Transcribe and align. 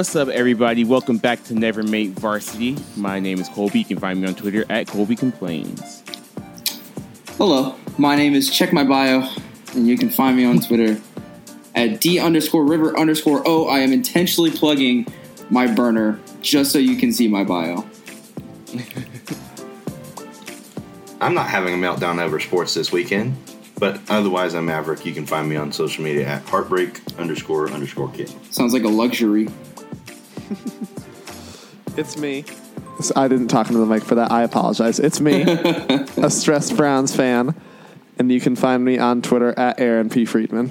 What's 0.00 0.16
up, 0.16 0.28
everybody? 0.28 0.82
Welcome 0.82 1.18
back 1.18 1.44
to 1.44 1.54
Never 1.54 1.82
Made 1.82 2.18
Varsity. 2.18 2.74
My 2.96 3.20
name 3.20 3.38
is 3.38 3.50
Colby. 3.50 3.80
You 3.80 3.84
can 3.84 3.98
find 3.98 4.18
me 4.18 4.28
on 4.28 4.34
Twitter 4.34 4.64
at 4.70 4.86
Colby 4.86 5.14
Complains. 5.14 6.02
Hello, 7.36 7.76
my 7.98 8.16
name 8.16 8.32
is 8.32 8.50
Check 8.50 8.72
My 8.72 8.82
Bio, 8.82 9.28
and 9.74 9.86
you 9.86 9.98
can 9.98 10.08
find 10.08 10.38
me 10.38 10.46
on 10.46 10.58
Twitter 10.60 10.98
at 11.74 12.00
D 12.00 12.18
underscore 12.18 12.64
river 12.64 12.98
underscore 12.98 13.46
O. 13.46 13.66
I 13.66 13.80
am 13.80 13.92
intentionally 13.92 14.50
plugging 14.50 15.06
my 15.50 15.66
burner 15.66 16.18
just 16.40 16.72
so 16.72 16.78
you 16.78 16.96
can 16.96 17.12
see 17.12 17.28
my 17.28 17.44
bio. 17.44 17.84
I'm 21.20 21.34
not 21.34 21.48
having 21.48 21.74
a 21.74 21.76
meltdown 21.76 22.18
over 22.22 22.40
sports 22.40 22.72
this 22.72 22.90
weekend, 22.90 23.36
but 23.78 24.00
otherwise 24.08 24.54
I'm 24.54 24.64
Maverick. 24.64 25.04
You 25.04 25.12
can 25.12 25.26
find 25.26 25.46
me 25.46 25.56
on 25.56 25.70
social 25.72 26.02
media 26.02 26.26
at 26.26 26.42
heartbreak 26.44 27.02
underscore 27.18 27.70
underscore 27.70 28.10
kid. 28.12 28.32
Sounds 28.50 28.72
like 28.72 28.84
a 28.84 28.88
luxury. 28.88 29.46
It's 31.96 32.16
me. 32.16 32.44
So 33.00 33.12
I 33.16 33.26
didn't 33.26 33.48
talk 33.48 33.66
into 33.66 33.80
the 33.80 33.84
mic 33.86 34.04
for 34.04 34.14
that. 34.14 34.30
I 34.30 34.42
apologize. 34.44 35.00
It's 35.00 35.20
me, 35.20 35.42
a 35.42 36.30
stressed 36.30 36.76
Browns 36.76 37.14
fan, 37.14 37.52
and 38.18 38.30
you 38.30 38.40
can 38.40 38.54
find 38.54 38.84
me 38.84 38.96
on 38.96 39.22
Twitter 39.22 39.58
at 39.58 39.80
Aaron 39.80 40.08
P. 40.08 40.24
Friedman. 40.24 40.70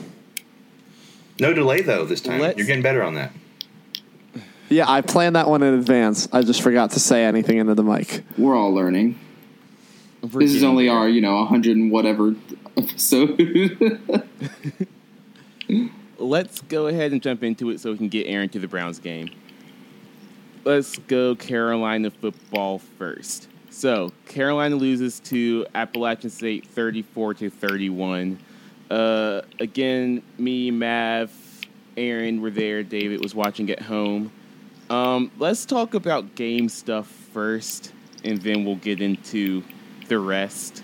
No 1.39 1.53
delay 1.53 1.81
though 1.81 2.05
this 2.05 2.21
time. 2.21 2.39
Let's- 2.39 2.57
You're 2.57 2.65
getting 2.67 2.81
better 2.83 3.03
on 3.03 3.15
that. 3.15 3.31
Yeah, 4.69 4.89
I 4.89 5.01
planned 5.01 5.35
that 5.35 5.49
one 5.49 5.61
in 5.61 5.73
advance. 5.73 6.29
I 6.31 6.41
just 6.41 6.61
forgot 6.61 6.91
to 6.91 6.99
say 6.99 7.25
anything 7.25 7.57
into 7.57 7.75
the 7.75 7.83
mic. 7.83 8.23
We're 8.37 8.55
all 8.55 8.73
learning. 8.73 9.19
We're 10.21 10.39
This 10.41 10.53
is 10.53 10.63
only 10.63 10.85
there. 10.85 10.95
our, 10.95 11.09
you 11.09 11.21
know, 11.21 11.35
100 11.37 11.75
and 11.75 11.91
whatever 11.91 12.33
episode. 12.77 13.99
Let's 16.17 16.61
go 16.61 16.87
ahead 16.87 17.11
and 17.11 17.21
jump 17.21 17.43
into 17.43 17.69
it 17.71 17.79
so 17.79 17.91
we 17.91 17.97
can 17.97 18.09
get 18.09 18.27
Aaron 18.27 18.49
to 18.49 18.59
the 18.59 18.67
Browns 18.67 18.99
game. 18.99 19.29
Let's 20.65 20.97
go 20.99 21.35
Carolina 21.35 22.11
football 22.11 22.79
first. 22.79 23.47
So 23.69 24.11
Carolina 24.27 24.75
loses 24.75 25.19
to 25.21 25.65
Appalachian 25.73 26.29
State 26.29 26.67
34 26.67 27.35
to 27.35 27.49
31. 27.49 28.39
Uh, 28.89 29.41
again, 29.59 30.21
me, 30.37 30.71
Mav, 30.71 31.31
Aaron 31.95 32.41
were 32.41 32.49
there. 32.49 32.83
David 32.83 33.21
was 33.21 33.33
watching 33.33 33.69
at 33.69 33.81
home. 33.81 34.31
Um, 34.89 35.31
let's 35.37 35.65
talk 35.65 35.93
about 35.93 36.35
game 36.35 36.67
stuff 36.67 37.07
first, 37.07 37.93
and 38.23 38.41
then 38.41 38.65
we'll 38.65 38.75
get 38.75 39.01
into 39.01 39.63
the 40.07 40.19
rest. 40.19 40.83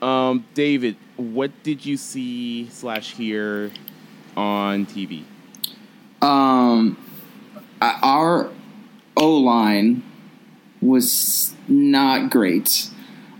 Um, 0.00 0.46
David, 0.54 0.96
what 1.16 1.50
did 1.62 1.84
you 1.84 1.98
see 1.98 2.68
slash 2.70 3.12
hear 3.12 3.70
on 4.36 4.86
TV? 4.86 5.24
um, 6.22 6.96
our 7.80 8.50
O 9.16 9.36
line 9.36 10.02
was 10.80 11.54
not 11.68 12.30
great. 12.30 12.88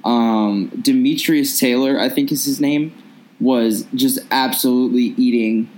Um, 0.04 0.68
Demetrius 0.80 1.58
Taylor, 1.58 1.98
I 1.98 2.08
think 2.08 2.32
is 2.32 2.44
his 2.44 2.60
name, 2.60 2.92
was 3.38 3.86
just 3.94 4.18
absolutely 4.30 5.14
eating 5.16 5.68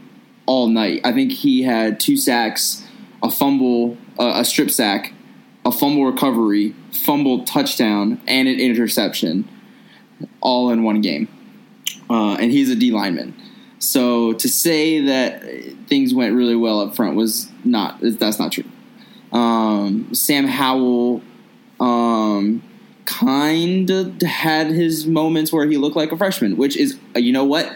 all 0.46 0.69
night. 0.69 1.00
I 1.04 1.12
think 1.12 1.32
he 1.32 1.62
had 1.62 2.00
two 2.00 2.16
sacks, 2.16 2.84
a 3.22 3.30
fumble, 3.30 3.96
uh, 4.19 4.32
a 4.36 4.44
strip 4.44 4.70
sack, 4.70 5.12
a 5.64 5.70
fumble 5.70 6.04
recovery, 6.04 6.74
fumble 6.91 7.44
touchdown, 7.44 8.20
and 8.26 8.48
an 8.48 8.58
interception, 8.58 9.48
all 10.41 10.70
in 10.70 10.82
one 10.82 11.00
game. 11.00 11.28
Uh, 12.10 12.34
and 12.34 12.50
he's 12.50 12.70
a 12.70 12.76
D 12.76 12.91
lineman. 12.91 13.34
So 13.78 14.32
to 14.34 14.48
say 14.48 15.00
that 15.00 15.42
things 15.88 16.14
went 16.14 16.34
really 16.34 16.56
well 16.56 16.81
up 16.81 16.94
front 16.94 17.16
was 17.16 17.51
not 17.65 17.99
that's 18.00 18.39
not 18.39 18.53
true. 18.53 18.65
Um, 19.33 20.12
Sam 20.15 20.47
Howell 20.47 21.23
um, 21.81 22.62
kind 23.05 23.91
of 23.91 24.21
had 24.23 24.69
his 24.69 25.06
moments 25.06 25.53
where 25.53 25.67
he 25.67 25.77
looked 25.78 25.97
like 25.97 26.12
a 26.12 26.17
freshman, 26.17 26.56
which 26.56 26.77
is 26.77 26.99
uh, 27.17 27.19
you 27.19 27.33
know 27.33 27.45
what 27.45 27.73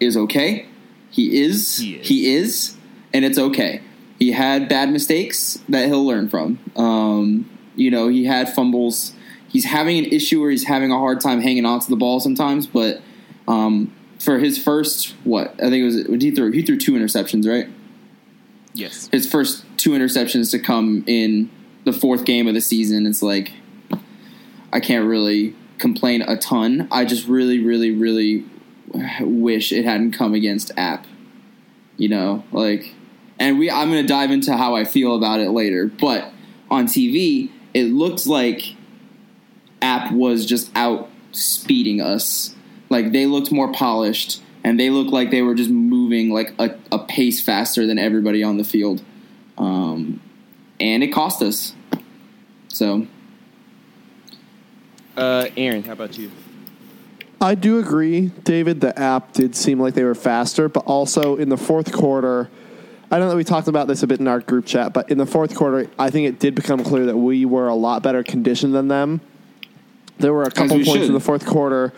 is 0.00 0.16
okay. 0.16 0.66
He 1.10 1.40
is, 1.42 1.78
He 1.78 1.94
is. 1.94 2.08
he 2.08 2.34
is, 2.34 2.76
and 3.14 3.24
it's 3.24 3.38
okay. 3.38 3.80
He 4.18 4.32
had 4.32 4.68
bad 4.68 4.90
mistakes 4.90 5.58
that 5.68 5.86
he'll 5.86 6.04
learn 6.06 6.28
from. 6.28 6.58
Um, 6.74 7.48
you 7.74 7.90
know, 7.90 8.08
he 8.08 8.24
had 8.24 8.52
fumbles. 8.52 9.12
He's 9.48 9.64
having 9.64 9.98
an 9.98 10.06
issue 10.06 10.40
where 10.40 10.50
he's 10.50 10.64
having 10.64 10.90
a 10.90 10.98
hard 10.98 11.20
time 11.20 11.40
hanging 11.40 11.64
on 11.64 11.80
to 11.80 11.88
the 11.88 11.96
ball 11.96 12.20
sometimes, 12.20 12.66
but 12.66 13.00
um, 13.48 13.94
for 14.18 14.38
his 14.38 14.62
first 14.62 15.14
what 15.24 15.52
I 15.54 15.70
think 15.70 15.74
it 15.82 15.84
was 16.10 16.22
he 16.22 16.30
threw 16.30 16.50
he 16.50 16.62
threw 16.62 16.76
two 16.76 16.92
interceptions, 16.92 17.48
right? 17.48 17.68
Yes. 18.76 19.08
His 19.10 19.30
first 19.30 19.64
two 19.76 19.90
interceptions 19.90 20.50
to 20.50 20.58
come 20.58 21.02
in 21.06 21.50
the 21.84 21.92
fourth 21.92 22.24
game 22.24 22.46
of 22.46 22.54
the 22.54 22.60
season. 22.60 23.06
It's 23.06 23.22
like 23.22 23.52
I 24.72 24.80
can't 24.80 25.06
really 25.06 25.54
complain 25.78 26.22
a 26.22 26.36
ton. 26.36 26.88
I 26.90 27.04
just 27.04 27.26
really, 27.26 27.58
really, 27.58 27.90
really 27.90 28.44
wish 29.20 29.72
it 29.72 29.84
hadn't 29.84 30.12
come 30.12 30.34
against 30.34 30.72
App. 30.76 31.06
You 31.96 32.10
know, 32.10 32.44
like, 32.52 32.94
and 33.38 33.58
we. 33.58 33.70
I'm 33.70 33.90
to 33.92 34.02
dive 34.02 34.30
into 34.30 34.54
how 34.54 34.76
I 34.76 34.84
feel 34.84 35.16
about 35.16 35.40
it 35.40 35.50
later. 35.50 35.86
But 35.86 36.30
on 36.70 36.86
TV, 36.86 37.50
it 37.72 37.84
looked 37.84 38.26
like 38.26 38.76
App 39.80 40.12
was 40.12 40.44
just 40.44 40.70
out 40.74 41.08
speeding 41.32 42.02
us. 42.02 42.54
Like 42.90 43.12
they 43.12 43.24
looked 43.24 43.50
more 43.50 43.72
polished, 43.72 44.42
and 44.66 44.80
they 44.80 44.90
looked 44.90 45.12
like 45.12 45.30
they 45.30 45.42
were 45.42 45.54
just 45.54 45.70
moving 45.70 46.30
like 46.30 46.52
a, 46.58 46.76
a 46.90 46.98
pace 46.98 47.40
faster 47.40 47.86
than 47.86 48.00
everybody 48.00 48.42
on 48.42 48.56
the 48.56 48.64
field. 48.64 49.00
Um, 49.56 50.20
and 50.80 51.04
it 51.04 51.08
cost 51.08 51.40
us. 51.40 51.72
So 52.66 53.06
Uh, 55.16 55.46
Aaron, 55.56 55.84
how 55.84 55.92
about 55.92 56.18
you? 56.18 56.32
I 57.40 57.54
do 57.54 57.78
agree, 57.78 58.32
David. 58.42 58.80
The 58.80 58.98
app 58.98 59.32
did 59.34 59.54
seem 59.54 59.78
like 59.78 59.94
they 59.94 60.02
were 60.02 60.16
faster, 60.16 60.68
but 60.68 60.84
also 60.84 61.36
in 61.36 61.48
the 61.48 61.56
fourth 61.56 61.92
quarter, 61.92 62.50
I 63.08 63.20
know 63.20 63.28
that 63.28 63.36
we 63.36 63.44
talked 63.44 63.68
about 63.68 63.86
this 63.86 64.02
a 64.02 64.08
bit 64.08 64.18
in 64.18 64.26
our 64.26 64.40
group 64.40 64.66
chat, 64.66 64.92
but 64.92 65.12
in 65.12 65.18
the 65.18 65.26
fourth 65.26 65.54
quarter, 65.54 65.88
I 65.96 66.10
think 66.10 66.26
it 66.26 66.40
did 66.40 66.56
become 66.56 66.82
clear 66.82 67.06
that 67.06 67.16
we 67.16 67.44
were 67.44 67.68
a 67.68 67.74
lot 67.74 68.02
better 68.02 68.24
conditioned 68.24 68.74
than 68.74 68.88
them. 68.88 69.20
There 70.18 70.32
were 70.32 70.42
a 70.42 70.50
couple 70.50 70.78
we 70.78 70.84
points 70.84 71.02
should. 71.02 71.06
in 71.06 71.14
the 71.14 71.20
fourth 71.20 71.46
quarter 71.46 71.92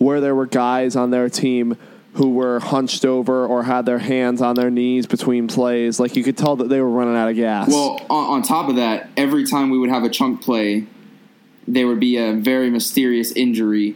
where 0.00 0.20
there 0.20 0.34
were 0.34 0.46
guys 0.46 0.96
on 0.96 1.10
their 1.10 1.28
team 1.28 1.76
who 2.18 2.30
were 2.30 2.58
hunched 2.58 3.04
over 3.04 3.46
or 3.46 3.62
had 3.62 3.86
their 3.86 4.00
hands 4.00 4.42
on 4.42 4.56
their 4.56 4.70
knees 4.70 5.06
between 5.06 5.46
plays. 5.46 6.00
Like 6.00 6.16
you 6.16 6.24
could 6.24 6.36
tell 6.36 6.56
that 6.56 6.68
they 6.68 6.80
were 6.80 6.90
running 6.90 7.14
out 7.16 7.28
of 7.30 7.36
gas. 7.36 7.68
Well, 7.68 8.04
on, 8.10 8.24
on 8.34 8.42
top 8.42 8.68
of 8.68 8.74
that, 8.76 9.08
every 9.16 9.46
time 9.46 9.70
we 9.70 9.78
would 9.78 9.88
have 9.90 10.02
a 10.02 10.08
chunk 10.10 10.42
play, 10.42 10.86
there 11.68 11.86
would 11.86 12.00
be 12.00 12.16
a 12.16 12.32
very 12.32 12.70
mysterious 12.70 13.30
injury 13.32 13.94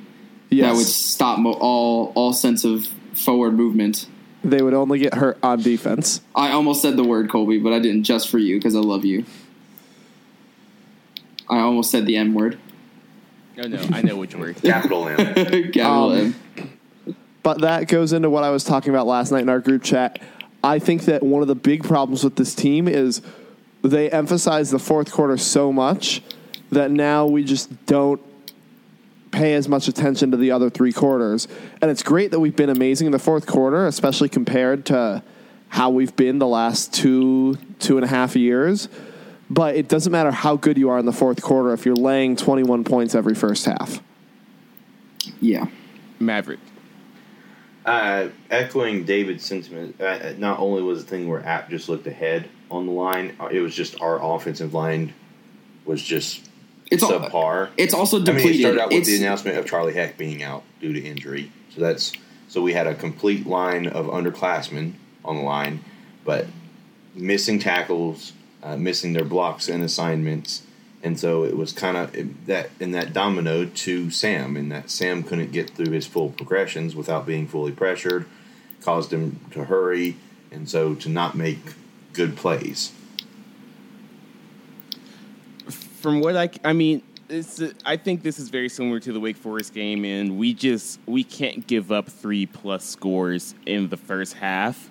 that 0.51 0.75
would 0.75 0.87
stop 0.87 1.39
mo- 1.41 1.55
all 1.55 2.13
all 2.15 2.33
sense 2.33 2.65
of 2.65 2.87
forward 3.15 3.53
movement. 3.55 4.07
they 4.45 4.63
would 4.63 4.75
only 4.75 4.99
get 5.01 5.15
hurt 5.15 5.39
on 5.43 5.61
defense. 5.63 6.21
I 6.35 6.53
almost 6.53 6.81
said 6.83 6.97
the 6.97 7.05
word 7.05 7.29
Colby, 7.31 7.59
but 7.59 7.73
I 7.73 7.79
didn't 7.81 8.05
just 8.05 8.29
for 8.29 8.39
you 8.39 8.57
because 8.59 8.77
I 8.77 8.81
love 8.81 9.05
you. 9.05 9.25
I 11.49 11.59
almost 11.59 11.91
said 11.91 12.07
the 12.07 12.17
M 12.17 12.35
word. 12.35 12.59
Oh 13.59 13.63
no, 13.67 13.85
I 13.93 14.03
know 14.03 14.17
which 14.17 14.35
word. 14.35 14.57
Capital 14.63 15.09
M. 15.09 15.17
Capital 15.73 16.11
Um, 16.13 16.19
M. 16.19 16.35
But 17.43 17.61
that 17.63 17.89
goes 17.89 18.13
into 18.13 18.31
what 18.31 18.45
I 18.45 18.51
was 18.51 18.65
talking 18.65 18.91
about 18.91 19.07
last 19.07 19.33
night 19.33 19.43
in 19.43 19.49
our 19.49 19.61
group 19.61 19.83
chat. 19.83 20.21
I 20.63 20.79
think 20.79 21.07
that 21.07 21.23
one 21.23 21.43
of 21.43 21.49
the 21.49 21.55
big 21.55 21.83
problems 21.83 22.23
with 22.23 22.37
this 22.37 22.55
team 22.55 22.87
is 22.87 23.21
they 23.83 24.11
emphasize 24.11 24.71
the 24.71 24.79
fourth 24.79 25.11
quarter 25.11 25.37
so 25.37 25.73
much 25.73 26.23
that 26.71 26.91
now 26.91 27.27
we 27.27 27.45
just 27.45 27.85
don't 27.87 28.21
pay 29.33 29.55
as 29.55 29.69
much 29.69 29.89
attention 29.89 30.31
to 30.31 30.37
the 30.37 30.51
other 30.51 30.71
three 30.71 30.93
quarters. 30.93 31.49
And 31.81 31.91
it's 31.91 32.03
great 32.03 32.31
that 32.31 32.39
we've 32.41 32.55
been 32.55 32.71
amazing 32.71 33.07
in 33.07 33.13
the 33.13 33.19
fourth 33.19 33.47
quarter, 33.47 33.87
especially 33.87 34.29
compared 34.29 34.87
to 34.87 35.23
how 35.69 35.91
we've 35.91 36.15
been 36.15 36.39
the 36.39 36.47
last 36.47 36.93
two, 36.93 37.57
two 37.79 37.97
and 37.97 38.05
a 38.05 38.09
half 38.09 38.37
years. 38.37 38.89
But 39.51 39.75
it 39.75 39.89
doesn't 39.89 40.13
matter 40.13 40.31
how 40.31 40.57
good 40.57 40.79
you 40.79 40.91
are 40.91 40.99
in 40.99 41.07
the 41.07 41.13
fourth 41.13 41.43
quarter 41.43 41.73
if 41.73 41.85
you're 41.85 41.97
laying 41.97 42.37
21 42.37 42.85
points 42.85 43.15
every 43.15 43.35
first 43.35 43.65
half. 43.65 44.01
Yeah. 45.41 45.67
Maverick. 46.21 46.61
Uh, 47.85 48.29
echoing 48.51 49.05
David's 49.05 49.45
sentiment, 49.45 50.01
uh, 50.01 50.33
not 50.39 50.61
only 50.61 50.83
was 50.83 51.05
the 51.05 51.11
thing 51.11 51.29
where 51.29 51.45
App 51.45 51.69
just 51.69 51.89
looked 51.89 52.07
ahead 52.07 52.49
on 52.71 52.87
the 52.87 52.93
line, 52.93 53.37
it 53.51 53.61
was 53.61 53.75
just 53.75 54.01
our 54.01 54.23
offensive 54.23 54.73
line 54.73 55.13
was 55.85 56.01
just 56.01 56.49
It's 56.93 57.03
all, 57.03 57.11
subpar. 57.11 57.71
it's 57.77 57.93
also 57.93 58.19
I 58.19 58.21
mean, 58.21 58.27
depleted. 58.37 58.55
it 58.55 58.61
started 58.61 58.81
out 58.81 58.89
with 58.91 58.99
It's- 58.99 59.09
the 59.19 59.25
announcement 59.25 59.59
of 59.59 59.67
Charlie 59.67 59.95
Heck 59.95 60.17
being 60.17 60.45
out 60.45 60.63
due 60.81 60.93
to 60.93 61.01
injury. 61.03 61.51
So 61.75 61.81
that's 61.81 62.13
so 62.49 62.63
we 62.63 62.73
had 62.73 62.87
a 62.87 62.95
complete 62.95 63.47
line 63.47 63.87
of 63.89 64.07
underclassmen 64.07 64.93
on 65.25 65.37
the 65.37 65.43
line, 65.43 65.81
but 66.25 66.47
missing 67.17 67.59
tackles, 67.59 68.33
uh, 68.63 68.77
missing 68.77 69.13
their 69.13 69.25
blocks 69.25 69.69
and 69.69 69.83
assignments, 69.83 70.63
and 71.03 71.19
so 71.19 71.45
it 71.45 71.57
was 71.57 71.73
kind 71.73 71.97
of 71.97 72.47
that 72.47 72.71
in 72.79 72.93
that 72.93 73.13
domino 73.13 73.65
to 73.65 74.11
Sam, 74.11 74.57
in 74.57 74.69
that 74.69 74.91
Sam 74.91 75.23
couldn't 75.23 75.53
get 75.53 75.71
through 75.71 75.93
his 75.93 76.07
full 76.07 76.31
progressions 76.31 76.95
without 76.95 77.27
being 77.27 77.49
fully 77.49 77.73
pressured, 77.73 78.27
caused 78.81 79.13
him 79.13 79.41
to 79.51 79.65
hurry, 79.65 80.17
and 80.51 80.69
so 80.69 80.95
to 80.95 81.09
not 81.09 81.35
make 81.35 81.59
good 82.13 82.37
plays. 82.37 82.93
From 85.69 86.21
what 86.21 86.37
I, 86.37 86.51
I 86.65 86.73
mean, 86.73 87.03
it's, 87.29 87.63
I 87.85 87.97
think 87.97 88.23
this 88.23 88.39
is 88.39 88.49
very 88.49 88.69
similar 88.69 89.01
to 89.01 89.13
the 89.13 89.21
Wake 89.21 89.37
Forest 89.37 89.75
game, 89.75 90.05
and 90.05 90.39
we 90.39 90.55
just 90.55 91.01
we 91.07 91.25
can't 91.25 91.67
give 91.67 91.91
up 91.91 92.09
three 92.09 92.47
plus 92.47 92.85
scores 92.85 93.55
in 93.67 93.89
the 93.89 93.97
first 93.97 94.35
half 94.35 94.89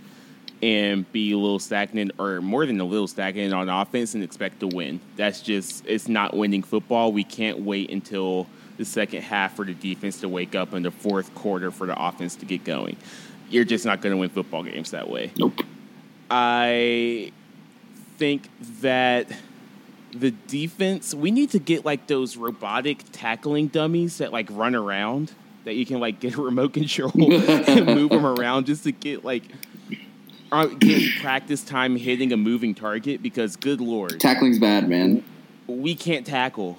and 0.61 1.11
be 1.11 1.31
a 1.31 1.37
little 1.37 1.59
stagnant 1.59 2.11
or 2.19 2.41
more 2.41 2.65
than 2.65 2.79
a 2.79 2.83
little 2.83 3.07
stagnant 3.07 3.53
on 3.53 3.69
offense 3.69 4.13
and 4.13 4.23
expect 4.23 4.59
to 4.59 4.67
win. 4.67 4.99
That's 5.15 5.41
just 5.41 5.85
it's 5.87 6.07
not 6.07 6.35
winning 6.35 6.63
football. 6.63 7.11
We 7.11 7.23
can't 7.23 7.59
wait 7.59 7.89
until 7.89 8.47
the 8.77 8.85
second 8.85 9.21
half 9.21 9.55
for 9.55 9.65
the 9.65 9.73
defense 9.73 10.21
to 10.21 10.29
wake 10.29 10.55
up 10.55 10.73
and 10.73 10.85
the 10.85 10.91
fourth 10.91 11.33
quarter 11.35 11.71
for 11.71 11.87
the 11.87 11.99
offense 11.99 12.35
to 12.37 12.45
get 12.45 12.63
going. 12.63 12.97
You're 13.49 13.65
just 13.65 13.85
not 13.85 14.01
going 14.01 14.11
to 14.11 14.17
win 14.17 14.29
football 14.29 14.63
games 14.63 14.91
that 14.91 15.09
way. 15.09 15.31
Nope. 15.37 15.61
I 16.29 17.31
think 18.17 18.47
that 18.81 19.27
the 20.13 20.31
defense 20.31 21.13
we 21.13 21.31
need 21.31 21.49
to 21.51 21.59
get 21.59 21.85
like 21.85 22.07
those 22.07 22.37
robotic 22.37 23.03
tackling 23.11 23.67
dummies 23.67 24.17
that 24.17 24.31
like 24.31 24.47
run 24.51 24.75
around 24.75 25.31
that 25.63 25.73
you 25.73 25.85
can 25.85 25.99
like 25.99 26.19
get 26.19 26.35
a 26.35 26.41
remote 26.41 26.73
control 26.73 27.11
and 27.15 27.85
move 27.85 28.09
them 28.09 28.25
around 28.25 28.65
just 28.65 28.83
to 28.83 28.91
get 28.91 29.23
like 29.23 29.43
get 30.79 31.01
practice 31.21 31.63
time 31.63 31.95
hitting 31.95 32.31
a 32.33 32.37
moving 32.37 32.75
target 32.75 33.21
because 33.23 33.55
good 33.55 33.81
lord 33.81 34.19
Tackling's 34.19 34.59
bad, 34.59 34.87
man. 34.89 35.23
we 35.67 35.95
can't 35.95 36.25
tackle 36.25 36.77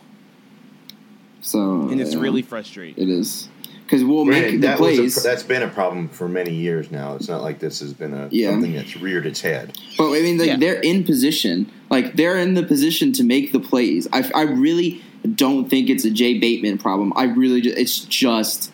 So 1.40 1.88
and 1.88 2.00
it's 2.00 2.14
yeah, 2.14 2.20
really 2.20 2.42
frustrating 2.42 3.02
it 3.02 3.10
is 3.10 3.48
because 3.84 4.04
we'll 4.04 4.24
make 4.24 4.52
the 4.52 4.56
that 4.58 4.80
was 4.80 4.96
plays. 4.96 5.18
a, 5.18 5.28
that's 5.28 5.42
been 5.42 5.62
a 5.62 5.68
problem 5.68 6.08
for 6.08 6.26
many 6.26 6.54
years 6.54 6.90
now. 6.90 7.14
It's 7.14 7.28
not 7.28 7.42
like 7.42 7.58
this 7.58 7.80
has 7.80 7.92
been 7.92 8.14
a 8.14 8.28
Yeah. 8.30 8.50
something 8.50 8.72
that's 8.72 8.96
reared 8.96 9.26
its 9.26 9.42
head. 9.42 9.76
But 9.98 10.08
I 10.14 10.20
mean, 10.22 10.38
like 10.38 10.46
Yeah. 10.46 10.56
they're 10.56 10.80
in 10.80 11.04
position, 11.04 11.70
like 11.90 12.14
they're 12.14 12.38
in 12.38 12.54
the 12.54 12.62
position 12.62 13.12
to 13.14 13.22
make 13.24 13.52
the 13.52 13.60
plays. 13.60 14.08
I, 14.10 14.30
I 14.34 14.42
really 14.44 15.02
don't 15.34 15.68
think 15.68 15.90
it's 15.90 16.06
a 16.06 16.10
Jay 16.10 16.38
Bateman 16.38 16.78
problem. 16.78 17.12
I 17.16 17.24
really, 17.24 17.60
ju- 17.60 17.74
it's 17.76 17.98
just 18.00 18.72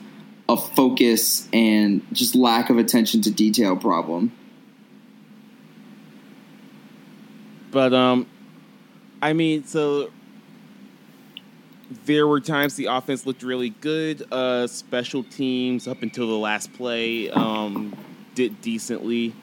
a 0.49 0.57
focus 0.57 1.49
and 1.53 2.01
just 2.13 2.37
lack 2.37 2.71
of 2.71 2.79
attention 2.79 3.21
to 3.23 3.31
detail 3.33 3.77
problem. 3.77 4.31
But 7.71 7.93
um, 7.93 8.27
I 9.21 9.33
mean, 9.33 9.65
so 9.65 10.11
there 12.05 12.27
were 12.27 12.41
times 12.41 12.75
the 12.77 12.87
offense 12.87 13.27
looked 13.27 13.43
really 13.43 13.71
good. 13.71 14.27
Uh, 14.33 14.67
special 14.67 15.25
teams 15.25 15.89
up 15.89 16.03
until 16.03 16.27
the 16.27 16.39
last 16.39 16.73
play 16.75 17.31
um, 17.31 17.97
did 18.35 18.61
decently. 18.61 19.35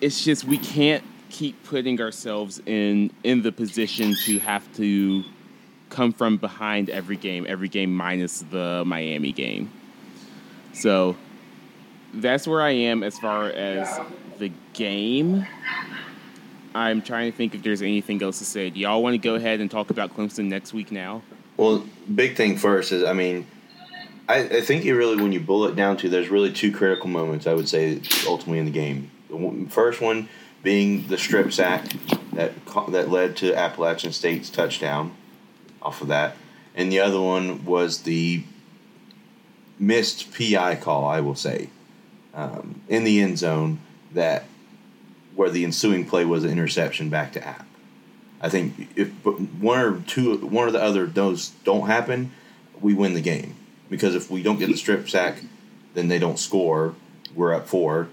It's 0.00 0.24
just 0.24 0.44
we 0.44 0.58
can't 0.58 1.04
keep 1.30 1.62
putting 1.64 2.00
ourselves 2.00 2.60
in 2.66 3.10
in 3.24 3.42
the 3.42 3.52
position 3.52 4.14
to 4.24 4.38
have 4.38 4.72
to 4.76 5.24
come 5.90 6.12
from 6.12 6.36
behind 6.36 6.90
every 6.90 7.16
game, 7.16 7.46
every 7.48 7.68
game 7.68 7.94
minus 7.94 8.44
the 8.50 8.82
Miami 8.86 9.32
game. 9.32 9.70
So 10.72 11.16
that's 12.14 12.46
where 12.46 12.62
I 12.62 12.70
am 12.70 13.02
as 13.02 13.18
far 13.18 13.46
as 13.46 13.98
the 14.38 14.52
game. 14.74 15.46
I'm 16.78 17.02
trying 17.02 17.30
to 17.30 17.36
think 17.36 17.54
if 17.54 17.62
there's 17.62 17.82
anything 17.82 18.22
else 18.22 18.38
to 18.38 18.44
say. 18.44 18.70
Do 18.70 18.78
y'all 18.78 19.02
want 19.02 19.14
to 19.14 19.18
go 19.18 19.34
ahead 19.34 19.60
and 19.60 19.70
talk 19.70 19.90
about 19.90 20.16
Clemson 20.16 20.44
next 20.44 20.72
week 20.72 20.92
now? 20.92 21.22
Well, 21.56 21.84
big 22.14 22.36
thing 22.36 22.56
first 22.56 22.92
is, 22.92 23.02
I 23.02 23.12
mean, 23.12 23.46
I, 24.28 24.40
I 24.40 24.60
think 24.60 24.84
you 24.84 24.96
really, 24.96 25.20
when 25.20 25.32
you 25.32 25.40
boil 25.40 25.64
it 25.64 25.76
down 25.76 25.96
to, 25.98 26.08
there's 26.08 26.28
really 26.28 26.52
two 26.52 26.70
critical 26.70 27.08
moments. 27.08 27.46
I 27.46 27.54
would 27.54 27.68
say 27.68 28.00
ultimately 28.26 28.58
in 28.60 28.64
the 28.66 28.70
game. 28.70 29.10
The 29.28 29.66
first 29.70 30.00
one 30.00 30.28
being 30.62 31.06
the 31.08 31.18
strip 31.18 31.52
sack 31.52 31.86
that 32.32 32.52
that 32.88 33.10
led 33.10 33.36
to 33.38 33.54
Appalachian 33.54 34.12
State's 34.12 34.50
touchdown 34.50 35.14
off 35.82 36.00
of 36.00 36.08
that, 36.08 36.36
and 36.74 36.92
the 36.92 37.00
other 37.00 37.20
one 37.20 37.64
was 37.64 38.02
the 38.02 38.44
missed 39.78 40.32
PI 40.34 40.76
call. 40.76 41.04
I 41.04 41.20
will 41.20 41.34
say 41.34 41.70
um, 42.34 42.80
in 42.88 43.04
the 43.04 43.20
end 43.20 43.38
zone 43.38 43.80
that 44.12 44.44
where 45.38 45.48
the 45.48 45.62
ensuing 45.62 46.04
play 46.04 46.24
was 46.24 46.42
an 46.42 46.50
interception 46.50 47.08
back 47.08 47.32
to 47.32 47.46
App. 47.46 47.64
I 48.40 48.48
think 48.48 48.88
if 48.96 49.08
one 49.24 49.78
or 49.78 50.00
two, 50.00 50.36
one 50.38 50.66
or 50.66 50.72
the 50.72 50.82
other 50.82 51.06
those 51.06 51.50
don't 51.62 51.86
happen, 51.86 52.32
we 52.80 52.92
win 52.92 53.14
the 53.14 53.20
game. 53.20 53.54
Because 53.88 54.16
if 54.16 54.32
we 54.32 54.42
don't 54.42 54.58
get 54.58 54.66
the 54.66 54.76
strip 54.76 55.08
sack, 55.08 55.40
then 55.94 56.08
they 56.08 56.18
don't 56.18 56.40
score. 56.40 56.96
We're 57.36 57.54
up 57.54 57.68
four. 57.68 58.08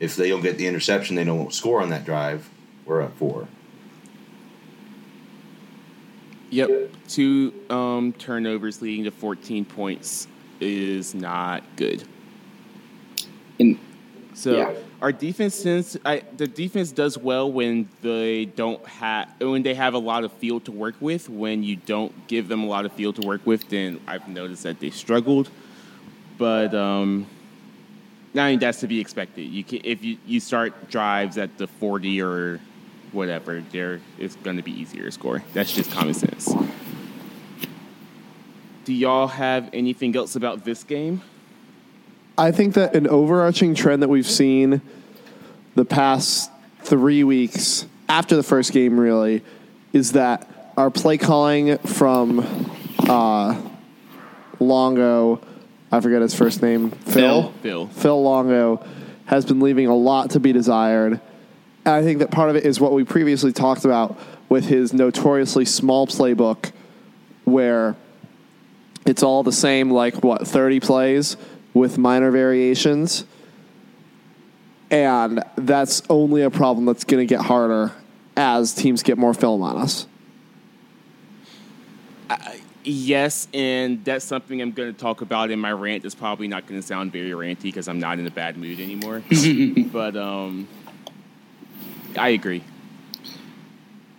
If 0.00 0.16
they 0.16 0.28
don't 0.28 0.42
get 0.42 0.58
the 0.58 0.66
interception, 0.66 1.16
they 1.16 1.24
don't 1.24 1.50
score 1.50 1.80
on 1.80 1.88
that 1.88 2.04
drive. 2.04 2.50
We're 2.84 3.00
up 3.00 3.16
four. 3.16 3.48
Yep. 6.50 6.90
Two 7.08 7.54
um, 7.70 8.12
turnovers 8.18 8.82
leading 8.82 9.04
to 9.04 9.10
14 9.10 9.64
points 9.64 10.28
is 10.60 11.14
not 11.14 11.62
good. 11.76 12.04
And 13.58 13.78
So 14.34 14.58
Yeah. 14.58 14.74
Our 15.02 15.12
defense 15.12 15.62
tends 15.62 15.96
I, 16.04 16.22
the 16.36 16.46
defense 16.46 16.90
does 16.90 17.18
well 17.18 17.50
when 17.50 17.88
they 18.02 18.46
don't 18.46 18.84
have 18.86 19.28
when 19.40 19.62
they 19.62 19.74
have 19.74 19.94
a 19.94 19.98
lot 19.98 20.24
of 20.24 20.32
field 20.32 20.64
to 20.66 20.72
work 20.72 20.94
with. 21.00 21.28
When 21.28 21.62
you 21.62 21.76
don't 21.76 22.26
give 22.28 22.48
them 22.48 22.62
a 22.62 22.66
lot 22.66 22.86
of 22.86 22.92
field 22.92 23.16
to 23.16 23.26
work 23.26 23.44
with, 23.44 23.68
then 23.68 24.00
I've 24.06 24.26
noticed 24.28 24.62
that 24.62 24.80
they 24.80 24.90
struggled. 24.90 25.50
But 26.38 26.74
um, 26.74 27.26
I 28.34 28.50
mean 28.50 28.58
that's 28.58 28.80
to 28.80 28.86
be 28.86 29.00
expected. 29.00 29.42
You 29.42 29.64
can, 29.64 29.80
if 29.84 30.02
you, 30.02 30.18
you 30.26 30.40
start 30.40 30.90
drives 30.90 31.38
at 31.38 31.58
the 31.58 31.66
40 31.66 32.22
or 32.22 32.60
whatever, 33.12 33.62
there 33.72 34.00
it's 34.18 34.36
going 34.36 34.56
to 34.56 34.62
be 34.62 34.72
easier 34.72 35.04
to 35.04 35.12
score. 35.12 35.42
That's 35.52 35.72
just 35.72 35.90
common 35.90 36.14
sense. 36.14 36.54
Do 38.84 38.92
y'all 38.92 39.26
have 39.26 39.68
anything 39.72 40.14
else 40.16 40.36
about 40.36 40.64
this 40.64 40.84
game? 40.84 41.20
I 42.38 42.52
think 42.52 42.74
that 42.74 42.94
an 42.94 43.06
overarching 43.08 43.74
trend 43.74 44.02
that 44.02 44.08
we've 44.08 44.26
seen 44.26 44.82
the 45.74 45.86
past 45.86 46.50
three 46.82 47.24
weeks 47.24 47.86
after 48.10 48.36
the 48.36 48.42
first 48.42 48.72
game, 48.72 49.00
really, 49.00 49.42
is 49.94 50.12
that 50.12 50.72
our 50.76 50.90
play 50.90 51.16
calling 51.16 51.78
from 51.78 52.70
uh, 53.08 53.58
Longo, 54.60 55.40
I 55.90 56.00
forget 56.00 56.20
his 56.20 56.34
first 56.34 56.60
name, 56.60 56.90
Phil. 56.90 57.52
Phil. 57.62 57.86
Phil 57.86 58.22
Longo 58.22 58.84
has 59.24 59.46
been 59.46 59.60
leaving 59.60 59.86
a 59.86 59.96
lot 59.96 60.30
to 60.30 60.40
be 60.40 60.52
desired. 60.52 61.20
And 61.86 61.94
I 61.94 62.02
think 62.02 62.18
that 62.18 62.30
part 62.30 62.50
of 62.50 62.56
it 62.56 62.66
is 62.66 62.78
what 62.78 62.92
we 62.92 63.04
previously 63.04 63.52
talked 63.52 63.86
about 63.86 64.18
with 64.50 64.66
his 64.66 64.92
notoriously 64.92 65.64
small 65.64 66.06
playbook, 66.06 66.72
where 67.44 67.96
it's 69.06 69.22
all 69.22 69.42
the 69.42 69.52
same, 69.52 69.90
like 69.90 70.22
what, 70.22 70.46
30 70.46 70.80
plays 70.80 71.38
with 71.76 71.98
minor 71.98 72.30
variations. 72.30 73.24
And 74.90 75.42
that's 75.56 76.02
only 76.08 76.42
a 76.42 76.50
problem 76.50 76.86
that's 76.86 77.04
going 77.04 77.26
to 77.26 77.28
get 77.28 77.44
harder 77.44 77.92
as 78.36 78.74
teams 78.74 79.02
get 79.02 79.18
more 79.18 79.34
film 79.34 79.62
on 79.62 79.76
us. 79.76 80.06
Yes, 82.82 83.48
and 83.52 84.04
that's 84.04 84.24
something 84.24 84.62
I'm 84.62 84.70
going 84.70 84.94
to 84.94 84.98
talk 84.98 85.20
about 85.20 85.50
in 85.50 85.58
my 85.58 85.72
rant. 85.72 86.04
It's 86.04 86.14
probably 86.14 86.46
not 86.46 86.66
going 86.66 86.80
to 86.80 86.86
sound 86.86 87.12
very 87.12 87.30
ranty 87.30 87.62
because 87.62 87.88
I'm 87.88 87.98
not 87.98 88.20
in 88.20 88.26
a 88.26 88.30
bad 88.30 88.56
mood 88.56 88.78
anymore. 88.78 89.22
but 89.92 90.16
um, 90.16 90.68
I 92.16 92.28
agree. 92.28 92.62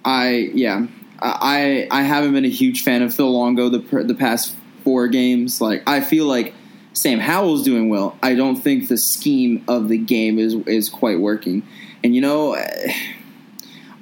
I 0.04 0.52
yeah, 0.54 0.86
I 1.22 1.88
I 1.90 2.02
haven't 2.04 2.34
been 2.34 2.44
a 2.44 2.50
huge 2.50 2.84
fan 2.84 3.04
of 3.04 3.14
Phil 3.14 3.32
Longo 3.32 3.70
the 3.70 4.04
the 4.04 4.16
past 4.16 4.54
four 4.84 5.08
games. 5.08 5.62
Like 5.62 5.84
I 5.88 6.02
feel 6.02 6.26
like 6.26 6.54
Sam 6.98 7.20
Howell's 7.20 7.62
doing 7.62 7.89
well. 7.89 8.18
I 8.24 8.34
don't 8.34 8.56
think 8.56 8.88
the 8.88 8.98
scheme 8.98 9.63
of 9.68 9.88
the 9.88 10.00
game 10.00 10.39
is 10.39 10.56
is 10.66 10.89
quite 10.89 11.20
working. 11.20 11.62
And 12.04 12.16
you 12.16 12.22
know, 12.22 12.56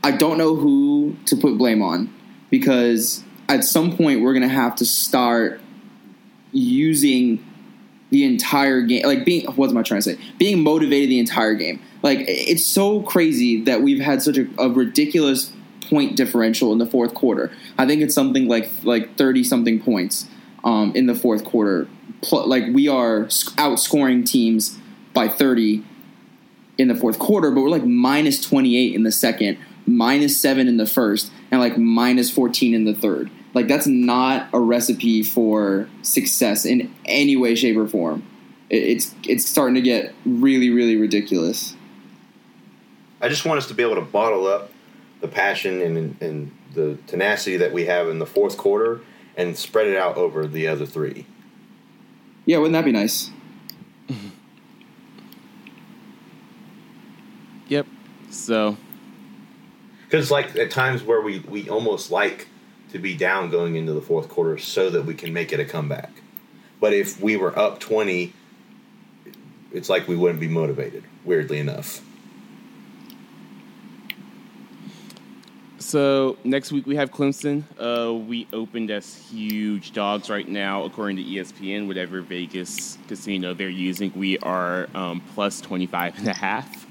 I 0.01 0.11
don't 0.11 0.37
know 0.37 0.55
who 0.55 1.17
to 1.25 1.35
put 1.35 1.57
blame 1.57 1.81
on 1.81 2.13
because 2.49 3.21
at 3.49 3.65
some 3.65 3.97
point 3.97 4.21
we're 4.21 4.33
gonna 4.33 4.47
have 4.47 4.77
to 4.77 4.85
start 4.85 5.59
using 6.53 7.43
the 8.11 8.23
entire 8.23 8.79
game 8.79 9.05
like 9.05 9.25
being 9.25 9.45
what 9.57 9.69
am 9.69 9.77
i 9.77 9.83
trying 9.83 9.99
to 9.99 10.15
say? 10.15 10.17
Being 10.37 10.63
motivated 10.63 11.09
the 11.09 11.19
entire 11.19 11.55
game. 11.55 11.81
Like 12.01 12.19
it's 12.29 12.65
so 12.65 13.01
crazy 13.01 13.61
that 13.63 13.81
we've 13.81 13.99
had 13.99 14.21
such 14.21 14.37
a, 14.37 14.47
a 14.57 14.69
ridiculous 14.69 15.51
point 15.89 16.15
differential 16.15 16.71
in 16.71 16.77
the 16.77 16.85
fourth 16.85 17.13
quarter. 17.13 17.51
I 17.77 17.87
think 17.87 18.01
it's 18.01 18.15
something 18.15 18.47
like 18.47 18.69
like 18.83 19.17
30 19.17 19.43
something 19.43 19.81
points 19.81 20.29
um, 20.65 20.91
in 20.95 21.05
the 21.05 21.15
fourth 21.15 21.45
quarter. 21.45 21.87
Like 22.31 22.65
we 22.73 22.87
are 22.87 23.25
outscoring 23.25 24.25
teams 24.25 24.77
by 25.13 25.29
30 25.29 25.85
in 26.77 26.89
the 26.89 26.95
fourth 26.95 27.19
quarter 27.19 27.51
but 27.51 27.61
we're 27.61 27.69
like 27.69 27.85
minus 27.85 28.41
28 28.41 28.93
in 28.93 29.03
the 29.03 29.11
second 29.11 29.57
minus 29.85 30.39
7 30.41 30.67
in 30.67 30.75
the 30.75 30.85
first 30.85 31.31
and 31.51 31.61
like 31.61 31.77
minus 31.77 32.29
14 32.29 32.73
in 32.73 32.83
the 32.83 32.93
third. 32.93 33.29
Like 33.53 33.67
that's 33.67 33.87
not 33.87 34.49
a 34.51 34.59
recipe 34.59 35.23
for 35.23 35.87
success 36.01 36.65
in 36.65 36.93
any 37.05 37.37
way 37.37 37.55
shape 37.55 37.77
or 37.77 37.87
form. 37.87 38.27
It's 38.69 39.13
it's 39.23 39.45
starting 39.45 39.75
to 39.75 39.81
get 39.81 40.13
really 40.25 40.71
really 40.71 40.97
ridiculous. 40.97 41.75
I 43.21 43.29
just 43.29 43.45
want 43.45 43.59
us 43.59 43.67
to 43.67 43.73
be 43.73 43.83
able 43.83 43.95
to 43.95 44.01
bottle 44.01 44.47
up 44.47 44.71
the 45.21 45.27
passion 45.27 45.81
and, 45.81 46.21
and 46.21 46.51
the 46.73 46.97
tenacity 47.07 47.57
that 47.57 47.71
we 47.71 47.85
have 47.85 48.09
in 48.09 48.19
the 48.19 48.25
fourth 48.25 48.57
quarter 48.57 49.01
and 49.35 49.57
spread 49.57 49.87
it 49.87 49.97
out 49.97 50.17
over 50.17 50.47
the 50.47 50.67
other 50.67 50.85
three. 50.85 51.25
Yeah, 52.45 52.57
wouldn't 52.57 52.73
that 52.73 52.85
be 52.85 52.91
nice? 52.91 53.31
Yep. 57.67 57.87
So 58.29 58.77
Because 60.03 60.29
like 60.29 60.55
at 60.55 60.69
times 60.69 61.01
where 61.01 61.19
we, 61.21 61.39
we 61.39 61.67
almost 61.67 62.11
like 62.11 62.47
to 62.91 62.99
be 62.99 63.15
down 63.15 63.49
going 63.49 63.75
into 63.75 63.91
the 63.91 64.01
fourth 64.01 64.29
quarter 64.29 64.59
so 64.59 64.91
that 64.91 65.03
we 65.05 65.15
can 65.15 65.33
make 65.33 65.51
it 65.51 65.59
a 65.59 65.65
comeback. 65.65 66.11
But 66.79 66.93
if 66.93 67.19
we 67.19 67.37
were 67.37 67.57
up 67.57 67.79
20, 67.79 68.33
it's 69.71 69.89
like 69.89 70.07
we 70.07 70.15
wouldn't 70.15 70.39
be 70.39 70.47
motivated, 70.47 71.03
weirdly 71.23 71.57
enough. 71.57 72.04
So 75.85 76.35
next 76.43 76.71
week 76.71 76.87
we 76.87 76.95
have 76.95 77.11
Clemson. 77.11 77.63
Uh, 77.79 78.11
we 78.11 78.47
opened 78.51 78.89
as 78.89 79.13
huge 79.13 79.91
dogs 79.91 80.31
right 80.31 80.47
now, 80.47 80.83
according 80.83 81.17
to 81.17 81.23
ESPN, 81.23 81.85
whatever 81.85 82.21
Vegas 82.21 82.97
casino 83.07 83.53
they're 83.53 83.69
using. 83.69 84.11
We 84.15 84.39
are 84.39 84.89
um, 84.95 85.21
plus 85.35 85.61
25 85.61 86.17
and 86.17 86.27
a 86.27 86.33
half. 86.33 86.87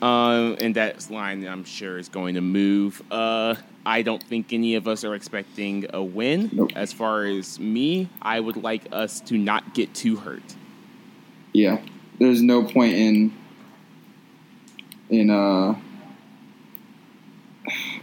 Um, 0.00 0.56
and 0.58 0.74
that 0.76 1.10
line, 1.10 1.46
I'm 1.46 1.64
sure, 1.64 1.98
is 1.98 2.08
going 2.08 2.36
to 2.36 2.40
move. 2.40 3.02
Uh, 3.10 3.56
I 3.84 4.00
don't 4.00 4.22
think 4.22 4.54
any 4.54 4.74
of 4.76 4.88
us 4.88 5.04
are 5.04 5.14
expecting 5.14 5.84
a 5.92 6.02
win. 6.02 6.48
Nope. 6.50 6.70
As 6.74 6.94
far 6.94 7.26
as 7.26 7.60
me, 7.60 8.08
I 8.22 8.40
would 8.40 8.56
like 8.56 8.84
us 8.90 9.20
to 9.20 9.36
not 9.36 9.74
get 9.74 9.92
too 9.92 10.16
hurt. 10.16 10.56
Yeah, 11.52 11.78
there's 12.18 12.40
no 12.40 12.64
point 12.64 12.94
in 12.94 13.36
in 15.10 15.28
uh 15.28 15.74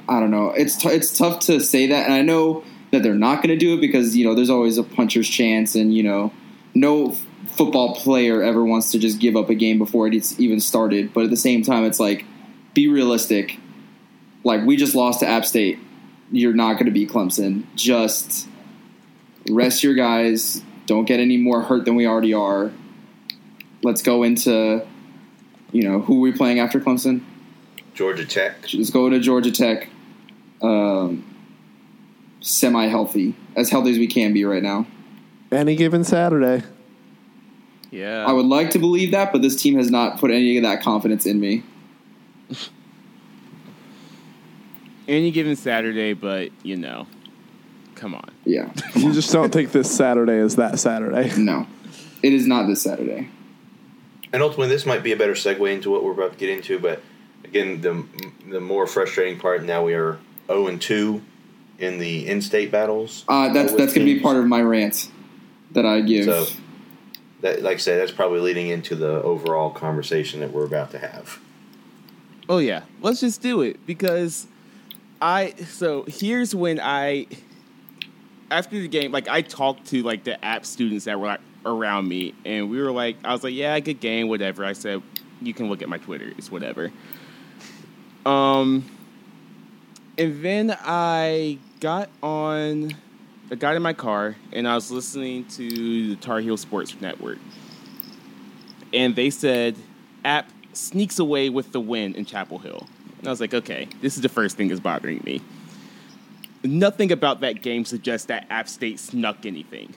I 0.09 0.19
don't 0.19 0.31
know. 0.31 0.49
It's 0.49 0.75
t- 0.75 0.89
it's 0.89 1.15
tough 1.15 1.39
to 1.41 1.59
say 1.59 1.87
that, 1.87 2.05
and 2.05 2.13
I 2.13 2.21
know 2.23 2.63
that 2.91 3.03
they're 3.03 3.13
not 3.13 3.37
going 3.37 3.49
to 3.49 3.57
do 3.57 3.75
it 3.75 3.81
because 3.81 4.17
you 4.17 4.25
know 4.25 4.33
there's 4.33 4.49
always 4.49 4.77
a 4.77 4.83
puncher's 4.83 5.29
chance, 5.29 5.75
and 5.75 5.93
you 5.93 6.03
know 6.03 6.33
no 6.73 7.11
f- 7.11 7.25
football 7.47 7.95
player 7.95 8.41
ever 8.41 8.65
wants 8.65 8.91
to 8.91 8.99
just 8.99 9.19
give 9.19 9.35
up 9.35 9.49
a 9.49 9.55
game 9.55 9.77
before 9.77 10.07
it's 10.07 10.39
even 10.39 10.59
started. 10.59 11.13
But 11.13 11.25
at 11.25 11.29
the 11.29 11.37
same 11.37 11.61
time, 11.61 11.85
it's 11.85 11.99
like 11.99 12.25
be 12.73 12.87
realistic. 12.87 13.59
Like 14.43 14.65
we 14.65 14.77
just 14.77 14.95
lost 14.95 15.19
to 15.19 15.27
App 15.27 15.45
State. 15.45 15.77
You're 16.31 16.53
not 16.53 16.73
going 16.73 16.85
to 16.85 16.91
beat 16.91 17.09
Clemson. 17.09 17.65
Just 17.75 18.47
rest 19.49 19.83
your 19.83 19.93
guys. 19.93 20.63
Don't 20.87 21.05
get 21.05 21.19
any 21.19 21.37
more 21.37 21.61
hurt 21.61 21.85
than 21.85 21.95
we 21.95 22.07
already 22.07 22.33
are. 22.33 22.71
Let's 23.83 24.01
go 24.01 24.23
into, 24.23 24.85
you 25.71 25.83
know, 25.83 26.01
who 26.01 26.17
are 26.17 26.21
we 26.21 26.31
playing 26.31 26.59
after 26.59 26.79
Clemson? 26.79 27.23
Georgia 27.93 28.25
Tech. 28.25 28.55
Let's 28.73 28.89
go 28.89 29.09
to 29.09 29.19
Georgia 29.19 29.51
Tech, 29.51 29.89
um, 30.61 31.25
semi 32.41 32.87
healthy, 32.87 33.35
as 33.55 33.69
healthy 33.69 33.91
as 33.91 33.97
we 33.97 34.07
can 34.07 34.33
be 34.33 34.45
right 34.45 34.63
now. 34.63 34.85
Any 35.51 35.75
given 35.75 36.03
Saturday. 36.03 36.63
Yeah. 37.91 38.25
I 38.25 38.31
would 38.31 38.45
like 38.45 38.71
to 38.71 38.79
believe 38.79 39.11
that, 39.11 39.31
but 39.31 39.41
this 39.41 39.59
team 39.59 39.75
has 39.77 39.89
not 39.89 40.19
put 40.19 40.31
any 40.31 40.57
of 40.57 40.63
that 40.63 40.81
confidence 40.81 41.25
in 41.25 41.39
me. 41.39 41.63
Any 45.07 45.31
given 45.31 45.55
Saturday, 45.55 46.13
but, 46.13 46.51
you 46.61 46.75
know, 46.75 47.07
come 47.95 48.13
on. 48.13 48.29
Yeah, 48.45 48.71
You 48.93 49.11
just 49.11 49.31
don't 49.31 49.51
think 49.51 49.71
this 49.71 49.89
Saturday 49.89 50.35
is 50.35 50.57
that 50.57 50.77
Saturday. 50.77 51.31
no, 51.37 51.65
it 52.21 52.31
is 52.31 52.45
not 52.45 52.67
this 52.67 52.83
Saturday. 52.83 53.27
And 54.31 54.43
ultimately, 54.43 54.67
this 54.67 54.85
might 54.85 55.01
be 55.01 55.11
a 55.11 55.17
better 55.17 55.33
segue 55.33 55.73
into 55.73 55.89
what 55.89 56.03
we're 56.03 56.11
about 56.11 56.33
to 56.33 56.37
get 56.37 56.49
into. 56.49 56.77
But 56.77 57.01
again, 57.43 57.81
the 57.81 58.05
the 58.47 58.59
more 58.59 58.85
frustrating 58.85 59.39
part 59.39 59.63
now 59.63 59.83
we 59.83 59.95
are 59.95 60.19
zero 60.49 60.67
and 60.67 60.81
two 60.81 61.21
in 61.77 61.97
the 61.97 62.27
in-state 62.27 62.71
battles. 62.71 63.23
Uh, 63.27 63.53
that's 63.53 63.73
that's 63.73 63.93
going 63.93 64.05
to 64.05 64.13
be 64.13 64.19
part 64.19 64.37
of 64.37 64.45
my 64.45 64.61
rant 64.61 65.09
that 65.71 65.85
I 65.85 66.01
give. 66.01 66.25
So, 66.25 66.45
that, 67.41 67.61
like 67.61 67.75
I 67.75 67.77
say, 67.77 67.97
that's 67.97 68.11
probably 68.11 68.41
leading 68.41 68.67
into 68.67 68.95
the 68.95 69.21
overall 69.23 69.69
conversation 69.69 70.41
that 70.41 70.51
we're 70.51 70.65
about 70.65 70.91
to 70.91 70.99
have. 70.99 71.39
Oh 72.49 72.57
yeah, 72.57 72.81
let's 73.01 73.19
just 73.21 73.41
do 73.41 73.61
it 73.61 73.85
because 73.85 74.47
I 75.21 75.53
so 75.67 76.03
here's 76.07 76.55
when 76.55 76.79
I 76.81 77.27
after 78.51 78.79
the 78.79 78.87
game 78.87 79.11
like 79.11 79.27
I 79.27 79.41
talked 79.41 79.87
to 79.87 80.03
like 80.03 80.23
the 80.23 80.43
app 80.43 80.65
students 80.65 81.05
that 81.05 81.19
were 81.19 81.27
like, 81.27 81.41
around 81.65 82.07
me 82.07 82.33
and 82.45 82.69
we 82.69 82.81
were 82.81 82.91
like 82.91 83.17
I 83.23 83.33
was 83.33 83.43
like 83.43 83.53
yeah 83.53 83.77
good 83.81 83.99
game 83.99 84.29
whatever 84.29 84.63
I 84.63 84.73
said 84.73 85.01
you 85.41 85.53
can 85.53 85.69
look 85.69 85.81
at 85.81 85.89
my 85.89 85.97
Twitter 85.97 86.31
it's 86.37 86.49
whatever 86.49 86.91
um 88.25 88.89
and 90.19 90.45
then 90.45 90.77
I 90.81 91.57
got 91.79 92.09
on 92.21 92.93
I 93.51 93.55
got 93.55 93.75
in 93.75 93.81
my 93.81 93.93
car 93.93 94.35
and 94.51 94.67
I 94.67 94.75
was 94.75 94.91
listening 94.91 95.45
to 95.45 96.09
the 96.09 96.15
Tar 96.17 96.39
Heel 96.39 96.57
Sports 96.57 96.95
Network 97.01 97.39
and 98.93 99.15
they 99.15 99.31
said 99.31 99.75
app 100.23 100.49
sneaks 100.73 101.17
away 101.17 101.49
with 101.49 101.71
the 101.71 101.79
win 101.79 102.13
in 102.15 102.25
Chapel 102.25 102.59
Hill. 102.59 102.87
And 103.17 103.27
I 103.27 103.31
was 103.31 103.41
like, 103.41 103.53
okay, 103.53 103.87
this 104.01 104.15
is 104.15 104.21
the 104.21 104.29
first 104.29 104.55
thing 104.55 104.67
that's 104.67 104.79
bothering 104.79 105.21
me. 105.25 105.41
Nothing 106.63 107.11
about 107.11 107.41
that 107.41 107.61
game 107.61 107.85
suggests 107.85 108.27
that 108.27 108.45
App 108.49 108.67
State 108.67 108.99
snuck 108.99 109.45
anything. 109.45 109.93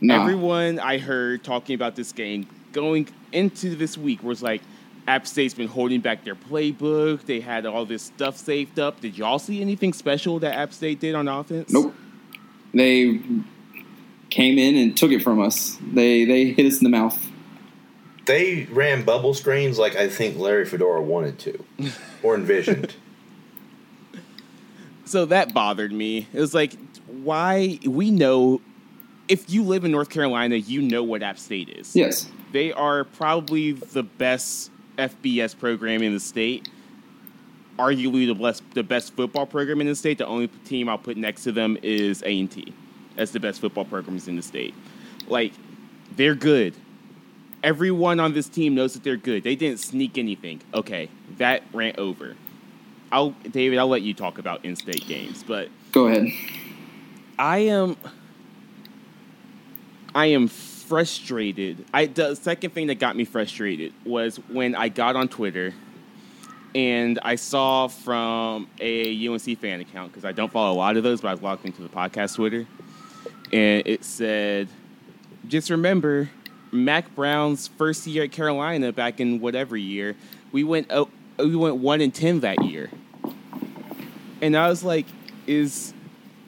Nah. 0.00 0.22
Everyone 0.22 0.78
I 0.78 0.98
heard 0.98 1.44
talking 1.44 1.74
about 1.74 1.96
this 1.96 2.12
game 2.12 2.46
going 2.72 3.08
into 3.32 3.74
this 3.76 3.98
week 3.98 4.22
was 4.22 4.42
like, 4.42 4.62
App 5.06 5.26
State's 5.26 5.54
been 5.54 5.68
holding 5.68 6.00
back 6.00 6.24
their 6.24 6.34
playbook. 6.34 7.26
They 7.26 7.40
had 7.40 7.66
all 7.66 7.84
this 7.84 8.02
stuff 8.02 8.36
saved 8.36 8.78
up. 8.78 9.00
Did 9.00 9.18
y'all 9.18 9.38
see 9.38 9.60
anything 9.60 9.92
special 9.92 10.38
that 10.40 10.54
App 10.54 10.72
State 10.72 11.00
did 11.00 11.14
on 11.14 11.28
offense? 11.28 11.72
Nope. 11.72 11.94
They 12.72 13.20
came 14.30 14.58
in 14.58 14.76
and 14.76 14.96
took 14.96 15.12
it 15.12 15.22
from 15.22 15.40
us. 15.40 15.78
They 15.80 16.24
they 16.24 16.46
hit 16.46 16.66
us 16.66 16.78
in 16.78 16.84
the 16.84 16.90
mouth. 16.90 17.18
They 18.26 18.64
ran 18.70 19.04
bubble 19.04 19.34
screens 19.34 19.78
like 19.78 19.96
I 19.96 20.08
think 20.08 20.38
Larry 20.38 20.64
Fedora 20.64 21.02
wanted 21.02 21.38
to 21.40 21.64
or 22.22 22.34
envisioned. 22.34 22.94
So 25.04 25.26
that 25.26 25.52
bothered 25.52 25.92
me. 25.92 26.26
It 26.32 26.40
was 26.40 26.54
like, 26.54 26.76
why? 27.06 27.78
We 27.84 28.10
know 28.10 28.62
if 29.28 29.50
you 29.50 29.62
live 29.62 29.84
in 29.84 29.90
North 29.90 30.08
Carolina, 30.08 30.56
you 30.56 30.80
know 30.82 31.02
what 31.02 31.22
App 31.22 31.38
State 31.38 31.68
is. 31.68 31.94
Yes. 31.94 32.30
They 32.52 32.72
are 32.72 33.04
probably 33.04 33.72
the 33.72 34.02
best 34.02 34.70
FBS 34.96 35.58
program 35.58 36.02
in 36.02 36.12
the 36.12 36.20
state. 36.20 36.68
Arguably 37.78 38.26
the 38.26 38.34
best, 38.34 38.62
the 38.74 38.82
best 38.82 39.14
football 39.14 39.46
program 39.46 39.80
in 39.80 39.86
the 39.88 39.94
state. 39.94 40.18
The 40.18 40.26
only 40.26 40.48
team 40.48 40.88
I'll 40.88 40.98
put 40.98 41.16
next 41.16 41.42
to 41.44 41.52
them 41.52 41.76
is 41.82 42.22
A 42.22 42.38
and 42.40 42.50
T. 42.50 42.72
That's 43.16 43.32
the 43.32 43.40
best 43.40 43.60
football 43.60 43.84
programs 43.84 44.28
in 44.28 44.36
the 44.36 44.42
state. 44.42 44.74
Like, 45.26 45.52
they're 46.16 46.34
good. 46.34 46.74
Everyone 47.62 48.20
on 48.20 48.34
this 48.34 48.48
team 48.48 48.74
knows 48.74 48.94
that 48.94 49.02
they're 49.02 49.16
good. 49.16 49.42
They 49.42 49.56
didn't 49.56 49.80
sneak 49.80 50.18
anything. 50.18 50.60
Okay, 50.74 51.08
that 51.38 51.62
ran 51.72 51.94
over. 51.98 52.36
I'll 53.10 53.30
David, 53.30 53.78
I'll 53.78 53.88
let 53.88 54.02
you 54.02 54.12
talk 54.12 54.38
about 54.38 54.64
in-state 54.64 55.06
games, 55.06 55.42
but 55.42 55.68
Go 55.92 56.08
ahead. 56.08 56.28
I 57.38 57.58
am 57.58 57.96
I 60.14 60.26
am 60.26 60.48
frustrated. 60.94 61.84
I 61.92 62.06
the 62.06 62.36
second 62.36 62.70
thing 62.70 62.86
that 62.86 63.00
got 63.00 63.16
me 63.16 63.24
frustrated 63.24 63.92
was 64.04 64.36
when 64.48 64.76
I 64.76 64.88
got 64.88 65.16
on 65.16 65.26
Twitter 65.26 65.74
and 66.72 67.18
I 67.20 67.34
saw 67.34 67.88
from 67.88 68.68
a 68.78 69.26
UNC 69.26 69.58
fan 69.58 69.80
account 69.80 70.12
because 70.12 70.24
I 70.24 70.30
don't 70.30 70.52
follow 70.52 70.72
a 70.72 70.78
lot 70.78 70.96
of 70.96 71.02
those, 71.02 71.20
but 71.20 71.26
I 71.26 71.30
was 71.32 71.42
logged 71.42 71.64
into 71.64 71.82
the 71.82 71.88
podcast 71.88 72.36
Twitter, 72.36 72.64
and 73.52 73.84
it 73.84 74.04
said, 74.04 74.68
"Just 75.48 75.68
remember, 75.68 76.30
Mack 76.70 77.12
Brown's 77.16 77.66
first 77.66 78.06
year 78.06 78.22
at 78.22 78.30
Carolina 78.30 78.92
back 78.92 79.18
in 79.18 79.40
whatever 79.40 79.76
year, 79.76 80.14
we 80.52 80.62
went 80.62 80.86
oh, 80.90 81.08
we 81.38 81.56
went 81.56 81.78
one 81.78 82.02
and 82.02 82.14
ten 82.14 82.38
that 82.40 82.62
year." 82.62 82.88
And 84.40 84.56
I 84.56 84.68
was 84.68 84.84
like, 84.84 85.06
"Is 85.48 85.92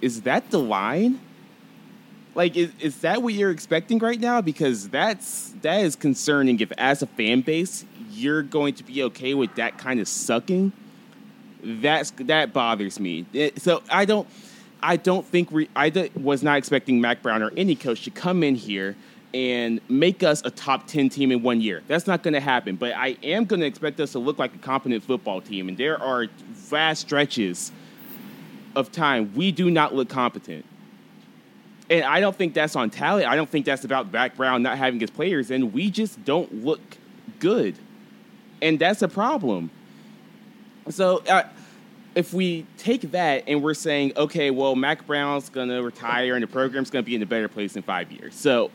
is 0.00 0.20
that 0.20 0.52
the 0.52 0.60
line? 0.60 1.18
Like, 2.36 2.54
is, 2.54 2.70
is 2.80 2.98
that 2.98 3.22
what 3.22 3.32
you're 3.32 3.50
expecting 3.50 3.98
right 3.98 4.20
now? 4.20 4.42
Because 4.42 4.90
that's 4.90 5.54
that 5.62 5.80
is 5.80 5.96
concerning. 5.96 6.60
If 6.60 6.70
as 6.76 7.02
a 7.02 7.06
fan 7.06 7.40
base 7.40 7.84
you're 8.10 8.42
going 8.42 8.74
to 8.74 8.84
be 8.84 9.02
okay 9.04 9.34
with 9.34 9.54
that 9.56 9.78
kind 9.78 10.00
of 10.00 10.06
sucking, 10.06 10.72
that's 11.62 12.10
that 12.18 12.52
bothers 12.52 13.00
me. 13.00 13.24
It- 13.32 13.60
so 13.62 13.82
I 13.90 14.04
don't, 14.04 14.28
I 14.82 14.96
don't 14.96 15.26
think 15.26 15.50
we. 15.50 15.70
I 15.74 15.88
d- 15.88 16.10
was 16.14 16.42
not 16.42 16.58
expecting 16.58 17.00
Mack 17.00 17.22
Brown 17.22 17.42
or 17.42 17.50
any 17.56 17.74
coach 17.74 18.02
to 18.04 18.10
come 18.10 18.42
in 18.42 18.54
here 18.54 18.94
and 19.32 19.80
make 19.88 20.22
us 20.22 20.42
a 20.44 20.50
top 20.50 20.86
10 20.86 21.08
team 21.08 21.32
in 21.32 21.42
one 21.42 21.60
year. 21.62 21.82
That's 21.88 22.06
not 22.06 22.22
going 22.22 22.34
to 22.34 22.40
happen. 22.40 22.76
But 22.76 22.92
I 22.94 23.16
am 23.22 23.46
going 23.46 23.60
to 23.60 23.66
expect 23.66 23.98
us 24.00 24.12
to 24.12 24.18
look 24.18 24.38
like 24.38 24.54
a 24.54 24.58
competent 24.58 25.02
football 25.04 25.40
team. 25.40 25.68
And 25.68 25.76
there 25.76 26.00
are 26.00 26.26
vast 26.50 27.00
stretches 27.02 27.72
of 28.74 28.92
time 28.92 29.32
we 29.34 29.52
do 29.52 29.70
not 29.70 29.94
look 29.94 30.08
competent. 30.10 30.64
And 31.88 32.04
I 32.04 32.20
don't 32.20 32.34
think 32.34 32.54
that's 32.54 32.74
on 32.74 32.90
talent. 32.90 33.26
I 33.26 33.36
don't 33.36 33.48
think 33.48 33.64
that's 33.64 33.84
about 33.84 34.10
background 34.10 34.64
not 34.64 34.76
having 34.78 34.98
his 34.98 35.10
players 35.10 35.50
in. 35.50 35.72
We 35.72 35.90
just 35.90 36.24
don't 36.24 36.64
look 36.64 36.80
good. 37.38 37.76
And 38.60 38.78
that's 38.78 39.02
a 39.02 39.08
problem. 39.08 39.70
So 40.88 41.22
uh, 41.28 41.44
if 42.14 42.32
we 42.32 42.66
take 42.78 43.02
that 43.12 43.44
and 43.46 43.62
we're 43.62 43.74
saying, 43.74 44.14
okay, 44.16 44.50
well, 44.50 44.74
Mack 44.74 45.06
Brown's 45.06 45.48
going 45.48 45.68
to 45.68 45.80
retire 45.82 46.34
and 46.34 46.42
the 46.42 46.48
program's 46.48 46.90
going 46.90 47.04
to 47.04 47.06
be 47.06 47.14
in 47.14 47.22
a 47.22 47.26
better 47.26 47.48
place 47.48 47.76
in 47.76 47.82
five 47.82 48.10
years. 48.10 48.34
So, 48.34 48.70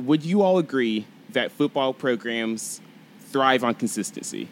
would 0.00 0.24
you 0.24 0.42
all 0.42 0.58
agree 0.58 1.06
that 1.30 1.52
football 1.52 1.92
programs 1.92 2.80
thrive 3.30 3.62
on 3.62 3.74
consistency 3.74 4.48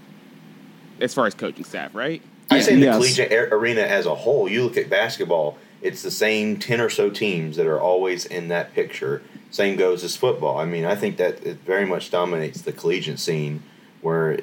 as 1.01 1.15
far 1.15 1.27
as 1.27 1.35
coaching 1.35 1.65
staff, 1.65 1.95
right? 1.95 2.23
I 2.51 2.61
say 2.61 2.75
in 2.75 2.81
the 2.81 2.87
Yes. 2.87 2.97
collegiate 2.97 3.53
arena 3.53 3.81
as 3.81 4.07
a 4.07 4.15
whole, 4.15 4.49
you 4.49 4.63
look 4.63 4.77
at 4.77 4.91
basketball, 4.91 5.57
it's 5.83 6.03
the 6.03 6.11
same 6.11 6.59
10 6.59 6.81
or 6.81 6.89
so 6.89 7.11
teams 7.11 7.57
that 7.57 7.67
are 7.67 7.81
always 7.81 8.25
in 8.25 8.49
that 8.49 8.73
picture. 8.73 9.23
Same 9.51 9.77
goes 9.77 10.05
as 10.05 10.17
football. 10.17 10.59
I 10.59 10.65
mean, 10.65 10.85
I 10.85 10.95
think 10.95 11.17
that 11.19 11.45
it 11.45 11.59
very 11.59 11.85
much 11.85 12.11
dominates 12.11 12.63
the 12.63 12.73
collegiate 12.73 13.19
scene 13.19 13.63
where 14.01 14.41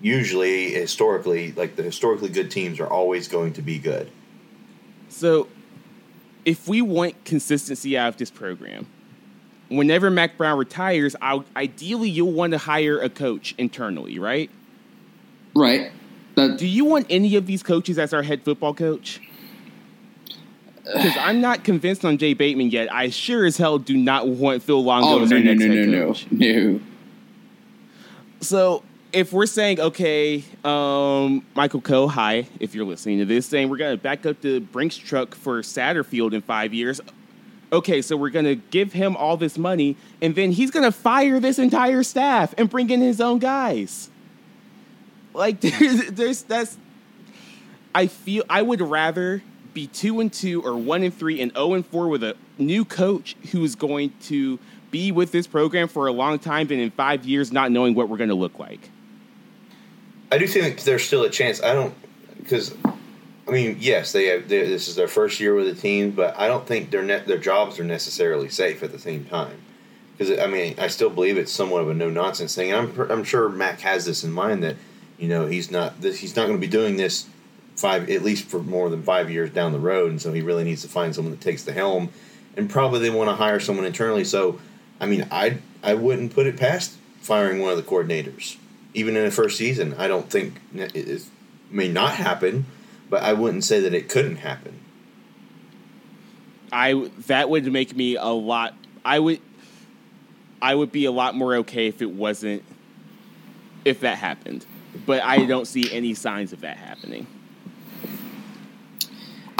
usually, 0.00 0.72
historically, 0.72 1.52
like 1.52 1.76
the 1.76 1.82
historically 1.82 2.28
good 2.28 2.50
teams 2.50 2.78
are 2.78 2.86
always 2.86 3.26
going 3.26 3.54
to 3.54 3.62
be 3.62 3.78
good. 3.78 4.10
So, 5.08 5.48
if 6.44 6.68
we 6.68 6.82
want 6.82 7.24
consistency 7.24 7.96
out 7.96 8.08
of 8.08 8.16
this 8.18 8.30
program, 8.30 8.86
whenever 9.68 10.10
Mack 10.10 10.36
Brown 10.36 10.58
retires, 10.58 11.16
i 11.22 11.40
ideally 11.56 12.10
you'll 12.10 12.32
want 12.32 12.52
to 12.52 12.58
hire 12.58 13.00
a 13.00 13.08
coach 13.08 13.54
internally, 13.58 14.18
right? 14.18 14.50
Right. 15.54 15.92
That 16.34 16.58
Do 16.58 16.66
you 16.66 16.84
want 16.84 17.06
any 17.10 17.36
of 17.36 17.46
these 17.46 17.62
coaches 17.62 17.98
as 17.98 18.12
our 18.12 18.22
head 18.22 18.42
football 18.42 18.74
coach? 18.74 19.20
Because 20.84 21.16
I'm 21.16 21.40
not 21.40 21.62
convinced 21.64 22.04
on 22.04 22.18
Jay 22.18 22.34
Bateman 22.34 22.70
yet. 22.70 22.92
I 22.92 23.10
sure 23.10 23.44
as 23.44 23.56
hell 23.56 23.78
do 23.78 23.96
not 23.96 24.26
want 24.28 24.62
Phil 24.62 24.82
Longo 24.82 25.20
Oh 25.20 25.22
as 25.22 25.30
no 25.30 25.36
our 25.36 25.42
no 25.42 25.52
next 25.52 25.64
no 25.64 25.74
head 25.74 25.88
no 25.88 25.98
no 25.98 26.06
coach. 26.08 26.26
no. 26.30 26.80
So 28.40 28.82
if 29.12 29.32
we're 29.32 29.46
saying, 29.46 29.78
okay, 29.78 30.42
um, 30.64 31.44
Michael 31.54 31.80
Coe, 31.80 32.08
hi, 32.08 32.48
if 32.58 32.74
you're 32.74 32.84
listening 32.84 33.18
to 33.18 33.24
this, 33.24 33.46
saying 33.46 33.68
we're 33.68 33.76
going 33.76 33.96
to 33.96 34.02
back 34.02 34.26
up 34.26 34.40
the 34.40 34.58
Brinks 34.58 34.96
truck 34.96 35.34
for 35.34 35.60
Satterfield 35.62 36.32
in 36.32 36.40
five 36.40 36.74
years. 36.74 37.00
Okay, 37.72 38.02
so 38.02 38.16
we're 38.16 38.30
going 38.30 38.44
to 38.44 38.56
give 38.56 38.92
him 38.92 39.16
all 39.16 39.36
this 39.36 39.56
money, 39.56 39.96
and 40.20 40.34
then 40.34 40.52
he's 40.52 40.70
going 40.70 40.84
to 40.84 40.92
fire 40.92 41.40
this 41.40 41.58
entire 41.58 42.02
staff 42.02 42.54
and 42.58 42.68
bring 42.68 42.90
in 42.90 43.00
his 43.00 43.20
own 43.20 43.38
guys. 43.38 44.10
Like, 45.32 45.60
there's, 45.60 46.10
there's 46.10 46.42
that's. 46.42 46.76
I 47.94 48.06
feel 48.06 48.44
I 48.48 48.62
would 48.62 48.80
rather 48.80 49.42
be 49.74 49.86
two 49.86 50.20
and 50.20 50.32
two 50.32 50.62
or 50.62 50.76
one 50.76 51.02
and 51.02 51.14
three 51.14 51.40
and 51.40 51.52
zero 51.52 51.74
and 51.74 51.86
four 51.86 52.08
with 52.08 52.22
a 52.22 52.36
new 52.58 52.84
coach 52.84 53.36
who's 53.50 53.74
going 53.74 54.12
to 54.22 54.58
be 54.90 55.10
with 55.10 55.32
this 55.32 55.46
program 55.46 55.88
for 55.88 56.06
a 56.06 56.12
long 56.12 56.38
time 56.38 56.66
than 56.66 56.78
in 56.78 56.90
five 56.90 57.24
years 57.24 57.52
not 57.52 57.70
knowing 57.70 57.94
what 57.94 58.08
we're 58.08 58.18
going 58.18 58.28
to 58.28 58.34
look 58.34 58.58
like. 58.58 58.90
I 60.30 60.38
do 60.38 60.46
think 60.46 60.82
there's 60.84 61.04
still 61.04 61.22
a 61.24 61.30
chance. 61.30 61.62
I 61.62 61.72
don't 61.72 61.94
because 62.38 62.74
I 63.46 63.50
mean, 63.50 63.76
yes, 63.80 64.12
they 64.12 64.26
have. 64.26 64.48
this 64.48 64.88
is 64.88 64.94
their 64.94 65.08
first 65.08 65.40
year 65.40 65.54
with 65.54 65.66
the 65.66 65.80
team, 65.80 66.12
but 66.12 66.38
I 66.38 66.46
don't 66.46 66.66
think 66.66 66.90
their 66.90 67.02
net, 67.02 67.26
their 67.26 67.38
jobs 67.38 67.78
are 67.78 67.84
necessarily 67.84 68.48
safe 68.48 68.82
at 68.82 68.92
the 68.92 68.98
same 68.98 69.24
time. 69.24 69.60
Because 70.16 70.38
I 70.38 70.46
mean, 70.46 70.74
I 70.78 70.86
still 70.86 71.10
believe 71.10 71.36
it's 71.36 71.52
somewhat 71.52 71.82
of 71.82 71.88
a 71.88 71.94
no 71.94 72.08
nonsense 72.08 72.54
thing, 72.54 72.72
and 72.72 72.92
I'm 72.96 73.10
I'm 73.10 73.24
sure 73.24 73.48
Mack 73.48 73.80
has 73.80 74.04
this 74.04 74.24
in 74.24 74.32
mind 74.32 74.62
that 74.62 74.76
you 75.18 75.28
know 75.28 75.46
he's 75.46 75.70
not 75.70 76.00
this, 76.00 76.18
he's 76.18 76.36
not 76.36 76.46
going 76.46 76.58
to 76.58 76.66
be 76.66 76.70
doing 76.70 76.96
this 76.96 77.26
five 77.76 78.10
at 78.10 78.22
least 78.22 78.48
for 78.48 78.60
more 78.60 78.88
than 78.90 79.02
five 79.02 79.30
years 79.30 79.50
down 79.50 79.72
the 79.72 79.80
road, 79.80 80.10
and 80.10 80.20
so 80.20 80.32
he 80.32 80.42
really 80.42 80.64
needs 80.64 80.82
to 80.82 80.88
find 80.88 81.14
someone 81.14 81.32
that 81.32 81.40
takes 81.40 81.64
the 81.64 81.72
helm, 81.72 82.10
and 82.56 82.68
probably 82.68 83.00
they 83.00 83.10
want 83.10 83.30
to 83.30 83.34
hire 83.36 83.60
someone 83.60 83.84
internally. 83.84 84.24
So, 84.24 84.60
I 85.00 85.06
mean, 85.06 85.26
I 85.30 85.58
I 85.82 85.94
wouldn't 85.94 86.34
put 86.34 86.46
it 86.46 86.56
past 86.56 86.96
firing 87.20 87.60
one 87.60 87.70
of 87.70 87.76
the 87.76 87.82
coordinators 87.82 88.56
even 88.94 89.16
in 89.16 89.24
the 89.24 89.30
first 89.30 89.56
season. 89.56 89.94
I 89.98 90.08
don't 90.08 90.28
think 90.28 90.60
it 90.74 91.24
may 91.70 91.88
not 91.88 92.14
happen, 92.14 92.66
but 93.08 93.22
I 93.22 93.32
wouldn't 93.32 93.64
say 93.64 93.80
that 93.80 93.94
it 93.94 94.08
couldn't 94.08 94.36
happen. 94.36 94.78
I 96.70 97.10
that 97.26 97.50
would 97.50 97.70
make 97.70 97.94
me 97.94 98.16
a 98.16 98.26
lot. 98.26 98.74
I 99.04 99.18
would. 99.18 99.40
I 100.60 100.74
would 100.74 100.92
be 100.92 101.06
a 101.06 101.10
lot 101.10 101.34
more 101.34 101.56
okay 101.56 101.88
if 101.88 102.00
it 102.00 102.10
wasn't. 102.10 102.62
If 103.84 104.00
that 104.00 104.18
happened, 104.18 104.64
but 105.06 105.22
I 105.22 105.44
don't 105.44 105.66
see 105.66 105.92
any 105.92 106.14
signs 106.14 106.52
of 106.52 106.60
that 106.60 106.76
happening. 106.76 107.26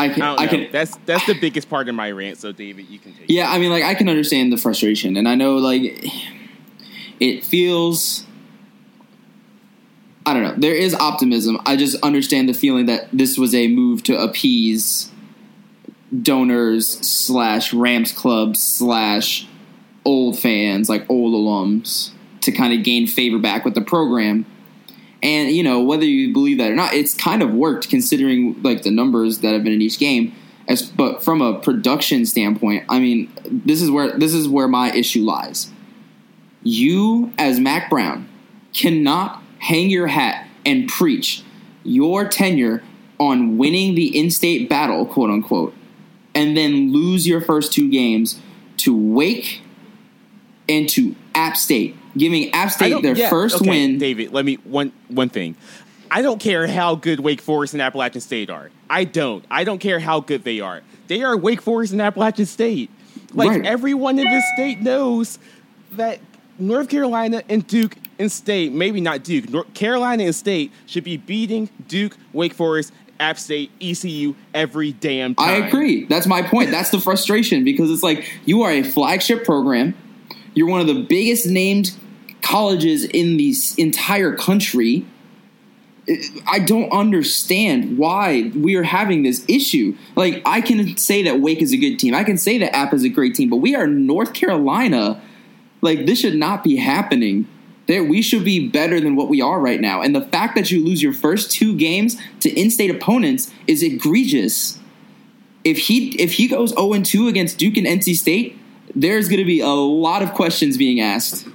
I 0.02 0.08
can 0.08 0.22
I 0.22 0.34
I, 0.34 0.46
can 0.46 0.68
that's 0.72 0.96
that's 1.06 1.26
the 1.26 1.38
biggest 1.38 1.68
part 1.68 1.88
of 1.88 1.94
my 1.94 2.10
rant. 2.10 2.38
So 2.38 2.52
David, 2.52 2.88
you 2.88 2.98
can 2.98 3.12
take. 3.12 3.24
it. 3.24 3.30
Yeah, 3.30 3.50
I 3.50 3.58
mean, 3.58 3.70
like 3.70 3.84
I 3.84 3.94
can 3.94 4.08
understand 4.08 4.52
the 4.52 4.56
frustration, 4.56 5.16
and 5.16 5.28
I 5.28 5.34
know 5.34 5.56
like 5.56 6.04
it 7.20 7.44
feels. 7.44 8.26
I 10.24 10.34
don't 10.34 10.44
know. 10.44 10.54
There 10.56 10.74
is 10.74 10.94
optimism. 10.94 11.58
I 11.66 11.74
just 11.76 12.00
understand 12.02 12.48
the 12.48 12.52
feeling 12.52 12.86
that 12.86 13.08
this 13.12 13.36
was 13.36 13.54
a 13.56 13.66
move 13.66 14.04
to 14.04 14.16
appease 14.16 15.10
donors 16.20 16.88
slash 17.06 17.72
Rams 17.72 18.12
club 18.12 18.56
slash 18.56 19.48
old 20.04 20.38
fans, 20.38 20.88
like 20.88 21.08
old 21.08 21.34
alums, 21.34 22.10
to 22.42 22.52
kind 22.52 22.72
of 22.72 22.84
gain 22.84 23.06
favor 23.06 23.38
back 23.38 23.64
with 23.64 23.74
the 23.74 23.80
program. 23.80 24.46
And 25.22 25.50
you 25.50 25.62
know 25.62 25.80
whether 25.80 26.04
you 26.04 26.32
believe 26.32 26.58
that 26.58 26.70
or 26.70 26.74
not, 26.74 26.94
it's 26.94 27.14
kind 27.14 27.42
of 27.42 27.52
worked 27.52 27.88
considering 27.88 28.60
like 28.62 28.82
the 28.82 28.90
numbers 28.90 29.38
that 29.38 29.52
have 29.52 29.62
been 29.62 29.72
in 29.72 29.82
each 29.82 29.98
game. 29.98 30.34
As 30.68 30.82
but 30.82 31.22
from 31.22 31.42
a 31.42 31.58
production 31.60 32.26
standpoint, 32.26 32.84
I 32.88 32.98
mean, 32.98 33.32
this 33.44 33.82
is 33.82 33.90
where 33.90 34.16
this 34.16 34.34
is 34.34 34.48
where 34.48 34.68
my 34.68 34.92
issue 34.92 35.22
lies. 35.22 35.70
You 36.62 37.32
as 37.38 37.58
Mack 37.58 37.90
Brown 37.90 38.28
cannot 38.72 39.42
hang 39.58 39.90
your 39.90 40.08
hat 40.08 40.46
and 40.64 40.88
preach 40.88 41.42
your 41.84 42.28
tenure 42.28 42.82
on 43.18 43.58
winning 43.58 43.94
the 43.94 44.18
in-state 44.18 44.68
battle, 44.68 45.06
quote 45.06 45.30
unquote, 45.30 45.74
and 46.34 46.56
then 46.56 46.92
lose 46.92 47.26
your 47.26 47.40
first 47.40 47.72
two 47.72 47.90
games 47.90 48.40
to 48.78 48.96
Wake 48.96 49.60
and 50.68 50.88
to 50.88 51.14
App 51.34 51.56
State, 51.56 51.96
giving 52.16 52.52
App 52.52 52.70
State 52.70 53.02
their 53.02 53.16
yeah, 53.16 53.30
first 53.30 53.56
okay, 53.56 53.68
win. 53.68 53.98
David, 53.98 54.32
let 54.32 54.44
me 54.44 54.56
one 54.64 54.92
one 55.08 55.28
thing. 55.28 55.56
I 56.10 56.20
don't 56.20 56.40
care 56.40 56.66
how 56.66 56.94
good 56.94 57.20
Wake 57.20 57.40
Forest 57.40 57.72
and 57.72 57.80
Appalachian 57.82 58.20
State 58.20 58.50
are. 58.50 58.70
I 58.90 59.04
don't. 59.04 59.44
I 59.50 59.64
don't 59.64 59.78
care 59.78 59.98
how 59.98 60.20
good 60.20 60.44
they 60.44 60.60
are. 60.60 60.82
They 61.08 61.22
are 61.22 61.36
Wake 61.36 61.62
Forest 61.62 61.92
and 61.92 62.02
Appalachian 62.02 62.46
State. 62.46 62.90
Like 63.32 63.48
Right. 63.48 63.64
everyone 63.64 64.18
in 64.18 64.30
this 64.30 64.44
state 64.54 64.82
knows 64.82 65.38
that 65.92 66.20
North 66.58 66.90
Carolina 66.90 67.42
and 67.48 67.66
Duke 67.66 67.96
and 68.18 68.30
State, 68.30 68.72
maybe 68.72 69.00
not 69.00 69.24
Duke, 69.24 69.48
North 69.48 69.72
Carolina 69.72 70.24
and 70.24 70.34
State 70.34 70.70
should 70.86 71.04
be 71.04 71.16
beating 71.16 71.70
Duke, 71.88 72.16
Wake 72.34 72.52
Forest, 72.52 72.92
App 73.18 73.38
State, 73.38 73.70
ECU 73.80 74.34
every 74.52 74.92
damn 74.92 75.34
time. 75.34 75.62
I 75.62 75.66
agree. 75.66 76.04
That's 76.04 76.26
my 76.26 76.42
point. 76.42 76.70
That's 76.70 76.90
the 76.90 77.00
frustration 77.00 77.64
because 77.64 77.90
it's 77.90 78.02
like 78.02 78.30
you 78.44 78.62
are 78.62 78.70
a 78.70 78.82
flagship 78.82 79.44
program. 79.44 79.94
You're 80.54 80.68
one 80.68 80.82
of 80.82 80.86
the 80.86 81.02
biggest 81.04 81.46
named 81.46 81.96
colleges 82.42 83.04
in 83.04 83.36
the 83.36 83.54
entire 83.78 84.34
country. 84.34 85.06
Eh, 86.08 86.22
I 86.46 86.58
don't 86.58 86.90
understand 86.90 87.96
why 87.96 88.50
we 88.54 88.74
are 88.74 88.82
having 88.82 89.22
this 89.22 89.44
issue. 89.48 89.96
Like, 90.16 90.42
I 90.44 90.60
can 90.60 90.96
say 90.96 91.22
that 91.22 91.40
Wake 91.40 91.62
is 91.62 91.72
a 91.72 91.76
good 91.76 91.98
team. 91.98 92.14
I 92.14 92.24
can 92.24 92.36
say 92.36 92.58
that 92.58 92.74
App 92.74 92.92
is 92.92 93.04
a 93.04 93.08
great 93.08 93.34
team, 93.34 93.48
but 93.48 93.56
we 93.56 93.74
are 93.74 93.86
North 93.86 94.34
Carolina. 94.34 95.20
Like, 95.80 96.06
this 96.06 96.20
should 96.20 96.36
not 96.36 96.64
be 96.64 96.76
happening. 96.76 97.48
There, 97.86 98.04
we 98.04 98.22
should 98.22 98.44
be 98.44 98.68
better 98.68 99.00
than 99.00 99.16
what 99.16 99.28
we 99.28 99.40
are 99.40 99.60
right 99.60 99.80
now. 99.80 100.02
And 100.02 100.14
the 100.14 100.20
fact 100.20 100.54
that 100.54 100.70
you 100.70 100.84
lose 100.84 101.02
your 101.02 101.12
first 101.12 101.50
two 101.50 101.76
games 101.76 102.16
to 102.40 102.50
in-state 102.50 102.90
opponents 102.90 103.52
is 103.66 103.82
egregious. 103.82 104.78
If 105.64 105.78
he 105.78 106.10
if 106.20 106.34
he 106.34 106.48
goes 106.48 106.70
0 106.70 107.02
2 107.02 107.28
against 107.28 107.58
Duke 107.58 107.76
and 107.76 107.86
NC 107.86 108.14
State, 108.16 108.58
there's 108.94 109.28
going 109.28 109.38
to 109.38 109.44
be 109.44 109.60
a 109.60 109.68
lot 109.68 110.22
of 110.22 110.32
questions 110.32 110.76
being 110.76 111.00
asked. 111.00 111.46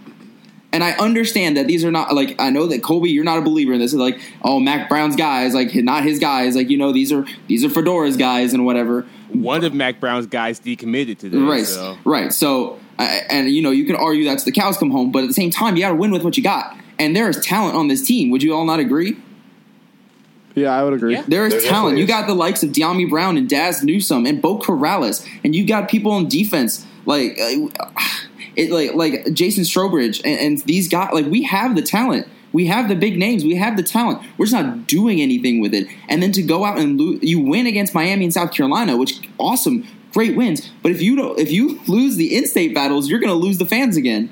And 0.74 0.84
I 0.84 0.92
understand 0.98 1.56
that 1.58 1.66
these 1.68 1.86
are 1.86 1.92
not 1.92 2.14
like 2.14 2.36
I 2.40 2.50
know 2.50 2.68
that 2.68 2.84
Colby, 2.84 3.10
you're 3.10 3.24
not 3.24 3.38
a 3.38 3.42
believer 3.42 3.74
in 3.74 3.80
this. 3.80 3.94
It's 3.94 4.00
like, 4.00 4.20
oh, 4.44 4.60
Mack 4.60 4.90
Brown's 4.90 5.16
guys, 5.16 5.54
like 5.56 5.74
not 5.76 6.04
his 6.04 6.20
guys. 6.20 6.56
Like 6.56 6.70
you 6.70 6.78
know, 6.78 6.92
these 6.92 7.12
are 7.12 7.26
these 7.48 7.64
are 7.64 7.70
Fedora's 7.70 8.18
guys 8.18 8.54
and 8.54 8.66
whatever. 8.66 9.06
One 9.30 9.64
of 9.64 9.74
Mack 9.74 10.00
Brown's 10.00 10.28
guys 10.28 10.60
decommitted 10.60 11.20
today. 11.20 11.38
Right, 11.38 11.66
So. 11.66 11.98
right. 12.06 12.32
So, 12.34 12.80
uh, 13.00 13.20
and 13.30 13.50
you 13.50 13.62
know, 13.62 13.72
you 13.72 13.86
can 13.86 13.96
argue 13.96 14.26
that's 14.26 14.44
the 14.44 14.52
cows 14.52 14.78
come 14.78 14.92
home, 14.92 15.12
but 15.12 15.24
at 15.24 15.28
the 15.28 15.34
same 15.34 15.52
time, 15.52 15.76
you 15.78 15.82
got 15.84 15.90
to 15.90 15.96
win 15.96 16.12
with 16.12 16.24
what 16.24 16.38
you 16.38 16.44
got. 16.44 16.78
And 17.00 17.16
there 17.16 17.30
is 17.30 17.40
talent 17.40 17.76
on 17.76 17.88
this 17.88 18.02
team. 18.06 18.30
Would 18.32 18.44
you 18.44 18.54
all 18.54 18.66
not 18.66 18.80
agree? 18.80 19.18
Yeah, 20.56 20.70
I 20.78 20.84
would 20.84 20.94
agree. 20.94 21.14
Yeah. 21.14 21.24
There 21.28 21.46
is 21.46 21.54
There 21.54 21.62
talent. 21.62 21.96
definitely 21.98 22.02
You 22.02 22.08
got 22.08 22.28
the 22.28 22.34
likes 22.34 22.64
of 22.64 22.72
Dyami 22.72 23.08
Brown 23.10 23.38
and 23.38 23.48
Dazz 23.48 23.84
Newsome 23.84 24.26
and 24.26 24.42
Beau 24.42 24.58
Corrales, 24.60 25.26
and 25.44 25.56
you 25.56 25.66
got 25.68 25.88
people 25.90 26.12
on 26.12 26.28
defense 26.28 26.86
like 27.06 27.38
uh, 27.40 27.68
it, 28.58 28.72
like 28.72 28.94
like 28.96 29.34
Jason 29.34 29.64
Strowbridge 29.64 30.22
and, 30.26 30.40
and 30.40 30.58
these 30.64 30.90
guys. 30.90 31.12
Like 31.14 31.28
we 31.28 31.44
have 31.44 31.76
the 31.76 31.82
talent. 31.82 32.28
We 32.54 32.66
have 32.68 32.90
the 32.90 32.96
big 32.96 33.18
names. 33.18 33.44
We 33.44 33.56
have 33.56 33.78
the 33.78 33.84
talent. 33.84 34.22
We're 34.38 34.46
just 34.46 34.54
not 34.54 34.88
doing 34.88 35.22
anything 35.22 35.62
with 35.62 35.74
it. 35.74 35.88
And 36.10 36.24
then 36.24 36.32
to 36.32 36.42
go 36.42 36.66
out 36.66 36.80
and 36.80 36.98
lose, 36.98 37.22
you 37.22 37.40
win 37.40 37.68
against 37.68 37.94
Miami 37.94 38.24
and 38.26 38.34
South 38.34 38.52
Carolina, 38.52 38.98
which 38.98 39.20
awesome, 39.38 39.86
great 40.12 40.36
wins. 40.36 40.72
But 40.82 40.92
if 40.92 41.02
you 41.02 41.16
don't, 41.16 41.38
if 41.38 41.52
you 41.52 41.80
lose 41.88 42.16
the 42.16 42.36
in-state 42.36 42.74
battles, 42.74 43.10
you're 43.10 43.20
going 43.20 43.34
to 43.34 43.36
lose 43.40 43.58
the 43.58 43.66
fans 43.66 43.98
again. 43.98 44.32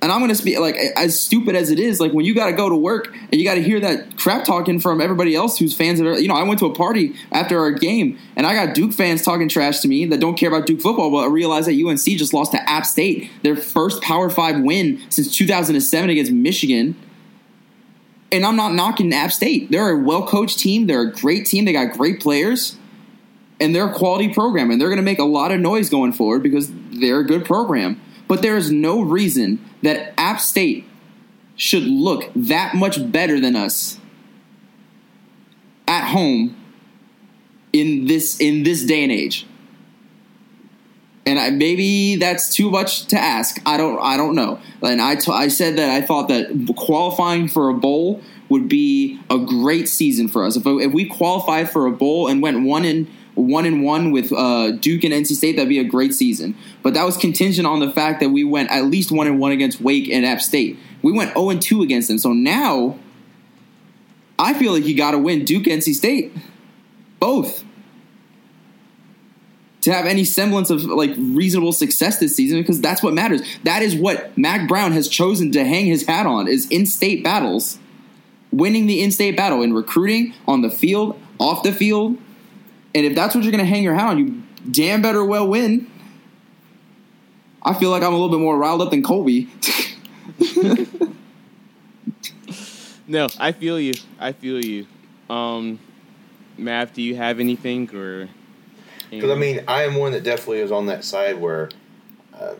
And 0.00 0.12
I'm 0.12 0.20
going 0.20 0.28
to 0.28 0.36
speak 0.36 0.58
like 0.60 0.76
as 0.96 1.18
stupid 1.18 1.56
as 1.56 1.70
it 1.70 1.80
is. 1.80 2.00
Like 2.00 2.12
when 2.12 2.24
you 2.24 2.34
got 2.34 2.46
to 2.46 2.52
go 2.52 2.68
to 2.68 2.76
work 2.76 3.12
and 3.12 3.34
you 3.34 3.44
got 3.44 3.54
to 3.54 3.62
hear 3.62 3.80
that 3.80 4.16
crap 4.16 4.44
talking 4.44 4.78
from 4.78 5.00
everybody 5.00 5.34
else 5.34 5.58
who's 5.58 5.76
fans 5.76 5.98
of 5.98 6.06
you 6.20 6.28
know. 6.28 6.34
I 6.34 6.44
went 6.44 6.60
to 6.60 6.66
a 6.66 6.74
party 6.74 7.16
after 7.32 7.58
our 7.58 7.72
game 7.72 8.16
and 8.36 8.46
I 8.46 8.54
got 8.54 8.74
Duke 8.74 8.92
fans 8.92 9.22
talking 9.22 9.48
trash 9.48 9.80
to 9.80 9.88
me 9.88 10.04
that 10.06 10.20
don't 10.20 10.36
care 10.36 10.48
about 10.48 10.66
Duke 10.66 10.80
football, 10.80 11.10
but 11.10 11.18
I 11.18 11.26
realized 11.26 11.66
that 11.66 11.74
UNC 11.74 12.00
just 12.00 12.32
lost 12.32 12.52
to 12.52 12.70
App 12.70 12.86
State, 12.86 13.30
their 13.42 13.56
first 13.56 14.00
Power 14.00 14.30
Five 14.30 14.60
win 14.60 15.02
since 15.08 15.36
2007 15.36 16.10
against 16.10 16.30
Michigan. 16.30 16.94
And 18.30 18.44
I'm 18.44 18.56
not 18.56 18.74
knocking 18.74 19.12
App 19.12 19.32
State. 19.32 19.70
They're 19.72 19.90
a 19.90 19.98
well 19.98 20.26
coached 20.26 20.60
team. 20.60 20.86
They're 20.86 21.02
a 21.02 21.12
great 21.12 21.46
team. 21.46 21.64
They 21.64 21.72
got 21.72 21.96
great 21.96 22.20
players. 22.20 22.76
And 23.60 23.74
they're 23.74 23.88
a 23.88 23.94
quality 23.94 24.32
program. 24.32 24.70
And 24.70 24.80
they're 24.80 24.88
going 24.88 24.98
to 24.98 25.02
make 25.02 25.18
a 25.18 25.24
lot 25.24 25.50
of 25.50 25.58
noise 25.58 25.90
going 25.90 26.12
forward 26.12 26.44
because 26.44 26.70
they're 26.92 27.18
a 27.18 27.26
good 27.26 27.44
program. 27.44 28.00
But 28.28 28.42
there 28.42 28.56
is 28.56 28.70
no 28.70 29.00
reason 29.00 29.67
that 29.82 30.14
App 30.18 30.40
State 30.40 30.84
should 31.56 31.84
look 31.84 32.30
that 32.34 32.74
much 32.74 33.10
better 33.10 33.40
than 33.40 33.56
us 33.56 33.98
at 35.86 36.08
home 36.08 36.56
in 37.72 38.06
this 38.06 38.40
in 38.40 38.62
this 38.62 38.84
day 38.84 39.02
and 39.02 39.12
age. 39.12 39.46
And 41.26 41.38
I, 41.38 41.50
maybe 41.50 42.16
that's 42.16 42.54
too 42.54 42.70
much 42.70 43.06
to 43.08 43.18
ask. 43.18 43.60
I 43.66 43.76
don't. 43.76 43.98
I 44.00 44.16
don't 44.16 44.34
know. 44.34 44.60
And 44.82 45.00
I, 45.00 45.16
t- 45.16 45.30
I 45.30 45.48
said 45.48 45.76
that 45.76 45.90
I 45.90 46.00
thought 46.00 46.28
that 46.28 46.74
qualifying 46.76 47.48
for 47.48 47.68
a 47.68 47.74
bowl 47.74 48.22
would 48.48 48.66
be 48.68 49.20
a 49.28 49.38
great 49.38 49.88
season 49.90 50.28
for 50.28 50.44
us. 50.44 50.56
If, 50.56 50.64
if 50.66 50.92
we 50.92 51.04
qualified 51.04 51.70
for 51.70 51.86
a 51.86 51.92
bowl 51.92 52.28
and 52.28 52.40
went 52.40 52.62
one 52.62 52.86
in 52.86 53.10
one 53.38 53.64
and 53.64 53.84
one 53.84 54.10
with 54.10 54.32
uh, 54.32 54.72
Duke 54.72 55.04
and 55.04 55.14
NC 55.14 55.36
State, 55.36 55.56
that'd 55.56 55.68
be 55.68 55.78
a 55.78 55.84
great 55.84 56.12
season. 56.12 56.56
But 56.82 56.94
that 56.94 57.04
was 57.04 57.16
contingent 57.16 57.66
on 57.66 57.80
the 57.80 57.90
fact 57.90 58.20
that 58.20 58.30
we 58.30 58.44
went 58.44 58.70
at 58.70 58.84
least 58.84 59.12
one 59.12 59.26
and 59.26 59.38
one 59.38 59.52
against 59.52 59.80
Wake 59.80 60.08
and 60.08 60.26
App 60.26 60.40
State. 60.40 60.78
We 61.02 61.12
went 61.12 61.32
zero 61.34 61.50
and 61.50 61.62
two 61.62 61.82
against 61.82 62.08
them. 62.08 62.18
So 62.18 62.32
now, 62.32 62.98
I 64.38 64.54
feel 64.54 64.72
like 64.72 64.84
you 64.84 64.96
got 64.96 65.12
to 65.12 65.18
win 65.18 65.44
Duke, 65.44 65.64
NC 65.64 65.94
State, 65.94 66.32
both, 67.20 67.64
to 69.82 69.92
have 69.92 70.06
any 70.06 70.24
semblance 70.24 70.70
of 70.70 70.84
like 70.84 71.12
reasonable 71.16 71.72
success 71.72 72.18
this 72.18 72.34
season 72.34 72.58
because 72.60 72.80
that's 72.80 73.02
what 73.02 73.14
matters. 73.14 73.42
That 73.62 73.82
is 73.82 73.94
what 73.94 74.36
Mack 74.36 74.68
Brown 74.68 74.92
has 74.92 75.08
chosen 75.08 75.52
to 75.52 75.64
hang 75.64 75.86
his 75.86 76.06
hat 76.06 76.26
on 76.26 76.48
is 76.48 76.68
in-state 76.68 77.22
battles, 77.22 77.78
winning 78.50 78.86
the 78.86 79.00
in-state 79.00 79.36
battle 79.36 79.62
in 79.62 79.72
recruiting, 79.72 80.34
on 80.48 80.62
the 80.62 80.70
field, 80.70 81.20
off 81.38 81.62
the 81.62 81.72
field 81.72 82.18
and 82.94 83.06
if 83.06 83.14
that's 83.14 83.34
what 83.34 83.44
you're 83.44 83.52
going 83.52 83.64
to 83.64 83.68
hang 83.68 83.82
your 83.82 83.94
hat 83.94 84.08
on, 84.08 84.18
you 84.18 84.42
damn 84.70 85.02
better 85.02 85.24
well 85.24 85.48
win. 85.48 85.90
I 87.62 87.74
feel 87.74 87.90
like 87.90 88.02
I'm 88.02 88.12
a 88.12 88.16
little 88.16 88.30
bit 88.30 88.40
more 88.40 88.56
riled 88.56 88.80
up 88.80 88.90
than 88.90 89.02
Colby. 89.02 89.48
no, 93.06 93.28
I 93.38 93.52
feel 93.52 93.78
you. 93.78 93.94
I 94.18 94.32
feel 94.32 94.64
you. 94.64 94.86
Um, 95.28 95.78
Mav, 96.56 96.92
do 96.92 97.02
you 97.02 97.16
have 97.16 97.40
anything 97.40 97.94
or? 97.94 98.28
Because 99.10 99.30
I 99.30 99.34
mean, 99.34 99.64
I 99.68 99.84
am 99.84 99.96
one 99.96 100.12
that 100.12 100.22
definitely 100.22 100.60
is 100.60 100.70
on 100.70 100.86
that 100.86 101.04
side 101.04 101.38
where, 101.38 101.70
um, 102.38 102.56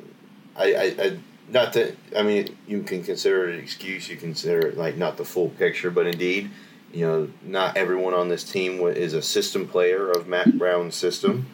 I, 0.57 0.75
I, 0.75 0.95
I, 0.99 1.19
not 1.51 1.75
that 1.75 1.95
I 2.17 2.23
mean, 2.23 2.57
you 2.67 2.83
can 2.83 3.03
consider 3.03 3.49
it 3.49 3.55
an 3.55 3.61
excuse. 3.61 4.09
You 4.09 4.17
consider 4.17 4.67
it 4.67 4.77
like 4.77 4.97
not 4.97 5.17
the 5.17 5.25
full 5.25 5.51
picture, 5.51 5.91
but 5.91 6.07
indeed, 6.07 6.51
you 6.93 7.07
know, 7.07 7.29
not 7.43 7.77
everyone 7.77 8.15
on 8.15 8.29
this 8.29 8.45
team 8.45 8.81
is 8.81 9.15
a 9.15 9.23
system 9.23 9.69
player 9.69 10.11
of 10.11 10.27
Mack 10.27 10.53
Brown's 10.55 10.95
system. 10.95 11.47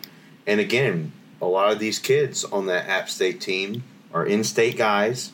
And 0.47 0.61
again, 0.61 1.13
a 1.41 1.47
lot 1.47 1.73
of 1.73 1.79
these 1.79 1.99
kids 1.99 2.45
on 2.45 2.67
that 2.67 2.89
App 2.89 3.09
State 3.09 3.41
team 3.41 3.83
are 4.13 4.25
in 4.25 4.45
state 4.45 4.77
guys 4.77 5.33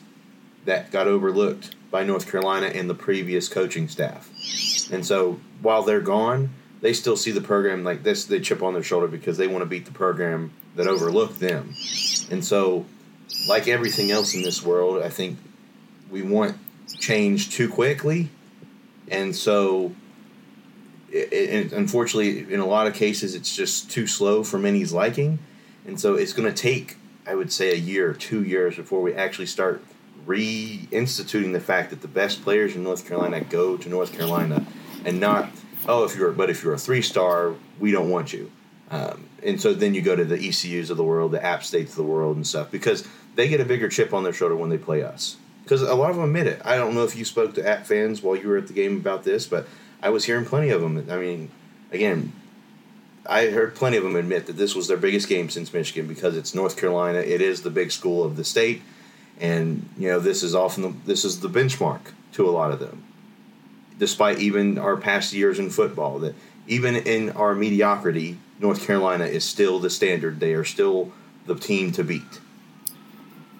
that 0.65 0.91
got 0.91 1.07
overlooked 1.07 1.75
by 1.91 2.03
North 2.03 2.29
Carolina 2.29 2.67
and 2.67 2.89
the 2.89 2.95
previous 2.95 3.47
coaching 3.47 3.87
staff. 3.87 4.29
And 4.91 5.05
so 5.05 5.39
while 5.61 5.83
they're 5.83 6.01
gone, 6.01 6.49
they 6.81 6.93
still 6.93 7.17
see 7.17 7.31
the 7.31 7.41
program 7.41 7.83
like 7.83 8.03
this, 8.03 8.25
they 8.25 8.39
chip 8.39 8.63
on 8.63 8.73
their 8.73 8.83
shoulder 8.83 9.07
because 9.07 9.37
they 9.37 9.47
want 9.47 9.61
to 9.61 9.67
beat 9.67 9.85
the 9.85 9.91
program 9.91 10.51
that 10.75 10.87
overlooked 10.87 11.39
them. 11.39 11.75
And 12.31 12.43
so, 12.43 12.85
like 13.47 13.67
everything 13.67 14.09
else 14.09 14.33
in 14.33 14.41
this 14.41 14.63
world, 14.63 15.03
I 15.03 15.09
think 15.09 15.37
we 16.09 16.21
want 16.21 16.57
change 16.99 17.51
too 17.51 17.69
quickly 17.69 18.29
and 19.11 19.35
so 19.35 19.91
it, 21.11 21.33
it, 21.33 21.73
unfortunately, 21.73 22.51
in 22.51 22.59
a 22.59 22.65
lot 22.65 22.87
of 22.87 22.95
cases, 22.95 23.35
it's 23.35 23.55
just 23.55 23.91
too 23.91 24.07
slow 24.07 24.43
for 24.43 24.57
many's 24.57 24.93
liking, 24.93 25.37
and 25.85 25.99
so 25.99 26.15
it's 26.15 26.33
going 26.33 26.51
to 26.51 26.55
take, 26.55 26.95
I 27.27 27.35
would 27.35 27.51
say, 27.51 27.71
a 27.71 27.75
year 27.75 28.09
or 28.09 28.13
two 28.13 28.43
years 28.43 28.77
before 28.77 29.01
we 29.01 29.13
actually 29.13 29.47
start 29.47 29.83
reinstituting 30.25 31.51
the 31.51 31.59
fact 31.59 31.89
that 31.89 32.01
the 32.01 32.07
best 32.07 32.43
players 32.43 32.75
in 32.75 32.83
North 32.83 33.07
Carolina 33.07 33.41
go 33.41 33.75
to 33.75 33.89
North 33.89 34.13
Carolina, 34.13 34.65
and 35.03 35.19
not 35.19 35.49
oh 35.87 36.05
if 36.05 36.15
you're 36.15 36.31
but 36.31 36.49
if 36.49 36.63
you're 36.63 36.73
a 36.73 36.79
three 36.79 37.01
star, 37.01 37.53
we 37.79 37.91
don't 37.91 38.09
want 38.09 38.31
you. 38.31 38.49
Um, 38.89 39.25
and 39.43 39.59
so 39.59 39.73
then 39.73 39.93
you 39.93 40.01
go 40.01 40.15
to 40.15 40.25
the 40.25 40.35
ECUs 40.35 40.89
of 40.89 40.97
the 40.97 41.03
world, 41.03 41.31
the 41.31 41.43
App 41.43 41.63
States 41.63 41.91
of 41.91 41.97
the 41.97 42.03
world, 42.03 42.35
and 42.37 42.47
stuff 42.47 42.71
because 42.71 43.07
they 43.35 43.47
get 43.47 43.59
a 43.59 43.65
bigger 43.65 43.89
chip 43.89 44.13
on 44.13 44.23
their 44.23 44.33
shoulder 44.33 44.55
when 44.55 44.69
they 44.69 44.77
play 44.77 45.01
us 45.01 45.37
because 45.71 45.83
a 45.83 45.95
lot 45.95 46.09
of 46.09 46.17
them 46.17 46.25
admit 46.25 46.47
it. 46.47 46.61
I 46.65 46.75
don't 46.75 46.93
know 46.93 47.05
if 47.05 47.15
you 47.15 47.23
spoke 47.23 47.53
to 47.53 47.65
App 47.65 47.85
fans 47.85 48.21
while 48.21 48.35
you 48.35 48.49
were 48.49 48.57
at 48.57 48.67
the 48.67 48.73
game 48.73 48.97
about 48.97 49.23
this, 49.23 49.47
but 49.47 49.69
I 50.03 50.09
was 50.09 50.25
hearing 50.25 50.43
plenty 50.43 50.69
of 50.69 50.81
them. 50.81 51.07
I 51.09 51.15
mean, 51.15 51.49
again, 51.93 52.33
I 53.25 53.45
heard 53.45 53.73
plenty 53.73 53.95
of 53.95 54.03
them 54.03 54.17
admit 54.17 54.47
that 54.47 54.57
this 54.57 54.75
was 54.75 54.89
their 54.89 54.97
biggest 54.97 55.29
game 55.29 55.49
since 55.49 55.71
Michigan 55.71 56.07
because 56.07 56.35
it's 56.35 56.53
North 56.53 56.75
Carolina. 56.75 57.19
It 57.19 57.41
is 57.41 57.61
the 57.61 57.69
big 57.69 57.93
school 57.93 58.21
of 58.21 58.35
the 58.35 58.43
state, 58.43 58.81
and 59.39 59.87
you 59.97 60.09
know 60.09 60.19
this 60.19 60.43
is 60.43 60.53
often 60.53 60.83
the, 60.83 60.93
this 61.05 61.23
is 61.23 61.39
the 61.39 61.47
benchmark 61.47 62.01
to 62.33 62.49
a 62.49 62.51
lot 62.51 62.73
of 62.73 62.79
them. 62.79 63.05
Despite 63.97 64.39
even 64.39 64.77
our 64.77 64.97
past 64.97 65.31
years 65.31 65.57
in 65.57 65.69
football, 65.69 66.19
that 66.19 66.35
even 66.67 66.97
in 66.97 67.29
our 67.29 67.55
mediocrity, 67.55 68.39
North 68.59 68.85
Carolina 68.85 69.23
is 69.23 69.45
still 69.45 69.79
the 69.79 69.89
standard. 69.89 70.41
They 70.41 70.53
are 70.53 70.65
still 70.65 71.13
the 71.45 71.55
team 71.55 71.93
to 71.93 72.03
beat 72.03 72.41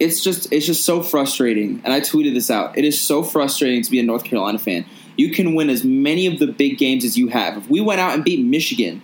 it's 0.02 0.24
just 0.24 0.52
it's 0.52 0.66
just 0.66 0.84
so 0.84 1.04
frustrating. 1.04 1.80
And 1.84 1.94
I 1.94 2.02
tweeted 2.02 2.34
this 2.34 2.50
out. 2.50 2.76
It 2.76 2.84
is 2.84 3.00
so 3.00 3.22
frustrating 3.22 3.84
to 3.84 3.92
be 3.92 4.00
a 4.00 4.04
North 4.04 4.24
Carolina 4.24 4.58
fan. 4.58 4.86
You 5.16 5.32
can 5.32 5.54
win 5.54 5.70
as 5.70 5.84
many 5.84 6.26
of 6.26 6.40
the 6.40 6.48
big 6.48 6.80
games 6.80 7.06
as 7.06 7.18
you 7.18 7.28
have. 7.28 7.58
If 7.58 7.70
we 7.70 7.82
went 7.82 8.02
out 8.02 8.16
and 8.16 8.24
beat 8.24 8.44
Michigan, 8.44 9.04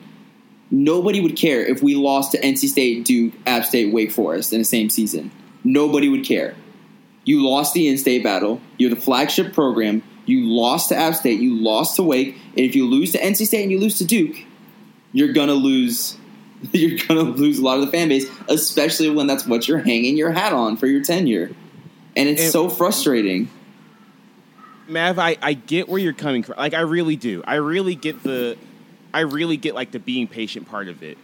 nobody 0.72 1.22
would 1.22 1.36
care 1.36 1.64
if 1.64 1.84
we 1.84 1.96
lost 1.96 2.32
to 2.32 2.42
NC 2.42 2.70
State, 2.70 3.06
Duke, 3.06 3.34
App 3.46 3.66
State, 3.66 3.94
Wake 3.94 4.12
Forest 4.12 4.54
in 4.54 4.60
the 4.60 4.66
same 4.66 4.90
season. 4.90 5.32
Nobody 5.64 6.10
would 6.10 6.26
care. 6.26 6.56
You 7.26 7.48
lost 7.48 7.76
the 7.76 7.88
in-state 7.88 8.24
battle. 8.24 8.60
You're 8.78 8.90
the 8.90 8.96
flagship 8.96 9.54
program. 9.54 10.02
You 10.26 10.48
lost 10.48 10.90
to 10.90 10.96
App 10.96 11.14
State. 11.14 11.40
You 11.40 11.62
lost 11.62 11.98
to 11.98 12.04
Wake. 12.04 12.36
And 12.56 12.66
if 12.66 12.76
you 12.76 12.88
lose 12.88 13.12
to 13.12 13.20
NC 13.20 13.46
State 13.46 13.64
and 13.64 13.72
you 13.72 13.80
lose 13.80 14.00
to 14.00 14.06
Duke, 14.06 14.36
you're 15.12 15.34
gonna 15.34 15.54
lose 15.54 16.18
you're 16.72 16.98
going 17.08 17.26
to 17.26 17.32
lose 17.40 17.60
a 17.60 17.64
lot 17.64 17.80
of 17.80 17.86
the 17.86 17.92
fan 17.92 18.10
base, 18.10 18.30
especially 18.48 19.10
when 19.10 19.28
that's 19.28 19.46
what 19.46 19.68
you're 19.68 19.80
hanging 19.80 20.18
your 20.18 20.32
hat 20.32 20.54
on 20.54 20.78
for 20.78 20.88
your 20.88 21.04
tenure. 21.04 21.52
And 22.16 22.30
it's 22.30 22.42
and, 22.42 22.52
so 22.52 22.70
frustrating. 22.70 23.50
Mav, 24.88 25.20
I, 25.20 25.38
I 25.42 25.54
get 25.54 25.88
where 25.88 26.00
you're 26.00 26.14
coming 26.14 26.44
from. 26.44 26.56
Like, 26.58 26.74
I 26.74 26.82
really 26.82 27.16
do. 27.16 27.44
I 27.46 27.56
really 27.56 27.96
get 27.96 28.24
the, 28.24 28.58
I 29.14 29.22
really 29.22 29.58
get 29.58 29.76
like 29.76 29.92
the 29.92 30.00
being 30.00 30.28
patient 30.28 30.68
part 30.68 30.88
of 30.88 31.04
it. 31.04 31.18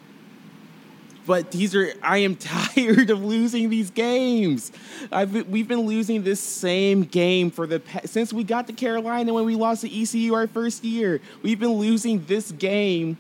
But 1.25 1.51
these 1.51 1.73
are, 1.73 1.93
I 2.01 2.19
am 2.19 2.35
tired 2.35 3.09
of 3.09 3.23
losing 3.23 3.69
these 3.69 3.89
games. 3.89 4.71
I've 5.11 5.47
we've 5.47 5.67
been 5.67 5.81
losing 5.81 6.23
this 6.23 6.39
same 6.39 7.03
game 7.03 7.49
for 7.49 7.65
the 7.65 7.81
since 8.05 8.33
we 8.33 8.43
got 8.43 8.67
to 8.67 8.73
Carolina 8.73 9.33
when 9.33 9.45
we 9.45 9.55
lost 9.55 9.81
to 9.81 10.01
ECU 10.01 10.33
our 10.33 10.47
first 10.47 10.83
year. 10.83 11.21
We've 11.41 11.59
been 11.59 11.73
losing 11.73 12.25
this 12.25 12.51
game 12.51 13.17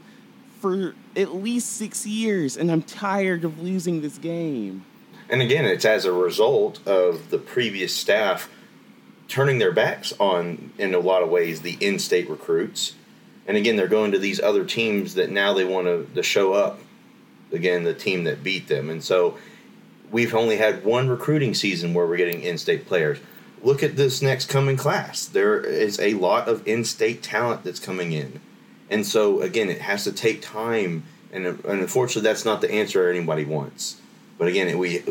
for 0.63 0.95
at 1.17 1.35
least 1.35 1.73
six 1.73 2.05
years, 2.05 2.55
and 2.55 2.71
I'm 2.71 2.83
tired 2.83 3.43
of 3.43 3.61
losing 3.61 3.99
this 3.99 4.17
game. 4.17 4.85
And 5.27 5.41
again, 5.41 5.65
it's 5.65 5.83
as 5.83 6.05
a 6.05 6.13
result 6.13 6.79
of 6.87 7.31
the 7.31 7.37
previous 7.37 7.93
staff 7.93 8.49
turning 9.27 9.57
their 9.57 9.73
backs 9.73 10.13
on, 10.21 10.71
in 10.77 10.95
a 10.95 10.99
lot 10.99 11.21
of 11.21 11.27
ways, 11.27 11.63
the 11.63 11.77
in 11.81 11.99
state 11.99 12.29
recruits. 12.29 12.95
And 13.45 13.57
again, 13.57 13.75
they're 13.75 13.89
going 13.89 14.13
to 14.13 14.19
these 14.19 14.39
other 14.39 14.63
teams 14.63 15.15
that 15.15 15.29
now 15.29 15.53
they 15.53 15.65
want 15.65 15.87
to, 15.87 16.07
to 16.15 16.23
show 16.23 16.53
up, 16.53 16.79
again, 17.51 17.83
the 17.83 17.93
team 17.93 18.23
that 18.23 18.41
beat 18.41 18.69
them. 18.69 18.89
And 18.89 19.03
so 19.03 19.37
we've 20.13 20.33
only 20.33 20.55
had 20.55 20.85
one 20.85 21.09
recruiting 21.09 21.53
season 21.53 21.93
where 21.93 22.07
we're 22.07 22.15
getting 22.15 22.41
in 22.41 22.57
state 22.57 22.85
players. 22.85 23.19
Look 23.61 23.83
at 23.83 23.97
this 23.97 24.21
next 24.21 24.45
coming 24.45 24.77
class. 24.77 25.25
There 25.25 25.59
is 25.59 25.99
a 25.99 26.13
lot 26.13 26.47
of 26.47 26.65
in 26.65 26.85
state 26.85 27.21
talent 27.21 27.65
that's 27.65 27.81
coming 27.81 28.13
in. 28.13 28.39
And 28.93 29.05
so, 29.07 29.41
again, 29.41 29.69
it 29.69 29.81
has 29.81 30.03
to 30.03 30.11
take 30.11 30.43
time 30.43 31.03
and, 31.31 31.47
and 31.47 31.65
unfortunately, 31.65 32.29
that's 32.29 32.45
not 32.45 32.61
the 32.61 32.71
answer 32.71 33.09
anybody 33.09 33.43
wants. 33.43 33.99
But 34.37 34.49
again, 34.49 34.77
we 34.77 35.01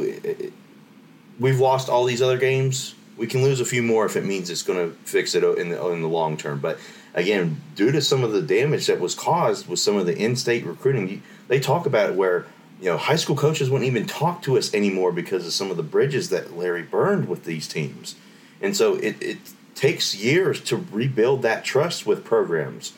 we've 1.41 1.59
lost 1.59 1.89
all 1.89 2.05
these 2.05 2.23
other 2.23 2.39
games. 2.39 2.95
We 3.17 3.27
can 3.27 3.43
lose 3.43 3.61
a 3.61 3.65
few 3.65 3.83
more 3.83 4.07
if 4.07 4.15
it 4.17 4.25
means 4.25 4.49
it's 4.49 4.63
going 4.63 4.79
to 4.79 4.97
fix 5.05 5.35
it 5.35 5.43
in 5.43 5.71
the 5.71 5.85
in 5.89 6.01
the 6.01 6.09
long 6.09 6.37
term. 6.37 6.61
But 6.61 6.79
again, 7.13 7.61
due 7.75 7.91
to 7.91 8.01
some 8.01 8.23
of 8.23 8.31
the 8.31 8.41
damage 8.41 8.87
that 8.87 9.01
was 9.01 9.17
caused 9.17 9.67
with 9.67 9.81
some 9.81 9.97
of 9.97 10.07
the 10.07 10.17
in-state 10.17 10.65
recruiting, 10.65 11.25
they 11.49 11.59
talk 11.59 11.85
about 11.85 12.11
it 12.11 12.15
where 12.15 12.47
you 12.81 12.87
know 12.87 12.97
high 12.97 13.17
school 13.17 13.37
coaches 13.37 13.69
wouldn't 13.69 13.91
even 13.91 14.07
talk 14.07 14.43
to 14.43 14.57
us 14.57 14.73
anymore 14.73 15.11
because 15.11 15.45
of 15.45 15.53
some 15.53 15.73
of 15.73 15.77
the 15.77 15.83
bridges 15.83 16.29
that 16.29 16.57
Larry 16.57 16.83
burned 16.83 17.29
with 17.29 17.45
these 17.45 17.67
teams. 17.67 18.15
and 18.61 18.77
so 18.77 18.95
it, 18.95 19.21
it 19.21 19.39
takes 19.75 20.15
years 20.15 20.61
to 20.61 20.77
rebuild 20.93 21.43
that 21.43 21.65
trust 21.65 22.07
with 22.07 22.25
programs, 22.25 22.93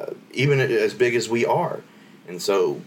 uh, 0.00 0.14
even 0.32 0.60
as 0.60 0.94
big 0.94 1.14
as 1.14 1.28
we 1.28 1.44
are. 1.44 1.80
And 2.28 2.40
so, 2.40 2.80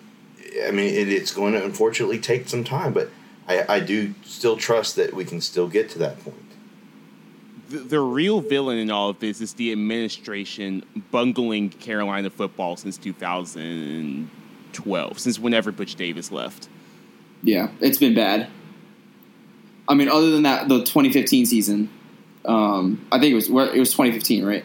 I 0.66 0.72
mean, 0.72 0.92
it, 0.94 1.10
it's 1.10 1.34
going 1.34 1.54
to 1.54 1.64
unfortunately 1.64 2.18
take 2.20 2.50
some 2.50 2.64
time, 2.64 2.94
but 2.94 3.10
I, 3.48 3.66
I 3.68 3.80
do 3.80 4.16
still 4.24 4.58
trust 4.58 4.96
that 4.96 5.14
we 5.14 5.26
can 5.26 5.42
still 5.42 5.68
get 5.68 5.90
to 5.92 6.00
that 6.00 6.20
point. 6.24 6.38
The, 7.70 7.78
the 7.80 8.00
real 8.00 8.42
villain 8.42 8.78
in 8.78 8.92
all 8.92 9.10
of 9.10 9.20
this 9.20 9.42
is 9.42 9.54
the 9.54 9.72
administration 9.72 10.84
bungling 11.12 11.70
Carolina 11.70 12.30
football 12.30 12.78
since 12.78 12.98
2012, 12.98 15.20
since 15.20 15.40
whenever 15.40 15.72
Butch 15.72 15.96
Davis 15.96 16.32
left. 16.32 16.70
Yeah, 17.42 17.70
it's 17.82 17.98
been 17.98 18.14
bad. 18.14 18.50
I 19.88 19.96
mean, 19.96 20.08
other 20.08 20.30
than 20.32 20.44
that, 20.44 20.70
the 20.70 20.80
2015 20.80 21.46
season, 21.46 21.90
um, 22.46 23.06
I 23.12 23.20
think 23.20 23.34
it 23.34 23.36
was 23.36 23.50
it 23.50 23.80
was 23.80 23.92
2015, 23.92 24.46
right? 24.46 24.64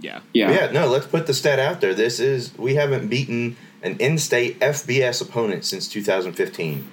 Yeah. 0.00 0.20
Yeah. 0.32 0.50
Yeah, 0.50 0.70
no, 0.72 0.86
let's 0.88 1.06
put 1.06 1.26
the 1.26 1.34
stat 1.34 1.58
out 1.58 1.80
there. 1.80 1.94
This 1.94 2.20
is 2.20 2.56
we 2.56 2.74
haven't 2.74 3.08
beaten 3.08 3.56
an 3.82 3.96
in-state 3.98 4.58
FBS 4.60 5.22
opponent 5.22 5.64
since 5.64 5.88
2015. 5.88 6.88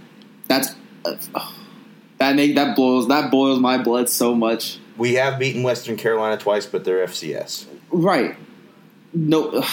That's 0.47 0.73
uh, 1.03 1.15
that 2.17 2.35
make 2.35 2.55
that 2.55 2.75
boils 2.75 3.07
that 3.09 3.31
boils 3.31 3.59
my 3.59 3.77
blood 3.77 4.09
so 4.09 4.33
much. 4.35 4.79
We 4.97 5.15
have 5.15 5.37
beaten 5.39 5.63
Western 5.63 5.97
Carolina 5.97 6.37
twice, 6.37 6.65
but 6.65 6.85
they're 6.85 7.05
FCS. 7.05 7.65
Right. 7.91 8.35
No. 9.13 9.49
ugh, 9.49 9.65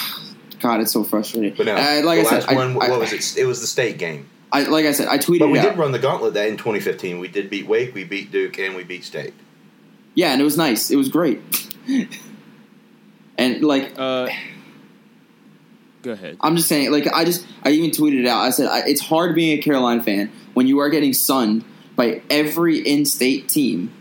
God, 0.60 0.80
it's 0.80 0.92
so 0.92 1.04
frustrating. 1.04 1.54
But 1.56 1.66
no, 1.66 1.74
I, 1.74 2.00
like 2.00 2.20
the 2.20 2.26
I 2.26 2.30
said, 2.30 2.34
last 2.42 2.48
I- 2.50 2.54
one, 2.54 2.70
I, 2.82 2.88
what 2.90 3.00
was 3.00 3.12
it? 3.12 3.36
It 3.38 3.44
was 3.46 3.60
the 3.60 3.66
state 3.66 3.98
game. 3.98 4.28
I, 4.54 4.64
like 4.64 4.84
I 4.84 4.92
said, 4.92 5.08
I 5.08 5.16
tweeted 5.16 5.38
But 5.38 5.48
we 5.48 5.58
it 5.58 5.62
did 5.62 5.72
out. 5.72 5.78
run 5.78 5.92
the 5.92 5.98
gauntlet 5.98 6.34
that 6.34 6.46
in 6.48 6.58
2015. 6.58 7.18
We 7.20 7.28
did 7.28 7.48
beat 7.48 7.66
Wake, 7.66 7.94
we 7.94 8.04
beat 8.04 8.30
Duke, 8.30 8.58
and 8.58 8.76
we 8.76 8.84
beat 8.84 9.02
State. 9.02 9.32
Yeah, 10.14 10.32
and 10.32 10.40
it 10.42 10.44
was 10.44 10.58
nice. 10.58 10.90
It 10.90 10.96
was 10.96 11.08
great. 11.08 11.40
and 13.42 13.64
like, 13.64 13.92
Uh, 13.98 14.28
go 16.02 16.12
ahead. 16.12 16.36
I'm 16.40 16.56
just 16.56 16.68
saying, 16.68 16.90
like, 16.90 17.06
I 17.12 17.24
just, 17.24 17.46
I 17.64 17.70
even 17.70 17.90
tweeted 17.90 18.20
it 18.20 18.26
out. 18.26 18.42
I 18.42 18.50
said, 18.50 18.66
I, 18.66 18.82
it's 18.86 19.00
hard 19.00 19.34
being 19.34 19.58
a 19.58 19.62
Carolina 19.62 20.02
fan 20.02 20.30
when 20.54 20.66
you 20.66 20.78
are 20.78 20.90
getting 20.90 21.12
sunned 21.12 21.64
by 21.96 22.22
every 22.30 22.78
in-state 22.78 23.48
team. 23.48 23.92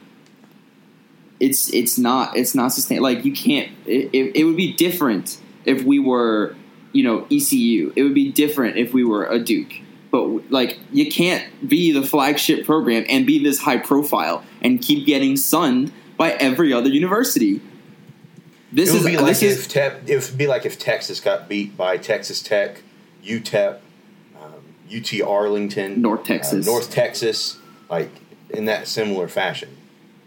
It's, 1.39 1.73
it's 1.73 1.97
not, 1.97 2.38
it's 2.38 2.54
not 2.54 2.69
sustainable. 2.69 3.10
Like, 3.10 3.25
you 3.25 3.34
can't. 3.34 3.71
It, 3.86 4.10
it, 4.13 4.36
it 4.36 4.43
would 4.45 4.58
be 4.58 4.73
different 4.73 5.39
if 5.65 5.84
we 5.84 5.99
were, 5.99 6.56
you 6.91 7.04
know, 7.04 7.25
ECU. 7.32 7.93
It 7.95 8.04
would 8.04 8.13
be 8.13 8.32
different 8.32 8.77
if 8.77 8.93
we 8.93 9.04
were 9.04 9.25
a 9.25 9.39
Duke. 9.39 9.73
But 10.12 10.51
like, 10.51 10.77
you 10.91 11.12
can't 11.12 11.67
be 11.67 11.91
the 11.91 12.04
flagship 12.04 12.65
program 12.65 13.06
and 13.08 13.25
be 13.25 13.41
this 13.41 13.60
high 13.60 13.77
profile 13.77 14.43
and 14.62 14.82
keep 14.82 15.06
getting 15.06 15.38
sunned 15.38 15.91
by 16.17 16.32
every 16.34 16.73
other 16.73 16.89
university. 16.89 17.62
This 18.72 18.90
it 18.90 18.94
would 18.94 19.00
is 19.02 19.06
be 19.06 19.18
like 19.18 19.26
this 19.26 19.44
if 19.44 19.52
is 19.60 19.68
Tep, 19.68 20.04
it 20.08 20.30
would 20.30 20.38
be 20.38 20.48
like 20.48 20.66
if 20.66 20.80
Texas 20.80 21.20
got 21.20 21.50
beat 21.50 21.76
by 21.76 21.98
Texas 21.98 22.42
Tech, 22.42 22.82
UTEP, 23.24 23.80
um, 24.42 24.54
UT 24.96 25.22
Arlington, 25.22 26.02
North 26.02 26.24
Texas. 26.24 26.68
uh, 26.68 26.72
North 26.72 26.90
Texas, 26.90 27.58
like 27.90 28.10
in 28.50 28.66
that 28.66 28.88
similar 28.88 29.28
fashion. 29.28 29.70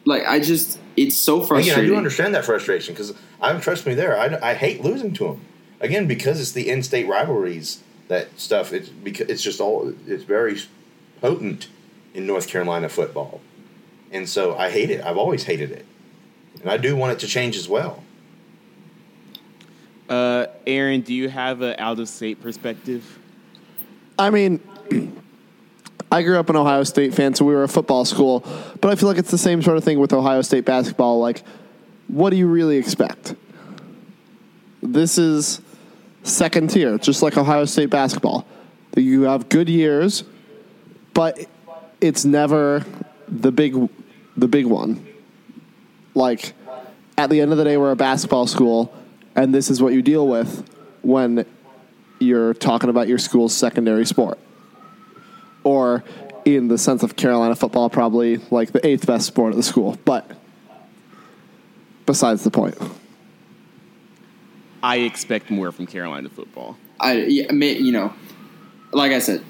like 0.05 0.25
I 0.27 0.41
just 0.41 0.79
it's 0.97 1.17
so 1.17 1.37
Again, 1.37 1.47
frustrating. 1.49 1.85
I 1.85 1.87
do 1.87 1.97
understand 1.97 2.35
that 2.35 2.45
frustration 2.45 2.95
because 2.95 3.15
I'm 3.41 3.61
trust 3.61 3.87
me 3.87 3.95
there. 3.95 4.19
I, 4.19 4.51
I 4.51 4.55
hate 4.55 4.83
losing 4.85 5.13
to 5.15 5.25
them 5.25 5.41
again 5.81 6.07
because 6.07 6.41
it's 6.41 6.53
the 6.53 6.69
in-state 6.69 7.07
rivalries 7.09 7.83
that 8.09 8.39
stuff. 8.39 8.73
It's 8.73 8.89
because 8.91 9.29
it's 9.29 9.43
just 9.43 9.61
all 9.61 9.93
it's 10.07 10.25
very 10.25 10.59
potent 11.21 11.69
in 12.13 12.27
North 12.27 12.47
Carolina 12.49 12.89
football, 12.91 13.41
and 14.13 14.29
so 14.29 14.55
I 14.57 14.69
hate 14.71 14.91
it. 14.91 15.03
I've 15.05 15.17
always 15.17 15.45
hated 15.45 15.71
it, 15.73 15.87
and 16.61 16.71
I 16.71 16.77
do 16.77 16.95
want 16.95 17.13
it 17.15 17.19
to 17.21 17.27
change 17.27 17.57
as 17.57 17.69
well. 17.69 18.03
Uh, 20.09 20.47
Aaron, 20.67 21.01
do 21.01 21.15
you 21.15 21.29
have 21.29 21.63
an 21.63 21.77
out 21.79 21.99
of 21.99 22.09
state 22.09 22.43
perspective? 22.43 23.19
I 24.19 24.31
mean, 24.31 24.61
I 26.13 26.23
grew 26.23 26.39
up 26.39 26.49
an 26.51 26.57
Ohio 26.57 26.85
State 26.85 27.15
fan, 27.15 27.35
so 27.35 27.45
we 27.45 27.55
were 27.55 27.65
a 27.65 27.69
football 27.69 28.05
school. 28.05 28.45
But 28.81 28.91
I 28.91 28.95
feel 28.95 29.09
like 29.09 29.19
it's 29.19 29.31
the 29.31 29.39
same 29.39 29.63
sort 29.63 29.77
of 29.77 29.85
thing 29.85 29.99
with 29.99 30.13
Ohio 30.13 30.43
State 30.43 30.65
basketball. 30.65 31.19
Like, 31.19 31.43
what 32.09 32.31
do 32.31 32.37
you 32.37 32.47
really 32.47 32.77
expect? 32.77 33.35
This 34.83 35.19
is 35.19 35.61
second 36.23 36.71
tier, 36.71 36.99
just 36.99 37.23
like 37.23 37.37
Ohio 37.37 37.65
State 37.65 37.91
basketball. 37.91 38.47
You 38.97 39.23
have 39.23 39.49
good 39.49 39.69
years, 39.69 40.23
but 41.15 41.47
it's 42.01 42.25
never 42.25 42.85
the 43.27 43.51
big, 43.51 43.75
the 44.37 44.47
big 44.47 44.67
one. 44.67 45.05
Like, 46.15 46.53
at 47.17 47.31
the 47.31 47.41
end 47.41 47.51
of 47.53 47.59
the 47.59 47.65
day, 47.65 47.77
we're 47.77 47.91
a 47.91 47.97
basketball 47.97 48.47
school, 48.47 48.95
and 49.37 49.55
this 49.55 49.71
is 49.71 49.83
what 49.83 49.93
you 49.93 50.03
deal 50.03 50.27
with 50.27 50.69
when 51.03 51.47
you're 52.19 52.55
talking 52.55 52.91
about 52.91 53.09
your 53.09 53.19
school's 53.19 53.55
secondary 53.55 54.07
sport. 54.07 54.39
Or 55.63 56.05
in 56.45 56.69
the 56.69 56.79
sense 56.79 57.03
of 57.03 57.17
Carolina 57.17 57.57
football, 57.57 57.89
probably 57.91 58.39
like 58.51 58.73
the 58.73 58.87
eighth 58.87 59.07
best 59.07 59.27
sport 59.27 59.53
at 59.53 59.57
the 59.57 59.63
school. 59.63 59.99
But 60.05 60.31
besides 62.07 62.45
the 62.45 62.51
point. 62.51 62.77
I 64.83 64.97
expect 64.99 65.51
more 65.51 65.73
from 65.73 65.87
Carolina 65.87 66.29
football. 66.29 66.77
I 67.01 67.15
yeah, 67.23 67.53
you 67.53 67.93
know, 67.93 68.13
like 68.93 69.13
I 69.13 69.19
said, 69.19 69.43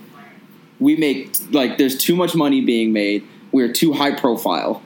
we 0.78 0.96
make 0.96 1.34
like 1.52 1.76
there's 1.76 1.96
too 1.96 2.14
much 2.14 2.34
money 2.34 2.60
being 2.60 2.92
made. 2.92 3.26
We're 3.50 3.72
too 3.72 3.92
high 3.92 4.14
profile 4.14 4.82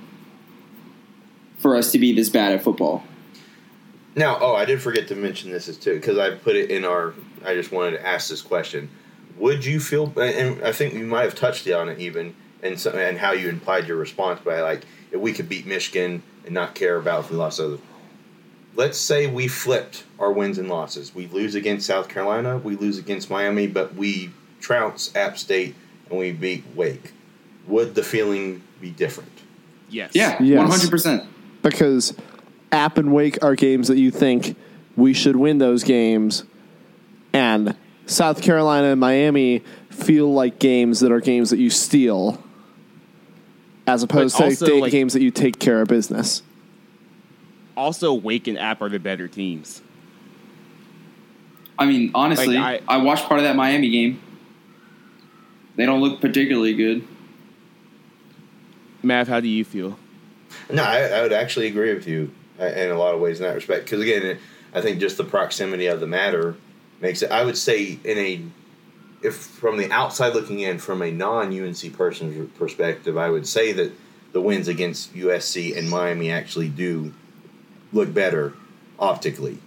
for 1.59 1.77
us 1.77 1.93
to 1.93 1.99
be 1.99 2.13
this 2.13 2.29
bad 2.29 2.53
at 2.53 2.63
football. 2.63 3.05
Now, 4.19 4.37
oh, 4.41 4.55
I 4.57 4.65
did 4.65 4.83
forget 4.83 5.07
to 5.09 5.15
mention 5.15 5.53
this 5.53 5.69
as 5.69 5.77
too 5.77 5.95
because 5.95 6.19
I 6.19 6.31
put 6.35 6.57
it 6.57 6.71
in 6.71 6.85
our. 6.85 7.15
I 7.45 7.55
just 7.55 7.71
wanted 7.71 7.93
to 7.93 8.07
ask 8.07 8.29
this 8.29 8.43
question: 8.43 8.91
Would 9.39 9.65
you 9.65 9.79
feel? 9.79 10.13
And 10.19 10.61
I 10.65 10.73
think 10.73 10.95
you 10.95 11.07
might 11.07 11.23
have 11.23 11.37
touched 11.37 11.69
on 11.71 11.89
it 11.89 12.01
even, 12.01 12.35
and 12.61 12.79
so, 12.81 12.91
and 12.91 13.17
how 13.17 13.31
you 13.31 13.49
implied 13.49 13.87
your 13.87 13.97
response 13.97 14.41
by 14.41 14.61
like 14.61 14.85
if 15.13 15.21
we 15.21 15.33
could 15.33 15.49
beat 15.49 15.67
Michigan 15.67 16.25
and 16.45 16.53
not 16.53 16.75
care 16.75 16.97
about 16.97 17.21
if 17.21 17.31
we 17.31 17.37
lost 17.37 17.61
other. 17.61 17.79
Let's 18.75 18.99
say 18.99 19.29
we 19.29 19.47
flipped 19.47 20.05
our 20.19 20.33
wins 20.33 20.59
and 20.59 20.69
losses. 20.69 21.15
We 21.15 21.27
lose 21.29 21.55
against 21.55 21.87
South 21.87 22.09
Carolina, 22.09 22.59
we 22.59 22.75
lose 22.75 22.99
against 22.99 23.31
Miami, 23.31 23.69
but 23.69 23.95
we 23.95 24.31
trounce 24.61 25.15
App 25.15 25.39
State 25.39 25.77
and 26.11 26.19
we 26.19 26.33
beat 26.33 26.65
Wake. 26.75 27.13
Would 27.69 27.95
the 27.95 28.03
feeling 28.03 28.63
be 28.81 28.91
different? 28.91 29.31
Yes. 29.89 30.13
Yeah, 30.15 30.41
Yes. 30.43 30.59
one 30.59 30.69
hundred 30.69 30.91
percent. 30.91 31.25
Because 31.63 32.15
App 32.73 32.99
and 32.99 33.13
Wake 33.13 33.43
are 33.43 33.55
games 33.55 33.89
that 33.89 33.99
you 33.99 34.11
think 34.11 34.57
we 34.97 35.13
should 35.13 35.37
win 35.37 35.59
those 35.59 35.85
games. 35.85 36.45
And 37.33 37.77
South 38.07 38.43
Carolina 38.43 38.89
and 38.89 39.01
Miami 39.01 39.63
feel 39.91 40.33
like 40.33 40.59
games 40.59 41.01
that 41.01 41.13
are 41.13 41.21
games 41.21 41.51
that 41.51 41.59
you 41.59 41.71
steal. 41.71 42.43
As 43.87 44.03
opposed 44.03 44.35
But 44.37 44.39
to 44.39 44.45
also, 44.51 44.77
like- 44.79 44.93
games 44.93 45.13
that 45.15 45.23
you 45.23 45.31
take 45.31 45.59
care 45.59 45.81
of 45.81 45.89
business. 45.89 46.43
Also, 47.77 48.13
Wake 48.13 48.49
and 48.49 48.59
App 48.59 48.83
are 48.83 48.89
the 48.89 48.99
better 48.99 49.29
teams. 49.29 49.83
I 51.79 51.87
mean, 51.87 52.11
honestly, 52.13 52.59
Like, 52.59 52.83
I, 52.89 52.97
watched 52.97 53.27
part 53.27 53.39
of 53.39 53.45
that 53.45 53.55
Miami 53.55 53.89
game. 53.89 54.21
They 55.77 55.87
don't 55.87 56.01
look 56.01 56.21
particularly 56.21 56.75
good. 56.75 57.07
Mav, 59.05 59.29
how 59.29 59.39
do 59.39 59.47
you 59.47 59.65
feel? 59.65 59.97
No, 60.69 60.83
I, 60.83 61.03
I 61.03 61.23
would 61.23 61.33
actually 61.33 61.69
agree 61.69 61.95
with 61.95 62.09
you 62.09 62.33
in 62.59 62.91
a 62.91 62.99
lot 62.99 63.15
of 63.15 63.21
ways 63.21 63.41
in 63.41 63.47
that 63.47 63.55
respect. 63.55 63.85
Because 63.85 64.01
again, 64.01 64.39
I 64.75 64.81
think 64.81 65.01
just 65.01 65.17
the 65.17 65.25
proximity 65.25 65.87
of 65.87 66.01
the 66.01 66.07
matter 66.07 66.57
makes 67.01 67.23
it. 67.23 67.31
I 67.31 67.45
would 67.45 67.57
say 67.59 67.99
in 68.05 68.19
a 68.19 68.43
if 69.23 69.37
from 69.37 69.79
the 69.79 69.91
outside 69.91 70.35
looking 70.35 70.61
in, 70.61 70.79
from 70.79 71.03
a 71.03 71.11
non 71.11 71.49
UNC 71.59 71.93
person's 71.97 72.51
perspective, 72.59 73.17
I 73.17 73.31
would 73.31 73.47
say 73.47 73.73
that 73.73 73.93
the 74.33 74.41
wins 74.41 74.69
against 74.69 75.15
USC 75.15 75.77
and 75.77 75.89
Miami 75.89 76.31
actually 76.31 76.69
do 76.69 77.13
look 77.93 78.13
better 78.13 78.55
optically. 78.99 79.59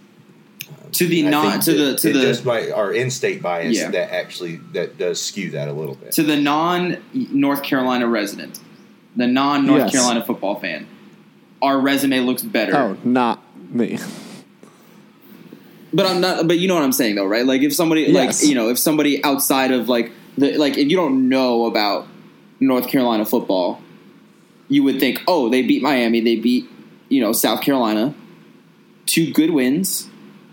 To 0.92 1.06
the 1.06 1.26
I 1.26 1.30
non 1.30 1.60
to 1.60 1.72
the 1.72 1.96
to 1.96 2.12
the 2.12 2.20
just 2.20 2.44
by 2.44 2.70
our 2.70 2.92
in-state 2.92 3.42
bias 3.42 3.76
Yeah. 3.78 3.90
that 3.90 4.12
actually 4.14 4.56
that 4.72 4.98
does 4.98 5.20
skew 5.20 5.50
that 5.50 5.68
a 5.68 5.72
little 5.72 5.94
bit. 5.94 6.12
to 6.12 6.22
the 6.22 6.36
non 6.36 6.98
North 7.12 7.62
Carolina 7.62 8.06
resident, 8.06 8.60
the 9.16 9.26
non 9.26 9.66
North 9.66 9.80
Yes. 9.82 9.92
Carolina 9.92 10.24
football 10.24 10.60
fan, 10.60 10.86
our 11.62 11.78
resume 11.80 12.20
looks 12.20 12.42
better. 12.42 12.76
Oh, 12.76 12.96
not 13.04 13.40
me. 13.72 13.98
But 15.92 16.06
I'm 16.06 16.20
not. 16.20 16.48
But 16.48 16.58
you 16.58 16.68
know 16.68 16.74
what 16.74 16.84
I'm 16.84 16.92
saying, 16.92 17.16
though, 17.16 17.26
right? 17.26 17.44
Like 17.44 17.62
if 17.62 17.74
somebody, 17.74 18.02
Yes. 18.02 18.42
like 18.42 18.48
you 18.48 18.54
know, 18.54 18.68
if 18.70 18.78
somebody 18.78 19.22
outside 19.24 19.70
of 19.72 19.88
like 19.88 20.10
the 20.38 20.56
like, 20.56 20.78
if 20.78 20.88
you 20.90 20.96
don't 20.96 21.28
know 21.28 21.66
about 21.66 22.06
North 22.60 22.88
Carolina 22.88 23.24
football, 23.26 23.80
you 24.68 24.82
would 24.84 24.98
think, 25.00 25.22
oh, 25.28 25.48
they 25.48 25.62
beat 25.62 25.82
Miami, 25.82 26.20
they 26.20 26.36
beat 26.36 26.68
you 27.08 27.20
know 27.20 27.32
South 27.32 27.60
Carolina, 27.60 28.14
two 29.06 29.32
good 29.32 29.50
wins. 29.50 30.08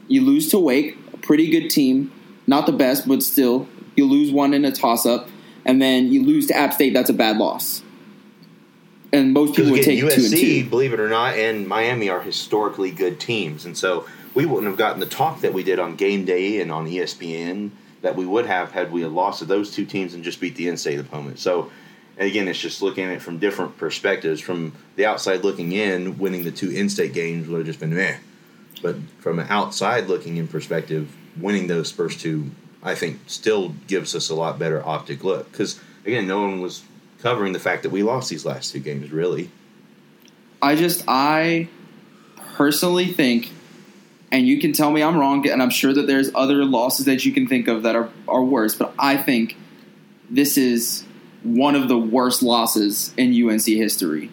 You 0.09 0.21
lose 0.25 0.49
to 0.49 0.59
Wake, 0.59 0.97
a 1.13 1.17
pretty 1.17 1.49
good 1.49 1.69
team, 1.69 2.11
not 2.47 2.65
the 2.65 2.71
best, 2.73 3.07
but 3.07 3.21
still, 3.23 3.67
you 3.95 4.05
lose 4.05 4.31
one 4.31 4.53
in 4.53 4.65
a 4.65 4.71
toss 4.71 5.05
up, 5.05 5.29
and 5.65 5.81
then 5.81 6.11
you 6.11 6.23
lose 6.25 6.47
to 6.47 6.57
App 6.57 6.73
State. 6.73 6.93
That's 6.93 7.09
a 7.09 7.13
bad 7.13 7.37
loss. 7.37 7.81
And 9.11 9.33
most 9.33 9.55
people 9.55 9.71
would 9.71 9.83
take 9.83 9.99
two 9.99 10.07
USC, 10.07 10.63
two. 10.63 10.69
believe 10.69 10.93
it 10.93 10.99
or 10.99 11.09
not, 11.09 11.35
and 11.35 11.67
Miami 11.67 12.09
are 12.09 12.21
historically 12.21 12.91
good 12.91 13.19
teams, 13.19 13.65
and 13.65 13.77
so 13.77 14.05
we 14.33 14.45
wouldn't 14.45 14.67
have 14.67 14.77
gotten 14.77 14.99
the 14.99 15.05
talk 15.05 15.41
that 15.41 15.53
we 15.53 15.63
did 15.63 15.79
on 15.79 15.95
game 15.95 16.25
day 16.25 16.61
and 16.61 16.71
on 16.71 16.87
ESPN 16.87 17.71
that 18.01 18.15
we 18.15 18.25
would 18.25 18.45
have 18.45 18.71
had 18.71 18.91
we 18.91 19.01
had 19.01 19.11
lost 19.11 19.39
to 19.39 19.45
those 19.45 19.71
two 19.71 19.85
teams 19.85 20.13
and 20.13 20.23
just 20.23 20.39
beat 20.39 20.55
the 20.55 20.67
in-state 20.67 20.99
opponent. 20.99 21.39
So, 21.39 21.71
again, 22.17 22.47
it's 22.47 22.59
just 22.59 22.81
looking 22.81 23.05
at 23.05 23.11
it 23.11 23.21
from 23.21 23.39
different 23.39 23.77
perspectives. 23.77 24.39
From 24.39 24.73
the 24.95 25.05
outside 25.05 25.43
looking 25.43 25.71
in, 25.71 26.17
winning 26.17 26.43
the 26.43 26.51
two 26.51 26.69
in-state 26.69 27.13
games 27.13 27.47
would 27.47 27.57
have 27.57 27.65
just 27.65 27.79
been 27.79 27.93
meh. 27.93 28.17
But 28.81 28.95
from 29.19 29.39
an 29.39 29.47
outside 29.49 30.07
looking 30.07 30.37
in 30.37 30.47
perspective, 30.47 31.13
winning 31.37 31.67
those 31.67 31.91
first 31.91 32.21
two, 32.21 32.51
I 32.81 32.95
think, 32.95 33.19
still 33.27 33.75
gives 33.87 34.15
us 34.15 34.29
a 34.29 34.35
lot 34.35 34.57
better 34.57 34.85
optic 34.85 35.23
look. 35.23 35.51
Because 35.51 35.79
again, 36.05 36.27
no 36.27 36.41
one 36.41 36.61
was 36.61 36.83
covering 37.21 37.53
the 37.53 37.60
fact 37.60 37.84
that 37.84 37.89
we 37.89 38.03
lost 38.03 38.29
these 38.29 38.45
last 38.45 38.71
two 38.71 38.79
games. 38.79 39.12
Really, 39.12 39.49
I 40.62 40.75
just 40.75 41.03
I 41.08 41.69
personally 42.55 43.08
think, 43.08 43.51
and 44.32 44.47
you 44.47 44.60
can 44.60 44.73
tell 44.73 44.91
me 44.91 45.01
I'm 45.03 45.17
wrong, 45.17 45.47
and 45.49 45.62
I'm 45.62 45.69
sure 45.69 45.93
that 45.93 46.08
there's 46.08 46.29
other 46.36 46.65
losses 46.65 47.05
that 47.05 47.25
you 47.25 47.32
can 47.32 47.47
think 47.47 47.67
of 47.67 47.84
that 47.84 47.95
are 47.95 48.10
are 48.27 48.43
worse, 48.43 48.75
but 48.75 48.93
I 48.97 49.17
think 49.17 49.55
this 50.29 50.58
is 50.58 51.03
one 51.43 51.75
of 51.75 51.88
the 51.88 51.97
worst 51.97 52.43
losses 52.43 53.13
in 53.17 53.34
UNC 53.49 53.65
history. 53.65 54.29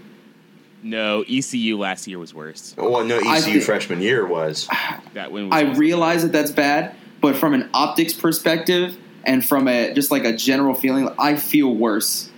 No, 0.83 1.25
ECU 1.29 1.79
last 1.79 2.07
year 2.07 2.19
was 2.19 2.33
worse. 2.35 2.75
Oh, 2.79 2.91
well, 2.91 3.05
no, 3.05 3.19
ECU 3.19 3.41
think- 3.41 3.63
freshman 3.65 4.01
year 4.01 4.25
was. 4.27 4.69
That 5.15 5.33
win 5.33 5.49
was 5.49 5.59
I 5.59 5.65
worse. 5.65 5.79
realize 5.79 6.23
that 6.23 6.33
that's 6.33 6.51
bad, 6.53 6.95
but 7.21 7.37
from 7.37 7.55
an 7.55 7.69
optics 7.75 8.13
perspective 8.13 8.97
and 9.25 9.45
from 9.45 9.67
a 9.67 9.93
just 9.95 10.11
like 10.11 10.25
a 10.25 10.37
general 10.37 10.75
feeling, 10.75 11.09
I 11.19 11.37
feel 11.37 11.75
worse 11.75 12.31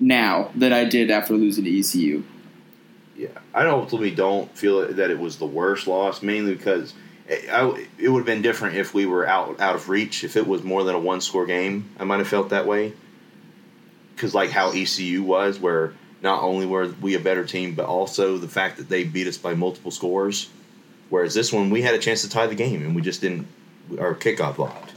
now 0.00 0.50
than 0.54 0.72
I 0.72 0.84
did 0.84 1.10
after 1.10 1.34
losing 1.34 1.64
to 1.64 1.78
ECU. 1.78 2.22
Yeah, 3.16 3.28
I 3.52 3.66
ultimately 3.66 4.12
don't 4.12 4.56
feel 4.56 4.92
that 4.92 5.10
it 5.10 5.18
was 5.18 5.38
the 5.38 5.46
worst 5.46 5.86
loss, 5.86 6.22
mainly 6.22 6.54
because 6.54 6.94
it, 7.26 7.50
I, 7.50 7.86
it 7.98 8.08
would 8.08 8.20
have 8.20 8.26
been 8.26 8.42
different 8.42 8.76
if 8.76 8.94
we 8.94 9.06
were 9.06 9.26
out 9.26 9.58
out 9.60 9.74
of 9.74 9.88
reach. 9.88 10.22
If 10.22 10.36
it 10.36 10.46
was 10.46 10.62
more 10.62 10.84
than 10.84 10.94
a 10.94 10.98
one 10.98 11.20
score 11.20 11.46
game, 11.46 11.90
I 11.98 12.04
might 12.04 12.18
have 12.18 12.28
felt 12.28 12.50
that 12.50 12.66
way. 12.66 12.92
Because 14.14 14.34
like 14.34 14.50
how 14.50 14.70
ECU 14.70 15.22
was, 15.22 15.58
where 15.58 15.94
not 16.22 16.42
only 16.42 16.66
were 16.66 16.88
we 17.00 17.14
a 17.14 17.20
better 17.20 17.44
team, 17.44 17.74
but 17.74 17.86
also 17.86 18.38
the 18.38 18.48
fact 18.48 18.76
that 18.76 18.88
they 18.88 19.04
beat 19.04 19.26
us 19.26 19.36
by 19.36 19.54
multiple 19.54 19.90
scores. 19.90 20.48
Whereas 21.10 21.34
this 21.34 21.52
one, 21.52 21.70
we 21.70 21.82
had 21.82 21.94
a 21.94 21.98
chance 21.98 22.22
to 22.22 22.28
tie 22.28 22.46
the 22.46 22.54
game, 22.54 22.82
and 22.82 22.94
we 22.94 23.02
just 23.02 23.20
didn't. 23.20 23.46
Our 23.98 24.14
kickoff 24.14 24.56
blocked. 24.56 24.92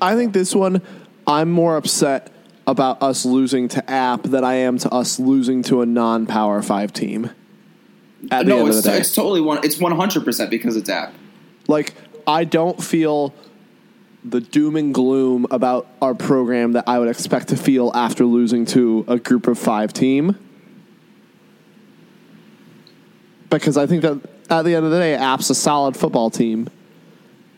I 0.00 0.14
think 0.14 0.34
this 0.34 0.54
one, 0.54 0.82
I'm 1.26 1.50
more 1.50 1.76
upset 1.76 2.30
about 2.72 3.00
us 3.00 3.24
losing 3.24 3.68
to 3.68 3.88
App 3.88 4.24
than 4.24 4.42
I 4.42 4.54
am 4.54 4.78
to 4.78 4.90
us 4.90 5.20
losing 5.20 5.62
to 5.64 5.82
a 5.82 5.86
non-Power 5.86 6.62
Five 6.62 6.92
team. 6.92 7.30
At 8.30 8.46
the 8.46 8.50
no, 8.50 8.58
end 8.58 8.68
of 8.68 8.74
it's, 8.74 8.82
the 8.82 8.90
day, 8.90 8.98
it's 8.98 9.14
totally 9.14 9.40
one. 9.40 9.60
It's 9.62 9.78
one 9.78 9.92
hundred 9.92 10.24
percent 10.24 10.50
because 10.50 10.76
it's 10.76 10.88
app. 10.88 11.12
like 11.68 11.94
I 12.26 12.44
don't 12.44 12.82
feel 12.82 13.34
the 14.24 14.40
doom 14.40 14.76
and 14.76 14.94
gloom 14.94 15.46
about 15.50 15.88
our 16.00 16.14
program 16.14 16.72
that 16.72 16.84
I 16.86 16.98
would 16.98 17.08
expect 17.08 17.48
to 17.48 17.56
feel 17.56 17.90
after 17.94 18.24
losing 18.24 18.64
to 18.66 19.04
a 19.08 19.18
group 19.18 19.46
of 19.48 19.58
five 19.58 19.92
team. 19.92 20.38
Because 23.50 23.76
I 23.76 23.86
think 23.86 24.02
that 24.02 24.20
at 24.48 24.62
the 24.62 24.74
end 24.76 24.84
of 24.86 24.92
the 24.92 24.98
day, 24.98 25.14
App's 25.14 25.50
a 25.50 25.54
solid 25.54 25.96
football 25.96 26.30
team. 26.30 26.68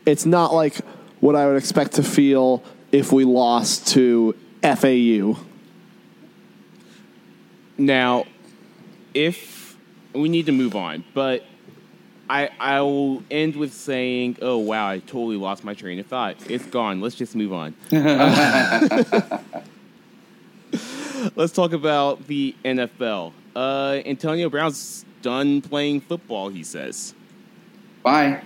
It's 0.05 0.25
not 0.25 0.53
like 0.53 0.77
what 1.19 1.35
I 1.35 1.45
would 1.45 1.57
expect 1.57 1.93
to 1.93 2.03
feel 2.03 2.63
if 2.91 3.11
we 3.11 3.23
lost 3.23 3.87
to 3.89 4.35
FAU. 4.75 5.37
Now, 7.77 8.25
if 9.13 9.77
we 10.13 10.29
need 10.29 10.45
to 10.47 10.51
move 10.51 10.75
on, 10.75 11.03
but 11.13 11.43
I 12.29 12.49
I 12.59 12.81
will 12.81 13.23
end 13.29 13.55
with 13.55 13.73
saying, 13.73 14.37
"Oh 14.41 14.57
wow, 14.57 14.89
I 14.89 14.99
totally 14.99 15.37
lost 15.37 15.63
my 15.63 15.73
train 15.73 15.99
of 15.99 16.07
thought. 16.07 16.35
It's 16.49 16.65
gone. 16.65 17.01
Let's 17.01 17.15
just 17.15 17.35
move 17.35 17.53
on." 17.53 17.75
Let's 21.35 21.53
talk 21.53 21.73
about 21.73 22.27
the 22.27 22.55
NFL. 22.63 23.33
Uh, 23.55 24.01
Antonio 24.05 24.49
Brown's 24.49 25.05
done 25.21 25.61
playing 25.61 26.01
football. 26.01 26.49
He 26.49 26.63
says. 26.63 27.13
Bye. 28.03 28.41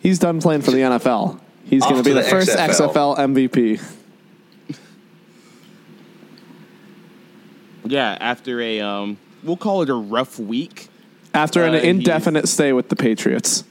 He's 0.00 0.18
done 0.18 0.40
playing 0.40 0.62
for 0.62 0.70
the 0.70 0.78
NFL. 0.78 1.40
He's 1.64 1.82
going 1.82 1.96
to 1.96 2.02
be 2.02 2.12
the, 2.12 2.22
the 2.22 2.28
first 2.28 2.50
XFL. 2.50 3.16
XFL 3.16 3.18
MVP. 3.18 3.97
Yeah, 7.88 8.16
after 8.20 8.60
a 8.60 8.80
um, 8.80 9.18
we'll 9.42 9.56
call 9.56 9.82
it 9.82 9.88
a 9.90 9.94
rough 9.94 10.38
week. 10.38 10.88
After 11.34 11.62
an 11.64 11.70
Uh, 11.74 11.80
he's- 11.80 11.84
indefinite 11.86 12.48
stay 12.48 12.72
with 12.72 12.88
the 12.88 12.96
Patriots. 12.96 13.64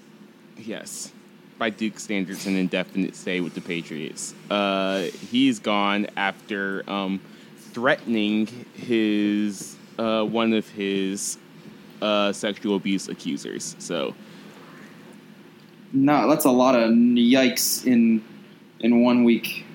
Yes. 0.57 1.11
By 1.57 1.69
Duke 1.71 1.99
standards, 1.99 2.45
an 2.45 2.55
indefinite 2.55 3.15
stay 3.15 3.39
with 3.41 3.53
the 3.55 3.61
Patriots. 3.61 4.33
Uh, 4.49 5.03
he's 5.31 5.59
gone 5.59 6.07
after 6.15 6.83
um, 6.89 7.19
threatening 7.71 8.47
his 8.75 9.75
uh, 9.97 10.23
one 10.23 10.53
of 10.53 10.69
his 10.69 11.37
uh, 12.01 12.31
sexual 12.31 12.75
abuse 12.75 13.07
accusers. 13.07 13.75
So 13.79 14.13
No, 15.93 16.29
that's 16.29 16.45
a 16.45 16.51
lot 16.51 16.75
of 16.75 16.91
yikes 16.91 17.85
in 17.85 18.23
in 18.79 19.01
one 19.01 19.23
week. 19.23 19.65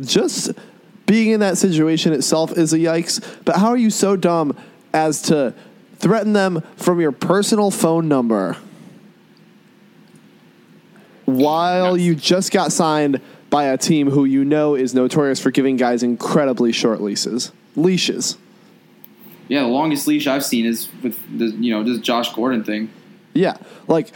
just 0.00 0.52
being 1.06 1.30
in 1.30 1.40
that 1.40 1.56
situation 1.56 2.12
itself 2.12 2.52
is 2.52 2.72
a 2.72 2.78
yikes. 2.78 3.24
But 3.44 3.56
how 3.56 3.68
are 3.68 3.76
you 3.76 3.90
so 3.90 4.16
dumb 4.16 4.56
as 4.92 5.22
to 5.22 5.54
threaten 5.98 6.32
them 6.32 6.62
from 6.76 7.00
your 7.00 7.12
personal 7.12 7.70
phone 7.70 8.08
number 8.08 8.56
while 11.24 11.96
you 11.96 12.14
just 12.14 12.52
got 12.52 12.72
signed 12.72 13.20
by 13.50 13.64
a 13.64 13.78
team 13.78 14.10
who 14.10 14.24
you 14.24 14.44
know 14.44 14.74
is 14.74 14.94
notorious 14.94 15.40
for 15.40 15.50
giving 15.50 15.76
guys 15.76 16.02
incredibly 16.02 16.72
short 16.72 17.00
leases? 17.00 17.52
Leashes. 17.76 18.36
Yeah, 19.48 19.60
the 19.60 19.68
longest 19.68 20.06
leash 20.08 20.26
I've 20.26 20.44
seen 20.44 20.66
is 20.66 20.88
with 21.02 21.18
the 21.38 21.46
you 21.46 21.72
know 21.72 21.84
this 21.84 21.98
Josh 22.00 22.32
Gordon 22.34 22.64
thing. 22.64 22.90
Yeah. 23.32 23.56
Like, 23.86 24.12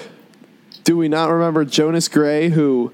do 0.83 0.97
we 0.97 1.09
not 1.09 1.31
remember 1.31 1.65
Jonas 1.65 2.09
Gray 2.09 2.49
who 2.49 2.93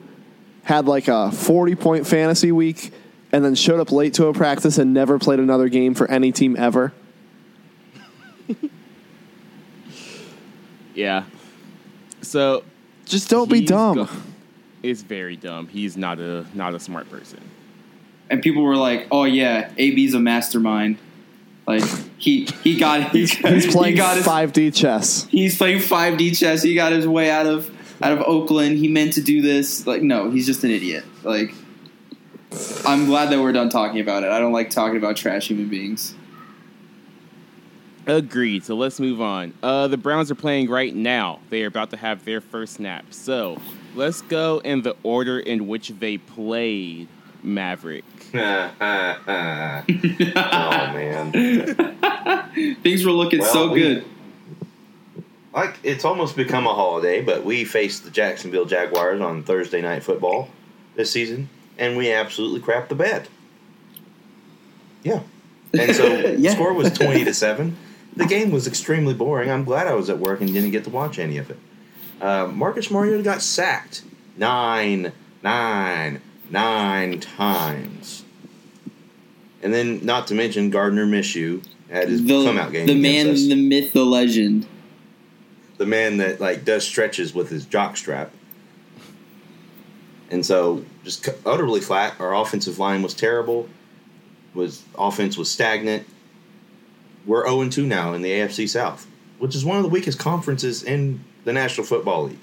had 0.64 0.86
like 0.86 1.08
a 1.08 1.30
40 1.32 1.74
point 1.76 2.06
fantasy 2.06 2.52
week 2.52 2.92
and 3.36 3.44
then 3.44 3.54
showed 3.54 3.80
up 3.80 3.92
late 3.92 4.14
to 4.14 4.26
a 4.28 4.32
practice 4.32 4.78
and 4.78 4.94
never 4.94 5.18
played 5.18 5.38
another 5.40 5.68
game 5.68 5.92
for 5.94 6.10
any 6.10 6.32
team 6.32 6.56
ever? 6.56 6.94
yeah. 10.94 11.24
So 12.22 12.64
Just 13.04 13.28
don't 13.28 13.50
be 13.50 13.60
dumb. 13.60 13.96
go- 13.96 14.08
it's 14.82 15.02
very 15.02 15.36
dumb. 15.36 15.68
He's 15.68 15.96
not 15.96 16.18
a 16.18 16.46
not 16.54 16.74
a 16.74 16.80
smart 16.80 17.10
person. 17.10 17.40
and 18.30 18.42
people 18.42 18.62
were 18.62 18.76
like, 18.76 19.06
"Oh 19.10 19.24
yeah, 19.24 19.70
AB's 19.78 20.14
a 20.14 20.18
mastermind." 20.20 20.98
Like 21.66 21.82
he 22.18 22.46
he 22.62 22.78
got 22.78 23.10
He's, 23.12 23.32
he's 23.32 23.66
playing 23.72 23.96
he 23.96 24.02
his, 24.02 24.24
5D 24.26 24.74
chess. 24.74 25.24
he's 25.26 25.56
playing 25.58 25.80
five 25.80 26.16
D 26.16 26.30
chess. 26.32 26.62
He 26.62 26.74
got 26.74 26.92
his 26.92 27.06
way 27.06 27.30
out 27.30 27.46
of 27.46 27.70
out 28.02 28.12
of 28.12 28.20
Oakland. 28.20 28.78
He 28.78 28.88
meant 28.88 29.14
to 29.14 29.20
do 29.22 29.42
this. 29.42 29.86
Like 29.86 30.02
no, 30.02 30.30
he's 30.30 30.46
just 30.46 30.62
an 30.64 30.70
idiot. 30.70 31.04
Like 31.24 31.52
I'm 32.86 33.06
glad 33.06 33.30
that 33.30 33.40
we're 33.40 33.52
done 33.52 33.68
talking 33.68 34.00
about 34.00 34.22
it. 34.22 34.30
I 34.30 34.38
don't 34.38 34.52
like 34.52 34.70
talking 34.70 34.96
about 34.96 35.16
trash 35.16 35.48
human 35.48 35.68
beings. 35.68 36.14
Agreed. 38.06 38.64
So 38.64 38.76
let's 38.76 39.00
move 39.00 39.20
on. 39.20 39.52
Uh, 39.62 39.88
the 39.88 39.96
Browns 39.96 40.30
are 40.30 40.36
playing 40.36 40.70
right 40.70 40.94
now. 40.94 41.40
They 41.50 41.64
are 41.64 41.66
about 41.66 41.90
to 41.90 41.96
have 41.96 42.24
their 42.24 42.40
first 42.40 42.74
snap. 42.74 43.06
So 43.12 43.58
let's 43.96 44.22
go 44.22 44.60
in 44.64 44.82
the 44.82 44.94
order 45.02 45.40
in 45.40 45.66
which 45.66 45.88
they 45.88 46.18
played 46.18 47.08
Maverick. 47.42 48.04
oh 48.34 48.38
man. 50.94 51.32
Things 52.82 53.04
were 53.04 53.12
looking 53.12 53.40
Well, 53.40 53.52
so 53.52 53.72
we- 53.72 53.80
good. 53.80 54.04
like 55.52 55.74
it's 55.82 56.04
almost 56.04 56.36
become 56.36 56.66
a 56.68 56.74
holiday, 56.74 57.22
but 57.22 57.44
we 57.44 57.64
faced 57.64 58.04
the 58.04 58.10
Jacksonville 58.10 58.66
Jaguars 58.66 59.20
on 59.20 59.42
Thursday 59.42 59.80
night 59.82 60.04
football 60.04 60.48
this 60.94 61.10
season, 61.10 61.48
and 61.78 61.96
we 61.96 62.12
absolutely 62.12 62.60
crapped 62.60 62.88
the 62.88 62.94
bed. 62.94 63.28
Yeah, 65.02 65.20
and 65.78 65.94
so 65.94 66.04
Yeah. 66.06 66.36
the 66.36 66.50
score 66.50 66.72
was 66.72 66.90
twenty 66.98 67.24
to 67.24 67.34
seven. 67.34 67.76
The 68.16 68.26
game 68.26 68.50
was 68.50 68.66
extremely 68.66 69.12
boring. 69.14 69.50
I'm 69.50 69.64
glad 69.64 69.86
I 69.86 69.94
was 69.94 70.08
at 70.08 70.18
work 70.18 70.40
and 70.40 70.50
didn't 70.52 70.70
get 70.70 70.84
to 70.84 70.90
watch 70.90 71.18
any 71.18 71.36
of 71.36 71.50
it. 71.50 71.58
Uh, 72.20 72.46
Marcus 72.46 72.90
Mariota 72.90 73.22
got 73.22 73.42
sacked 73.42 74.02
nine, 74.38 75.12
nine, 75.42 76.22
nine 76.50 77.20
times, 77.20 78.24
and 79.62 79.74
then 79.74 80.04
not 80.04 80.26
to 80.28 80.34
mention 80.34 80.70
Gardner 80.70 81.04
Minshew 81.06 81.62
had 81.90 82.08
his 82.08 82.24
The, 82.24 82.44
come 82.44 82.56
out 82.58 82.72
game. 82.72 82.86
the 82.86 82.94
man, 82.98 83.28
us 83.28 83.46
the 83.46 83.54
myth, 83.54 83.92
the 83.92 84.04
legend. 84.06 84.66
the 85.76 85.84
man 85.86 86.16
that 86.16 86.40
like 86.40 86.64
does 86.64 86.84
stretches 86.86 87.34
with 87.34 87.50
his 87.50 87.66
jock 87.66 87.98
strap. 87.98 88.30
And 90.30 90.44
so 90.44 90.84
just 91.04 91.28
utterly 91.44 91.80
flat. 91.80 92.14
Our 92.20 92.34
offensive 92.34 92.78
line 92.78 93.02
was 93.02 93.14
terrible. 93.14 93.68
Was 94.54 94.82
offense 94.98 95.36
was 95.36 95.50
stagnant. 95.50 96.06
we're 97.26 97.46
0 97.46 97.68
2 97.68 97.86
now 97.86 98.14
in 98.14 98.22
the 98.22 98.30
AFC 98.30 98.68
South, 98.68 99.06
which 99.38 99.54
is 99.54 99.64
one 99.64 99.76
of 99.76 99.82
the 99.82 99.88
weakest 99.88 100.18
conferences 100.18 100.82
in 100.82 101.22
the 101.44 101.52
National 101.52 101.86
Football 101.86 102.24
League. 102.24 102.38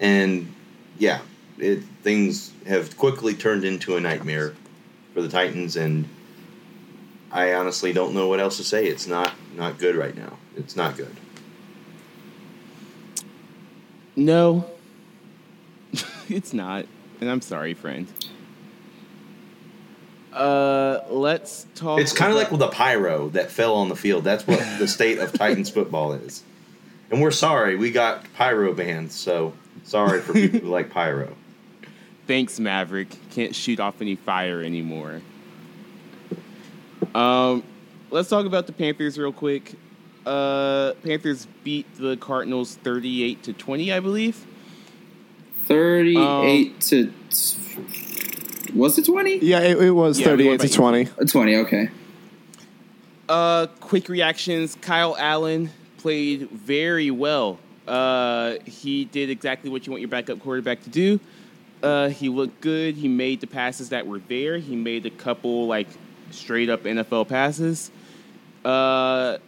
And 0.00 0.52
yeah, 0.98 1.20
it, 1.58 1.82
things 2.02 2.52
have 2.66 2.96
quickly 2.96 3.34
turned 3.34 3.64
into 3.64 3.96
a 3.96 4.00
nightmare 4.00 4.54
for 5.14 5.22
the 5.22 5.28
Titans, 5.28 5.76
and 5.76 6.08
I 7.30 7.54
honestly 7.54 7.92
don't 7.92 8.14
know 8.14 8.28
what 8.28 8.40
else 8.40 8.56
to 8.56 8.64
say. 8.64 8.86
It's 8.86 9.06
not 9.06 9.32
not 9.56 9.78
good 9.78 9.96
right 9.96 10.16
now. 10.16 10.38
It's 10.56 10.76
not 10.76 10.96
good. 10.96 11.14
No, 14.16 14.70
it's 16.34 16.52
not, 16.52 16.86
and 17.20 17.30
I'm 17.30 17.40
sorry, 17.40 17.74
friend. 17.74 18.06
Uh, 20.32 21.00
let's 21.08 21.66
talk. 21.74 21.98
It's 21.98 22.12
kind 22.12 22.30
of 22.30 22.38
like 22.38 22.52
with 22.52 22.62
a 22.62 22.68
pyro 22.68 23.30
that 23.30 23.50
fell 23.50 23.74
on 23.74 23.88
the 23.88 23.96
field. 23.96 24.22
That's 24.22 24.46
what 24.46 24.60
the 24.78 24.86
state 24.96 25.18
of 25.18 25.32
Titans 25.32 25.70
football 25.70 26.12
is. 26.12 26.44
And 27.10 27.20
we're 27.20 27.32
sorry, 27.32 27.74
we 27.74 27.90
got 27.90 28.32
pyro 28.34 28.72
bans, 28.72 29.12
so 29.12 29.52
sorry 29.82 30.20
for 30.20 30.32
people 30.32 30.60
who 30.60 30.68
like 30.68 30.90
pyro. 30.90 31.34
Thanks, 32.28 32.60
Maverick. 32.60 33.08
Can't 33.32 33.54
shoot 33.56 33.80
off 33.80 34.00
any 34.00 34.14
fire 34.14 34.62
anymore. 34.62 35.20
Um, 37.12 37.64
let's 38.12 38.28
talk 38.28 38.46
about 38.46 38.68
the 38.68 38.72
Panthers 38.72 39.18
real 39.18 39.32
quick. 39.32 39.74
Uh, 40.24 40.92
Panthers 41.02 41.48
beat 41.64 41.92
the 41.96 42.16
Cardinals 42.18 42.76
thirty-eight 42.76 43.42
to 43.42 43.52
twenty, 43.52 43.92
I 43.92 43.98
believe. 43.98 44.46
Thirty-eight 45.70 46.72
Um, 46.72 46.78
to 46.80 47.12
was 48.74 48.98
it 48.98 49.04
twenty? 49.04 49.38
Yeah, 49.38 49.60
it, 49.60 49.80
it 49.80 49.90
was 49.92 50.18
Yeah, 50.18 50.26
38 50.26 50.48
went 50.48 50.60
to 50.62 50.68
by 50.68 50.74
20. 50.74 51.04
Twenty. 51.26 51.56
Okay. 51.56 51.88
Uh, 53.28 53.68
quick 53.78 54.08
reactions. 54.08 54.76
Kyle 54.80 55.16
Allen 55.16 55.70
played 55.98 56.50
very 56.50 57.12
well. 57.12 57.60
Uh, 57.86 58.56
he 58.64 59.04
did 59.04 59.30
exactly 59.30 59.70
what 59.70 59.86
you 59.86 59.92
want 59.92 60.00
your 60.00 60.08
backup 60.08 60.40
quarterback 60.40 60.82
to 60.82 60.90
do. 60.90 61.20
Uh, 61.84 62.08
he 62.08 62.28
looked 62.28 62.60
good. 62.60 62.96
He 62.96 63.06
made 63.06 63.40
the 63.40 63.46
passes 63.46 63.90
that 63.90 64.08
were 64.08 64.18
there. 64.18 64.58
He 64.58 64.74
made 64.74 65.06
a 65.06 65.10
couple 65.10 65.68
like 65.68 65.86
straight 66.32 66.68
up 66.68 66.82
NFL 66.82 67.28
passes. 67.28 67.92
Uh, 68.64 69.38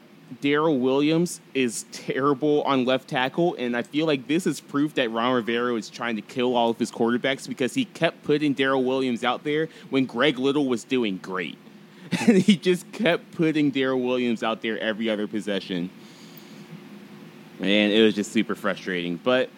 Daryl 0.41 0.79
Williams 0.79 1.41
is 1.55 1.85
terrible 1.93 2.63
on 2.63 2.85
left 2.85 3.09
tackle, 3.09 3.55
and 3.59 3.77
I 3.77 3.83
feel 3.83 4.07
like 4.07 4.27
this 4.27 4.47
is 4.47 4.61
proof 4.61 4.95
that 4.95 5.11
Ron 5.11 5.35
Rivera 5.35 5.75
is 5.75 5.91
trying 5.91 6.17
to 6.17 6.23
kill 6.23 6.57
all 6.57 6.71
of 6.71 6.79
his 6.79 6.91
quarterbacks 6.91 7.49
because 7.49 7.75
he 7.75 7.85
kept 7.85 8.23
putting 8.23 8.55
Daryl 8.55 8.85
Williams 8.85 9.25
out 9.25 9.45
there 9.45 9.69
when 9.91 10.07
Greg 10.07 10.39
Little 10.39 10.67
was 10.67 10.85
doing 10.85 11.19
great. 11.19 11.59
And 12.21 12.37
he 12.43 12.57
just 12.57 12.91
kept 12.93 13.33
putting 13.33 13.73
Daryl 13.73 14.05
Williams 14.05 14.43
out 14.43 14.63
there 14.63 14.79
every 14.79 15.09
other 15.09 15.27
possession. 15.27 15.91
And 17.59 17.93
it 17.93 18.03
was 18.03 18.15
just 18.15 18.33
super 18.33 18.55
frustrating. 18.55 19.21
But 19.23 19.51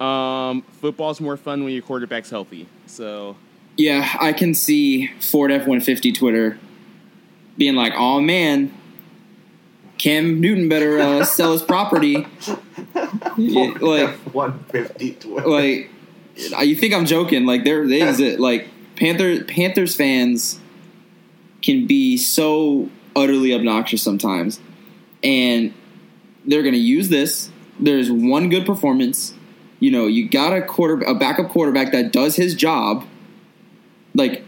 um, 0.00 0.62
football's 0.80 1.20
more 1.20 1.36
fun 1.36 1.62
when 1.62 1.72
your 1.72 1.82
quarterback's 1.82 2.30
healthy. 2.30 2.68
So 2.86 3.36
Yeah, 3.76 4.08
I 4.20 4.32
can 4.32 4.54
see 4.54 5.08
Ford 5.20 5.52
F 5.52 5.66
one 5.66 5.80
fifty 5.80 6.10
Twitter 6.10 6.58
being 7.58 7.74
like, 7.74 7.92
"Oh 7.96 8.20
man, 8.20 8.72
Cam 10.00 10.40
Newton 10.40 10.70
better 10.70 10.98
uh, 10.98 11.24
sell 11.24 11.52
his 11.52 11.62
property." 11.62 12.26
Like, 13.36 14.14
one 14.32 14.64
fifty 14.70 15.16
like 15.46 15.90
you 16.62 16.74
think 16.74 16.94
I'm 16.94 17.04
joking? 17.04 17.44
Like 17.44 17.64
there, 17.64 17.82
is 17.84 18.20
it. 18.20 18.40
Like 18.40 18.68
Panther 18.96 19.44
Panthers 19.44 19.94
fans 19.94 20.58
can 21.60 21.86
be 21.86 22.16
so 22.16 22.88
utterly 23.14 23.52
obnoxious 23.52 24.02
sometimes, 24.02 24.60
and 25.22 25.74
they're 26.46 26.62
going 26.62 26.74
to 26.74 26.80
use 26.80 27.08
this. 27.08 27.50
There's 27.78 28.10
one 28.10 28.48
good 28.48 28.64
performance. 28.64 29.34
You 29.80 29.90
know, 29.90 30.06
you 30.06 30.28
got 30.28 30.54
a 30.54 30.62
quarter, 30.62 31.02
a 31.04 31.14
backup 31.14 31.50
quarterback 31.50 31.92
that 31.92 32.12
does 32.12 32.36
his 32.36 32.54
job. 32.54 33.06
Like, 34.14 34.44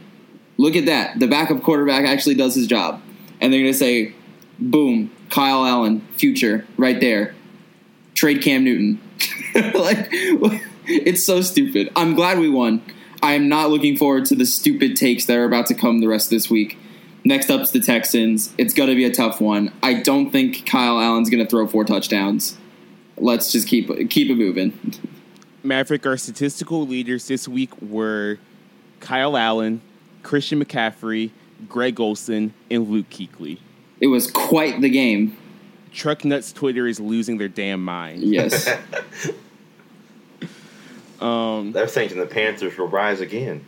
look 0.57 0.77
at 0.77 0.87
that. 0.87 1.19
The 1.19 1.27
backup 1.27 1.63
quarterback 1.63 2.05
actually 2.07 2.37
does 2.37 2.55
his 2.55 2.67
job, 2.67 3.03
and 3.41 3.53
they're 3.53 3.61
going 3.61 3.73
to 3.73 3.79
say, 3.79 4.15
"Boom, 4.59 5.11
Kyle 5.33 5.67
Allen, 5.67 6.07
future, 6.17 6.65
right 6.77 7.01
there." 7.01 7.35
Trade 8.15 8.43
Cam 8.43 8.65
Newton. 8.65 9.01
like, 9.75 10.09
it's 10.87 11.25
so 11.25 11.41
stupid. 11.41 11.91
I'm 11.97 12.15
glad 12.15 12.39
we 12.39 12.49
won. 12.49 12.83
I 13.23 13.35
am 13.35 13.49
not 13.49 13.71
looking 13.71 13.97
forward 13.97 14.27
to 14.27 14.35
the 14.35 14.47
stupid 14.47 14.97
takes 14.97 15.27
that 15.27 15.37
are 15.37 15.45
about 15.45 15.67
to 15.67 15.75
come 15.75 16.01
the 16.01 16.09
rest 16.09 16.27
of 16.27 16.31
this 16.31 16.51
week. 16.51 16.79
Next 17.25 17.51
up's 17.51 17.71
the 17.71 17.81
Texans. 17.81 18.53
It's 18.59 18.75
going 18.75 18.89
to 18.89 18.97
be 18.97 19.05
a 19.05 19.13
tough 19.13 19.41
one. 19.41 19.73
I 19.83 19.95
don't 19.95 20.31
think 20.31 20.67
Kyle 20.67 21.01
Allen's 21.01 21.31
going 21.31 21.43
to 21.43 21.49
throw 21.49 21.67
four 21.69 21.85
touchdowns. 21.85 22.59
Let's 23.17 23.53
just 23.53 23.69
keep 23.69 23.89
keep 24.11 24.29
it 24.29 24.35
moving. 24.35 24.73
Maverick, 25.63 26.05
our 26.07 26.17
statistical 26.17 26.85
leaders 26.85 27.29
this 27.29 27.47
week 27.47 27.71
were 27.81 28.39
Kyle 28.99 29.37
Allen, 29.37 29.81
Christian 30.25 30.63
McCaffrey, 30.63 31.31
Greg 31.69 32.01
Olsen, 32.01 32.53
and 32.69 32.89
Luke 32.89 33.09
Kuechly. 33.11 33.59
It 34.03 34.09
was 34.09 34.31
quite 34.31 34.81
the 34.83 34.91
game. 34.91 35.37
Truck 35.93 36.25
Nuts 36.25 36.53
Twitter 36.53 36.87
is 36.89 36.99
losing 37.01 37.39
their 37.39 37.49
damn 37.49 37.83
mind. 37.83 38.23
Yes. 38.23 38.69
Um, 41.21 41.71
They're 41.71 41.87
thinking 41.87 42.19
the 42.19 42.27
Panthers 42.27 42.77
will 42.77 42.89
rise 42.89 43.21
again. 43.21 43.65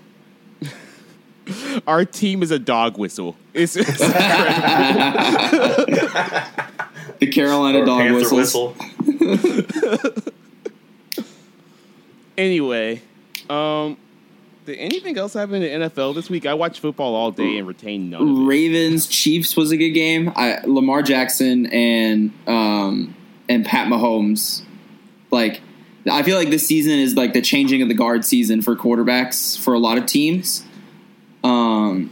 our 1.87 2.05
team 2.05 2.43
is 2.43 2.51
a 2.51 2.59
dog 2.59 2.99
whistle. 2.99 3.37
It's, 3.53 3.77
it's 3.77 3.87
the 3.99 4.07
Carolina 7.33 7.83
Or 7.83 7.85
dog 7.85 8.11
whistles. 8.11 8.75
whistle. 9.07 10.23
anyway. 12.37 13.03
Um, 13.49 13.97
did 14.65 14.77
anything 14.79 15.19
else 15.19 15.35
happen 15.35 15.63
in 15.63 15.81
the 15.81 15.89
NFL 15.89 16.15
this 16.15 16.31
week? 16.31 16.47
I 16.47 16.55
watched 16.55 16.81
football 16.81 17.15
all 17.15 17.31
day 17.31 17.59
and 17.59 17.67
retained 17.67 18.11
none 18.11 18.23
of 18.23 18.29
it. 18.29 18.45
Ravens 18.47 19.07
Chiefs 19.07 19.57
was 19.57 19.71
a 19.73 19.77
good 19.77 19.91
game. 19.91 20.33
I, 20.35 20.61
Lamar 20.65 21.03
Jackson 21.03 21.67
and 21.67 22.33
um, 22.47 23.15
and 23.49 23.65
Pat 23.65 23.89
Mahomes. 23.89 24.63
Like, 25.31 25.61
I 26.11 26.23
feel 26.23 26.37
like 26.37 26.51
this 26.51 26.67
season 26.67 26.93
is 26.93 27.15
like 27.15 27.33
the 27.33 27.43
changing 27.43 27.83
of 27.83 27.89
the 27.89 27.95
guard 27.95 28.25
season 28.25 28.63
for 28.63 28.77
quarterbacks 28.77 29.59
for 29.59 29.75
a 29.75 29.79
lot 29.79 29.99
of 29.99 30.07
teams. 30.07 30.65
Um, 31.43 32.11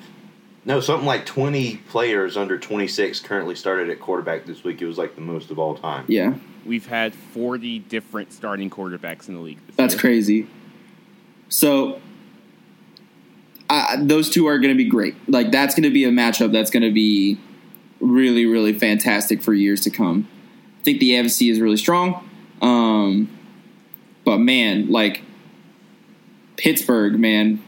No, 0.64 0.80
something 0.80 1.07
like 1.07 1.24
20 1.24 1.76
players 1.88 2.36
under 2.36 2.59
26 2.59 3.20
currently 3.20 3.55
started 3.55 3.88
at 3.90 4.00
quarterback 4.00 4.44
this 4.44 4.62
week. 4.64 4.82
It 4.82 4.86
was 4.86 4.98
like 4.98 5.14
the 5.14 5.20
most 5.20 5.50
of 5.50 5.59
all 5.59 5.74
time. 5.74 6.05
yeah, 6.09 6.34
We've 6.66 6.86
had 6.86 7.14
40 7.14 7.78
different 7.80 8.32
starting 8.32 8.70
quarterbacks 8.70 9.28
in 9.28 9.34
the 9.34 9.40
league. 9.40 9.59
This 9.66 9.76
that's 9.76 9.94
year. 9.94 10.00
crazy. 10.00 10.46
So, 11.48 11.94
I, 11.94 12.00
those 13.99 14.30
two 14.30 14.47
are 14.47 14.59
going 14.59 14.72
to 14.72 14.76
be 14.76 14.88
great. 14.88 15.14
Like, 15.28 15.51
that's 15.51 15.74
going 15.74 15.84
to 15.84 15.90
be 15.90 16.05
a 16.05 16.11
matchup 16.11 16.53
that's 16.53 16.70
going 16.70 16.82
to 16.82 16.93
be 16.93 17.38
really, 18.01 18.47
really 18.47 18.72
fantastic 18.72 19.43
for 19.43 19.55
years 19.55 19.80
to 19.82 19.90
come. 19.90 20.28
I 20.80 20.84
think 20.84 21.01
the 21.01 21.11
AFC 21.11 21.51
is 21.51 21.61
really 21.61 21.76
strong. 21.76 22.28
Um, 22.61 23.28
but 24.24 24.38
man, 24.38 24.90
like 24.90 25.22
Pittsburgh, 26.57 27.18
man, 27.18 27.62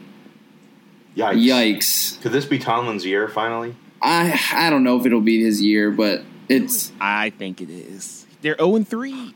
Yikes. 1.15 1.45
yikes! 1.45 2.21
Could 2.21 2.33
this 2.33 2.45
be 2.45 2.59
Tomlin's 2.59 3.05
year 3.05 3.27
finally? 3.27 3.75
I 4.01 4.39
I 4.53 4.69
don't 4.69 4.83
know 4.83 4.99
if 4.99 5.05
it'll 5.05 5.21
be 5.21 5.43
his 5.43 5.61
year, 5.61 5.91
but 5.91 6.23
it's 6.49 6.91
I 6.99 7.31
think 7.31 7.61
it 7.61 7.69
is. 7.69 8.25
They're 8.41 8.57
0 8.57 8.75
and 8.75 8.87
3. 8.87 9.33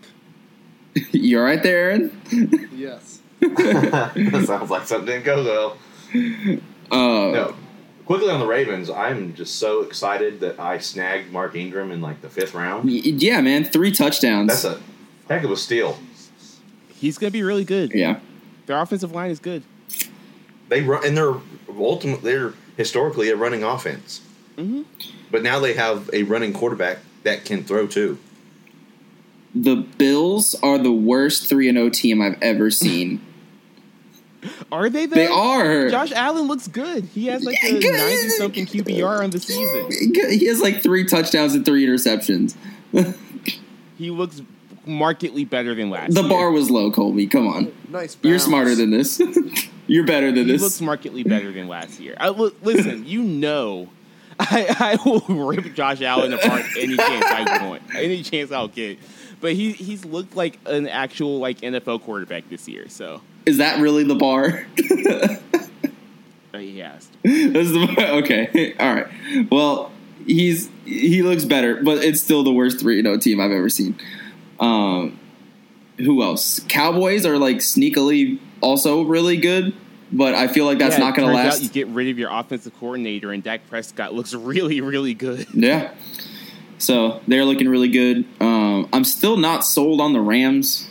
you're 1.12 1.44
right 1.44 1.64
there, 1.64 1.92
Aaron. 1.92 2.70
Yes. 2.74 3.22
that 3.40 4.44
sounds 4.46 4.70
like 4.70 4.86
something 4.86 5.06
didn't 5.06 5.26
go 5.26 5.44
well. 5.44 6.60
Uh, 6.92 7.32
No. 7.32 7.56
Quickly 8.06 8.30
on 8.32 8.40
the 8.40 8.48
Ravens, 8.48 8.90
I'm 8.90 9.36
just 9.36 9.58
so 9.58 9.82
excited 9.84 10.40
that 10.40 10.60
I 10.60 10.80
snagged 10.80 11.32
Mark 11.32 11.56
Ingram 11.56 11.92
in 11.92 12.02
like 12.02 12.22
the 12.22 12.30
fifth 12.30 12.56
round. 12.56 12.90
yeah, 12.90 13.40
man, 13.42 13.66
three 13.66 13.92
touchdowns. 13.92 14.48
That's 14.48 14.64
a 14.66 14.82
heck 15.28 15.44
of 15.44 15.52
a 15.52 15.56
steal. 15.58 16.00
He's 16.90 17.20
going 17.20 17.30
to 17.30 17.32
be 17.38 17.44
really 17.44 17.64
good. 17.64 17.92
yeah, 17.94 18.20
Their 18.66 18.82
offensive 18.82 19.12
line 19.12 19.30
is 19.30 19.40
good. 19.40 19.62
They 20.70 20.82
run, 20.82 21.06
and 21.06 21.16
they're 21.16 21.36
ultimately 21.78 22.32
they're 22.32 22.54
historically 22.78 23.30
a 23.30 23.36
running 23.36 23.64
offense. 23.64 24.22
Mhm. 24.58 24.86
But 25.32 25.44
now 25.44 25.60
they 25.60 25.74
have 25.74 26.10
a 26.12 26.24
running 26.24 26.52
quarterback 26.52 26.98
that 27.24 27.46
can 27.46 27.64
throw 27.64 27.86
too. 27.86 28.18
the 29.54 29.76
Bills 29.76 30.56
are 30.64 30.78
the 30.80 30.92
worst 30.92 31.48
three 31.48 31.68
and 31.70 31.78
O 31.78 31.90
team 31.90 32.22
I've 32.22 32.38
ever 32.42 32.70
seen. 32.72 33.20
Are 34.72 34.90
they 34.90 35.06
though? 35.06 35.16
they 35.16 35.28
are. 35.28 35.90
Josh 35.90 36.12
Allen 36.14 36.48
looks 36.48 36.68
good. 36.68 37.04
He 37.06 37.28
has 37.28 37.44
like 37.44 37.58
a 37.64 37.74
Yeah, 37.74 37.92
90 37.92 38.30
something 38.30 38.66
QBR 38.66 39.24
on 39.24 39.30
the 39.32 39.40
season. 39.40 40.14
He 40.32 40.46
has 40.46 40.62
like 40.62 40.82
three 40.82 41.06
touchdowns 41.06 41.54
and 41.56 41.66
three 41.66 41.86
interceptions. 41.86 42.56
He 43.98 44.10
looks 44.12 44.42
markedly 44.86 45.46
better 45.46 45.76
than 45.76 45.90
last 45.90 46.14
year. 46.14 46.22
The 46.24 46.28
year. 46.28 46.30
bar 46.30 46.52
was 46.52 46.70
low, 46.72 46.92
Colby. 46.92 47.28
Come 47.28 47.48
on, 47.48 47.72
Nice. 47.90 48.18
you're 48.24 48.40
smarter 48.40 48.76
than 48.76 48.92
this. 48.92 49.22
you're 49.88 50.06
better 50.06 50.28
than 50.32 50.36
this. 50.36 50.46
He 50.46 50.52
this. 50.54 50.62
looks 50.62 50.82
markedly 50.82 51.24
better 51.24 51.52
than 51.52 51.68
last 51.68 52.00
year. 52.00 52.16
I, 52.20 52.30
look, 52.30 52.56
listen, 52.64 53.06
you 53.08 53.22
know, 53.22 53.90
I, 54.40 54.98
I 55.04 55.10
will 55.10 55.20
rip 55.48 55.74
Josh 55.76 56.02
Allen 56.02 56.34
apart 56.34 56.64
any 56.78 56.96
chance 56.96 57.26
I 57.26 57.68
want, 57.68 57.82
any 57.94 58.24
chance 58.24 58.52
I'll 58.52 58.70
get. 58.70 58.98
But 59.42 59.54
he 59.54 59.72
he's 59.74 60.06
looked 60.06 60.36
like 60.36 60.60
an 60.66 60.88
actual 60.88 61.40
like 61.40 61.60
NFL 61.60 62.02
quarterback 62.04 62.50
this 62.50 62.68
year. 62.68 62.88
So 62.90 63.22
Is 63.46 63.58
that 63.58 63.80
really 63.80 64.04
the 64.04 64.16
bar? 64.16 64.66
uh, 66.54 66.58
he 66.58 66.82
asked. 66.82 67.12
That's 67.24 67.72
the 67.72 68.06
okay. 68.24 68.74
All 68.80 68.94
right. 68.94 69.52
Well, 69.52 69.92
he's 70.26 70.70
he 70.86 71.22
looks 71.22 71.46
better, 71.46 71.82
but 71.84 72.04
it's 72.04 72.22
still 72.22 72.44
the 72.44 72.52
worst 72.52 72.80
three 72.80 73.02
0 73.02 73.18
team 73.18 73.40
I've 73.40 73.52
ever 73.52 73.70
seen. 73.70 73.96
Um, 74.60 75.20
who 75.98 76.22
else? 76.24 76.60
Cowboys 76.68 77.26
are 77.26 77.38
like 77.38 77.58
sneakily 77.58 78.40
also 78.62 79.04
really 79.04 79.38
good, 79.38 79.74
but 80.12 80.34
I 80.34 80.48
feel 80.48 80.66
like 80.66 80.80
that's 80.80 80.98
Yeah, 80.98 81.06
not 81.06 81.16
going 81.16 81.28
to 81.28 81.34
last. 81.34 81.62
You 81.62 81.70
get 81.70 81.88
rid 81.88 82.10
of 82.10 82.18
your 82.20 82.30
offensive 82.32 82.74
coordinator, 82.80 83.32
and 83.32 83.44
Dak 83.44 83.68
Prescott 83.70 84.14
looks 84.14 84.34
really 84.34 84.82
really 84.82 85.14
good. 85.14 85.48
Yeah. 85.54 85.94
So 86.78 87.20
they're 87.28 87.44
looking 87.44 87.68
really 87.68 87.90
good. 87.90 88.24
Um, 88.40 88.88
I'm 88.94 89.04
still 89.04 89.36
not 89.36 89.66
sold 89.66 90.00
on 90.00 90.14
the 90.14 90.22
Rams. 90.22 90.89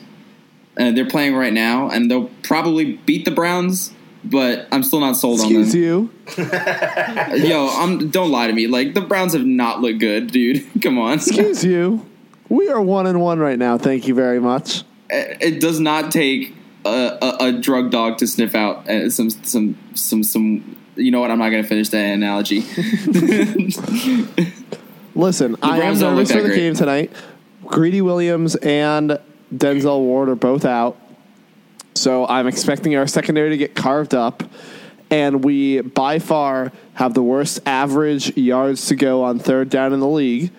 Uh, 0.78 0.92
they're 0.92 1.08
playing 1.08 1.34
right 1.34 1.52
now, 1.52 1.90
and 1.90 2.10
they'll 2.10 2.30
probably 2.42 2.92
beat 3.06 3.24
the 3.24 3.30
Browns. 3.30 3.92
But 4.24 4.66
I'm 4.72 4.82
still 4.82 5.00
not 5.00 5.16
sold 5.16 5.40
Excuse 5.40 5.74
on 5.74 5.80
them. 5.80 6.12
Excuse 6.26 7.42
you. 7.42 7.48
Yo, 7.48 7.68
I'm, 7.68 8.10
don't 8.10 8.30
lie 8.30 8.46
to 8.48 8.52
me. 8.52 8.66
Like 8.66 8.94
the 8.94 9.00
Browns 9.00 9.32
have 9.32 9.46
not 9.46 9.80
looked 9.80 10.00
good, 10.00 10.32
dude. 10.32 10.66
Come 10.82 10.98
on. 10.98 11.14
Excuse 11.14 11.64
you. 11.64 12.04
We 12.48 12.68
are 12.68 12.80
one 12.80 13.06
and 13.06 13.20
one 13.20 13.38
right 13.38 13.58
now. 13.58 13.78
Thank 13.78 14.08
you 14.08 14.14
very 14.14 14.40
much. 14.40 14.82
It 15.08 15.38
it 15.40 15.60
does 15.60 15.80
not 15.80 16.10
take 16.10 16.54
a, 16.84 17.18
a, 17.22 17.36
a 17.46 17.52
drug 17.52 17.90
dog 17.90 18.18
to 18.18 18.26
sniff 18.26 18.54
out 18.54 18.88
uh, 18.88 19.10
some 19.10 19.30
some 19.30 19.76
some 19.94 20.22
some. 20.22 20.76
You 20.96 21.10
know 21.10 21.20
what? 21.20 21.30
I'm 21.30 21.38
not 21.38 21.50
going 21.50 21.62
to 21.62 21.68
finish 21.68 21.90
that 21.90 22.04
analogy. 22.04 22.60
Listen, 25.14 25.56
I 25.62 25.76
am 25.76 25.80
Browns 25.80 26.00
don't 26.00 26.16
nervous 26.16 26.32
for 26.32 26.42
the 26.42 26.48
great. 26.48 26.56
game 26.56 26.74
tonight. 26.74 27.12
Greedy 27.66 28.00
Williams 28.00 28.56
and 28.56 29.18
Denzel 29.54 30.00
Ward 30.00 30.28
are 30.28 30.34
both 30.34 30.64
out. 30.64 30.96
So 31.94 32.26
I'm 32.26 32.46
expecting 32.46 32.94
our 32.96 33.06
secondary 33.06 33.50
to 33.50 33.56
get 33.56 33.74
carved 33.74 34.14
up. 34.14 34.42
And 35.10 35.42
we, 35.42 35.80
by 35.80 36.18
far, 36.18 36.70
have 36.94 37.14
the 37.14 37.22
worst 37.22 37.60
average 37.66 38.36
yards 38.36 38.86
to 38.88 38.94
go 38.94 39.22
on 39.24 39.38
third 39.38 39.70
down 39.70 39.92
in 39.92 40.00
the 40.00 40.08
league. 40.08 40.50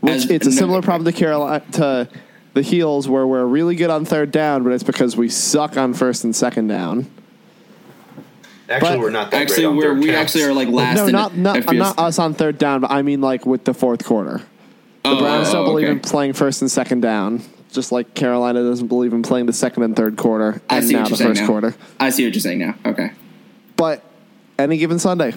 Which 0.00 0.14
As- 0.14 0.30
it's 0.30 0.46
a 0.46 0.52
similar 0.52 0.80
problem 0.82 1.04
to 1.12 1.18
Carolina 1.18 1.64
to 1.72 2.08
the 2.54 2.62
Heels, 2.62 3.08
where 3.08 3.26
we're 3.26 3.44
really 3.44 3.74
good 3.74 3.90
on 3.90 4.04
third 4.04 4.30
down, 4.30 4.62
but 4.62 4.72
it's 4.72 4.84
because 4.84 5.16
we 5.16 5.28
suck 5.28 5.76
on 5.76 5.92
first 5.92 6.22
and 6.24 6.34
second 6.34 6.68
down. 6.68 7.06
Actually, 8.68 8.90
But- 8.90 9.00
we're 9.00 9.10
not 9.10 9.30
that 9.32 9.42
actually, 9.42 9.56
great 9.56 9.66
on 9.66 9.76
we're, 9.76 9.82
third 9.82 9.98
we 9.98 10.06
downs. 10.06 10.16
actually 10.18 10.42
are 10.44 10.52
like 10.54 10.68
last. 10.68 10.96
no, 10.96 11.06
in 11.06 11.12
not 11.12 11.36
not, 11.36 11.56
FPS. 11.56 11.76
not 11.78 11.98
us 11.98 12.18
on 12.18 12.34
third 12.34 12.58
down, 12.58 12.80
but 12.80 12.90
I 12.90 13.02
mean 13.02 13.20
like 13.20 13.44
with 13.46 13.64
the 13.64 13.74
fourth 13.74 14.04
quarter. 14.04 14.38
The 15.04 15.10
Oh, 15.10 15.18
Browns 15.18 15.52
don't 15.52 15.62
oh, 15.66 15.70
believe 15.70 15.84
okay. 15.86 15.92
in 15.92 16.00
playing 16.00 16.32
first 16.32 16.62
and 16.62 16.70
second 16.70 17.00
down, 17.00 17.42
just 17.76 17.92
like 17.92 18.14
Carolina 18.14 18.62
doesn't 18.64 18.88
believe 18.88 19.12
in 19.12 19.22
playing 19.22 19.46
the 19.46 19.52
second 19.52 19.82
and 19.84 19.94
third 19.94 20.16
quarter, 20.16 20.60
I 20.68 20.78
and 20.78 20.86
see 20.86 20.94
now 20.94 21.00
what 21.02 21.04
the 21.04 21.10
you're 21.10 21.16
saying 21.18 21.30
first 21.30 21.40
now. 21.42 21.46
quarter. 21.46 21.74
I 22.00 22.10
see 22.10 22.24
what 22.24 22.34
you're 22.34 22.40
saying 22.40 22.58
now. 22.58 22.74
Okay. 22.84 23.12
But 23.76 24.02
any 24.58 24.78
given 24.78 24.98
Sunday, 24.98 25.34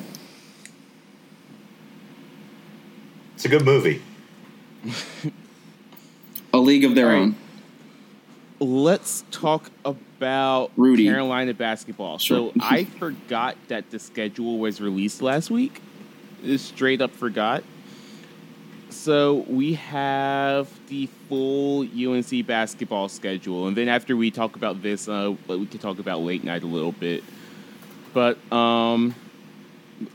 It's 3.36 3.46
a 3.46 3.50
good 3.50 3.64
movie. 3.64 4.02
A 6.54 6.58
league 6.58 6.84
of 6.84 6.96
their 6.96 7.08
All 7.08 7.14
right. 7.14 7.22
own. 7.22 7.36
Let's 8.60 9.24
talk 9.32 9.70
about 9.86 10.72
Rudy. 10.76 11.06
Carolina 11.06 11.54
basketball. 11.54 12.18
Sure. 12.18 12.52
So 12.54 12.60
I 12.62 12.84
forgot 12.86 13.56
that 13.70 13.92
the 13.92 14.00
schedule 14.00 14.58
was 14.60 14.82
released 14.82 15.22
last 15.22 15.50
week. 15.52 15.82
Just 16.44 16.66
straight 16.70 17.02
up 17.02 17.12
forgot. 17.12 17.64
So 18.90 19.46
we 19.48 19.76
have 19.76 20.68
the 20.88 21.08
full 21.28 21.82
UNC 21.82 22.46
basketball 22.48 23.08
schedule, 23.08 23.68
and 23.68 23.78
then 23.78 23.88
after 23.88 24.16
we 24.18 24.32
talk 24.32 24.56
about 24.56 24.82
this, 24.82 25.08
uh, 25.08 25.36
we 25.48 25.66
could 25.68 25.82
talk 25.82 26.00
about 26.00 26.22
late 26.22 26.44
night 26.44 26.64
a 26.64 26.68
little 26.68 26.92
bit. 26.92 27.24
But 28.14 28.38
um, 28.52 29.14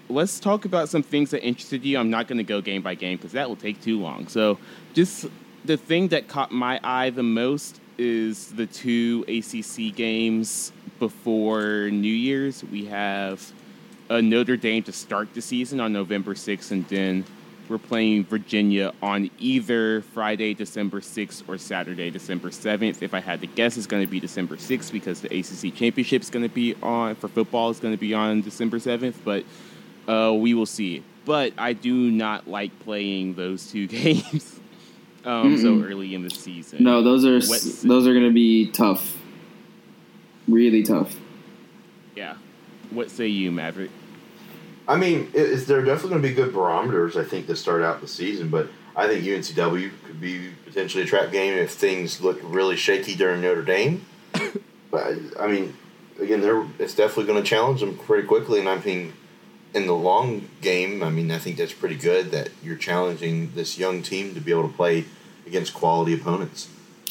let's 0.08 0.40
talk 0.40 0.64
about 0.64 0.88
some 0.88 1.02
things 1.02 1.30
that 1.30 1.44
interested 1.44 1.84
you. 1.84 1.98
I'm 1.98 2.10
not 2.10 2.26
going 2.26 2.38
to 2.38 2.44
go 2.44 2.60
game 2.60 2.82
by 2.82 2.94
game 2.94 3.16
because 3.16 3.32
that 3.32 3.48
will 3.48 3.56
take 3.56 3.80
too 3.80 4.00
long. 4.00 4.26
So, 4.26 4.58
just 4.92 5.26
the 5.64 5.76
thing 5.76 6.08
that 6.08 6.26
caught 6.26 6.50
my 6.50 6.80
eye 6.82 7.10
the 7.10 7.22
most 7.22 7.80
is 7.96 8.48
the 8.52 8.66
two 8.66 9.24
ACC 9.28 9.94
games 9.94 10.72
before 10.98 11.90
New 11.90 12.12
Year's. 12.12 12.64
We 12.64 12.86
have 12.86 13.52
uh, 14.10 14.20
Notre 14.20 14.56
Dame 14.56 14.82
to 14.84 14.92
start 14.92 15.32
the 15.32 15.40
season 15.40 15.80
on 15.80 15.92
November 15.92 16.34
6th, 16.34 16.72
and 16.72 16.86
then 16.88 17.24
we're 17.68 17.78
playing 17.78 18.24
Virginia 18.24 18.92
on 19.02 19.30
either 19.38 20.02
Friday, 20.02 20.54
December 20.54 21.00
6th, 21.00 21.48
or 21.48 21.58
Saturday, 21.58 22.10
December 22.10 22.50
7th. 22.50 23.02
If 23.02 23.14
I 23.14 23.20
had 23.20 23.40
to 23.40 23.46
guess, 23.46 23.76
it's 23.76 23.86
going 23.86 24.04
to 24.04 24.10
be 24.10 24.20
December 24.20 24.56
6th 24.56 24.92
because 24.92 25.20
the 25.20 25.28
ACC 25.28 25.74
championship 25.74 26.22
is 26.22 26.30
going 26.30 26.42
to 26.42 26.54
be 26.54 26.74
on 26.82 27.14
for 27.16 27.28
football. 27.28 27.70
is 27.70 27.80
going 27.80 27.94
to 27.94 28.00
be 28.00 28.14
on 28.14 28.42
December 28.42 28.78
7th, 28.78 29.14
but 29.24 29.44
uh, 30.06 30.32
we 30.32 30.54
will 30.54 30.66
see. 30.66 31.02
But 31.24 31.54
I 31.56 31.72
do 31.72 32.10
not 32.10 32.48
like 32.48 32.78
playing 32.80 33.34
those 33.34 33.70
two 33.70 33.86
games 33.88 34.60
um, 35.24 35.58
so 35.58 35.82
early 35.82 36.14
in 36.14 36.22
the 36.22 36.30
season. 36.30 36.84
No, 36.84 37.02
those 37.02 37.24
are 37.24 37.40
those 37.40 38.06
are 38.06 38.12
going 38.12 38.26
to 38.26 38.32
be 38.32 38.70
tough. 38.70 39.16
Really 40.46 40.82
tough. 40.82 41.16
Yeah. 42.14 42.36
What 42.90 43.10
say 43.10 43.28
you, 43.28 43.50
Maverick? 43.50 43.90
I 44.86 44.96
mean, 44.96 45.30
it, 45.32 45.40
it's, 45.40 45.64
they're 45.64 45.84
definitely 45.84 46.10
going 46.10 46.22
to 46.22 46.28
be 46.28 46.34
good 46.34 46.52
barometers, 46.52 47.16
I 47.16 47.24
think, 47.24 47.46
to 47.46 47.56
start 47.56 47.82
out 47.82 48.00
the 48.00 48.08
season. 48.08 48.48
But 48.48 48.68
I 48.96 49.06
think 49.06 49.24
UNCW 49.24 49.90
could 50.06 50.20
be 50.20 50.50
potentially 50.66 51.04
a 51.04 51.06
trap 51.06 51.32
game 51.32 51.54
if 51.54 51.72
things 51.72 52.20
look 52.20 52.38
really 52.42 52.76
shaky 52.76 53.14
during 53.14 53.40
Notre 53.40 53.62
Dame. 53.62 54.04
but 54.90 55.14
I 55.40 55.46
mean, 55.46 55.76
again, 56.20 56.40
they're 56.40 56.64
it's 56.78 56.94
definitely 56.94 57.26
going 57.26 57.42
to 57.42 57.48
challenge 57.48 57.80
them 57.80 57.96
pretty 57.96 58.26
quickly. 58.26 58.60
And 58.60 58.68
I 58.68 58.78
think 58.78 59.14
in 59.74 59.86
the 59.86 59.94
long 59.94 60.48
game, 60.60 61.02
I 61.02 61.10
mean, 61.10 61.30
I 61.30 61.38
think 61.38 61.56
that's 61.56 61.72
pretty 61.72 61.96
good 61.96 62.30
that 62.30 62.50
you're 62.62 62.76
challenging 62.76 63.52
this 63.54 63.78
young 63.78 64.02
team 64.02 64.34
to 64.34 64.40
be 64.40 64.52
able 64.52 64.68
to 64.68 64.74
play 64.74 65.06
against 65.46 65.74
quality 65.74 66.14
opponents. 66.14 66.68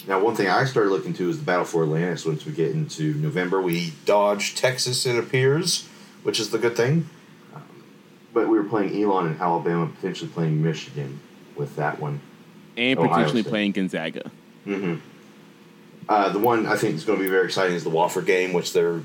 Now, 0.08 0.20
one 0.20 0.36
thing 0.36 0.48
I 0.48 0.66
started 0.66 0.90
looking 0.90 1.14
to 1.14 1.30
is 1.30 1.40
the 1.40 1.46
battle 1.46 1.66
for 1.66 1.84
Atlantis. 1.84 2.26
Once 2.26 2.46
we 2.46 2.52
get 2.52 2.72
into 2.72 3.14
November, 3.16 3.62
we 3.62 3.94
dodge 4.06 4.56
Texas, 4.56 5.06
it 5.06 5.18
appears, 5.18 5.88
which 6.24 6.40
is 6.40 6.50
the 6.50 6.58
good 6.58 6.76
thing. 6.76 7.10
But 8.34 8.48
we 8.48 8.58
were 8.58 8.64
playing 8.64 9.02
Elon 9.02 9.28
and 9.28 9.40
Alabama, 9.40 9.88
potentially 9.88 10.30
playing 10.30 10.64
Michigan 10.64 11.20
with 11.56 11.76
that 11.76 12.00
one. 12.00 12.20
And 12.76 12.98
Ohio 12.98 13.12
potentially 13.12 13.42
State. 13.42 13.50
playing 13.50 13.72
Gonzaga. 13.74 14.32
Mm-hmm. 14.66 14.96
Uh, 16.10 16.30
the 16.30 16.40
one 16.40 16.66
I 16.66 16.76
think 16.76 16.96
is 16.96 17.04
going 17.04 17.20
to 17.20 17.24
be 17.24 17.30
very 17.30 17.46
exciting 17.46 17.76
is 17.76 17.84
the 17.84 17.90
Wofford 17.90 18.26
game, 18.26 18.54
which 18.54 18.74
they're 18.74 19.02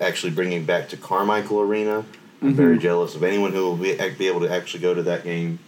actually 0.00 0.32
bringing 0.32 0.64
back 0.64 0.90
to 0.90 0.96
Carmichael 0.96 1.60
Arena. 1.60 2.04
I'm 2.42 2.54
very 2.54 2.78
jealous 2.78 3.14
of 3.14 3.22
anyone 3.22 3.52
who 3.52 3.64
will 3.64 3.76
be, 3.76 3.96
be 4.18 4.28
able 4.28 4.40
to 4.40 4.52
actually 4.52 4.80
go 4.80 4.94
to 4.94 5.02
that 5.04 5.24
game. 5.24 5.58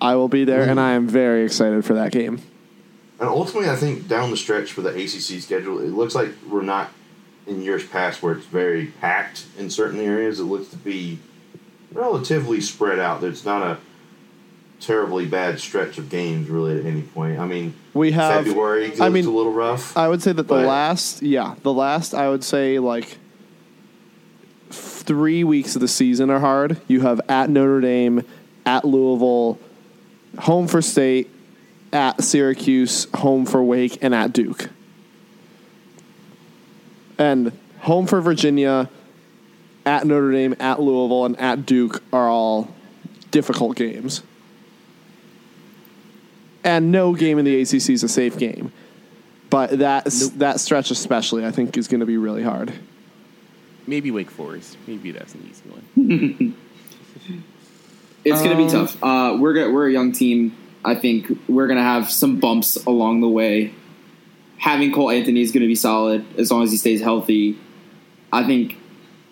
I 0.00 0.16
will 0.16 0.28
be 0.28 0.44
there, 0.44 0.62
and 0.68 0.80
I 0.80 0.92
am 0.92 1.06
very 1.06 1.44
excited 1.44 1.84
for 1.84 1.94
that 1.94 2.10
game. 2.10 2.40
And 3.20 3.28
ultimately, 3.28 3.68
I 3.68 3.76
think 3.76 4.08
down 4.08 4.30
the 4.30 4.36
stretch 4.36 4.72
for 4.72 4.80
the 4.80 4.88
ACC 4.88 5.42
schedule, 5.42 5.78
it 5.78 5.90
looks 5.90 6.14
like 6.14 6.30
we're 6.48 6.62
not 6.62 6.90
in 7.46 7.62
years 7.62 7.86
past 7.86 8.22
where 8.22 8.32
it's 8.32 8.46
very 8.46 8.86
packed 8.86 9.44
in 9.58 9.68
certain 9.68 10.00
areas. 10.00 10.40
It 10.40 10.44
looks 10.44 10.68
to 10.68 10.76
be 10.76 11.18
relatively 11.92 12.60
spread 12.60 12.98
out. 12.98 13.20
There's 13.20 13.44
not 13.44 13.62
a 13.62 13.78
terribly 14.80 15.26
bad 15.26 15.60
stretch 15.60 15.98
of 15.98 16.08
games 16.08 16.48
really 16.48 16.78
at 16.78 16.86
any 16.86 17.02
point. 17.02 17.38
I 17.38 17.46
mean, 17.46 17.74
We 17.94 18.12
have. 18.12 18.44
February 18.44 18.92
I 19.00 19.08
mean, 19.08 19.26
a 19.26 19.30
little 19.30 19.52
rough. 19.52 19.96
I 19.96 20.08
would 20.08 20.22
say 20.22 20.32
that 20.32 20.48
the 20.48 20.54
last, 20.54 21.22
yeah, 21.22 21.54
the 21.62 21.72
last, 21.72 22.14
I 22.14 22.28
would 22.28 22.42
say 22.42 22.78
like 22.78 23.18
three 24.70 25.44
weeks 25.44 25.74
of 25.74 25.80
the 25.80 25.88
season 25.88 26.30
are 26.30 26.40
hard. 26.40 26.80
You 26.88 27.00
have 27.00 27.20
at 27.28 27.50
Notre 27.50 27.80
Dame, 27.80 28.24
at 28.64 28.84
Louisville, 28.84 29.58
home 30.38 30.66
for 30.66 30.80
State, 30.80 31.30
at 31.92 32.22
Syracuse, 32.22 33.06
home 33.14 33.46
for 33.46 33.62
Wake, 33.62 33.98
and 34.02 34.14
at 34.14 34.32
Duke. 34.32 34.70
And 37.18 37.52
home 37.80 38.06
for 38.06 38.20
Virginia, 38.20 38.88
at 39.86 40.06
Notre 40.06 40.32
Dame, 40.32 40.54
at 40.60 40.80
Louisville, 40.80 41.24
and 41.24 41.38
at 41.40 41.66
Duke 41.66 42.02
are 42.12 42.28
all 42.28 42.68
difficult 43.30 43.76
games. 43.76 44.22
And 46.62 46.92
no 46.92 47.14
game 47.14 47.38
in 47.38 47.44
the 47.44 47.60
ACC 47.62 47.90
is 47.90 48.02
a 48.02 48.08
safe 48.08 48.36
game. 48.38 48.72
But 49.48 49.78
that 49.78 50.04
that 50.36 50.60
stretch 50.60 50.90
especially, 50.90 51.44
I 51.44 51.50
think, 51.50 51.76
is 51.76 51.88
going 51.88 52.00
to 52.00 52.06
be 52.06 52.16
really 52.18 52.42
hard. 52.42 52.72
Maybe 53.86 54.10
Wake 54.10 54.30
Forest. 54.30 54.76
Maybe 54.86 55.10
that's 55.10 55.34
an 55.34 55.48
easy 55.50 55.68
one. 55.70 56.54
It's 58.22 58.42
going 58.42 58.50
to 58.50 58.56
be 58.56 58.64
Um, 58.64 58.68
tough. 58.86 59.02
Uh, 59.02 59.36
we're 59.40 59.54
go- 59.54 59.72
we're 59.72 59.88
a 59.88 59.92
young 59.92 60.12
team. 60.12 60.54
I 60.84 60.94
think 60.94 61.38
we're 61.48 61.66
going 61.66 61.78
to 61.78 61.82
have 61.82 62.10
some 62.10 62.38
bumps 62.38 62.76
along 62.84 63.22
the 63.22 63.28
way. 63.28 63.72
Having 64.58 64.92
Cole 64.92 65.10
Anthony 65.10 65.40
is 65.40 65.52
going 65.52 65.62
to 65.62 65.66
be 65.66 65.74
solid 65.74 66.24
as 66.38 66.50
long 66.50 66.62
as 66.62 66.70
he 66.70 66.76
stays 66.76 67.00
healthy. 67.00 67.58
I 68.30 68.44
think 68.46 68.76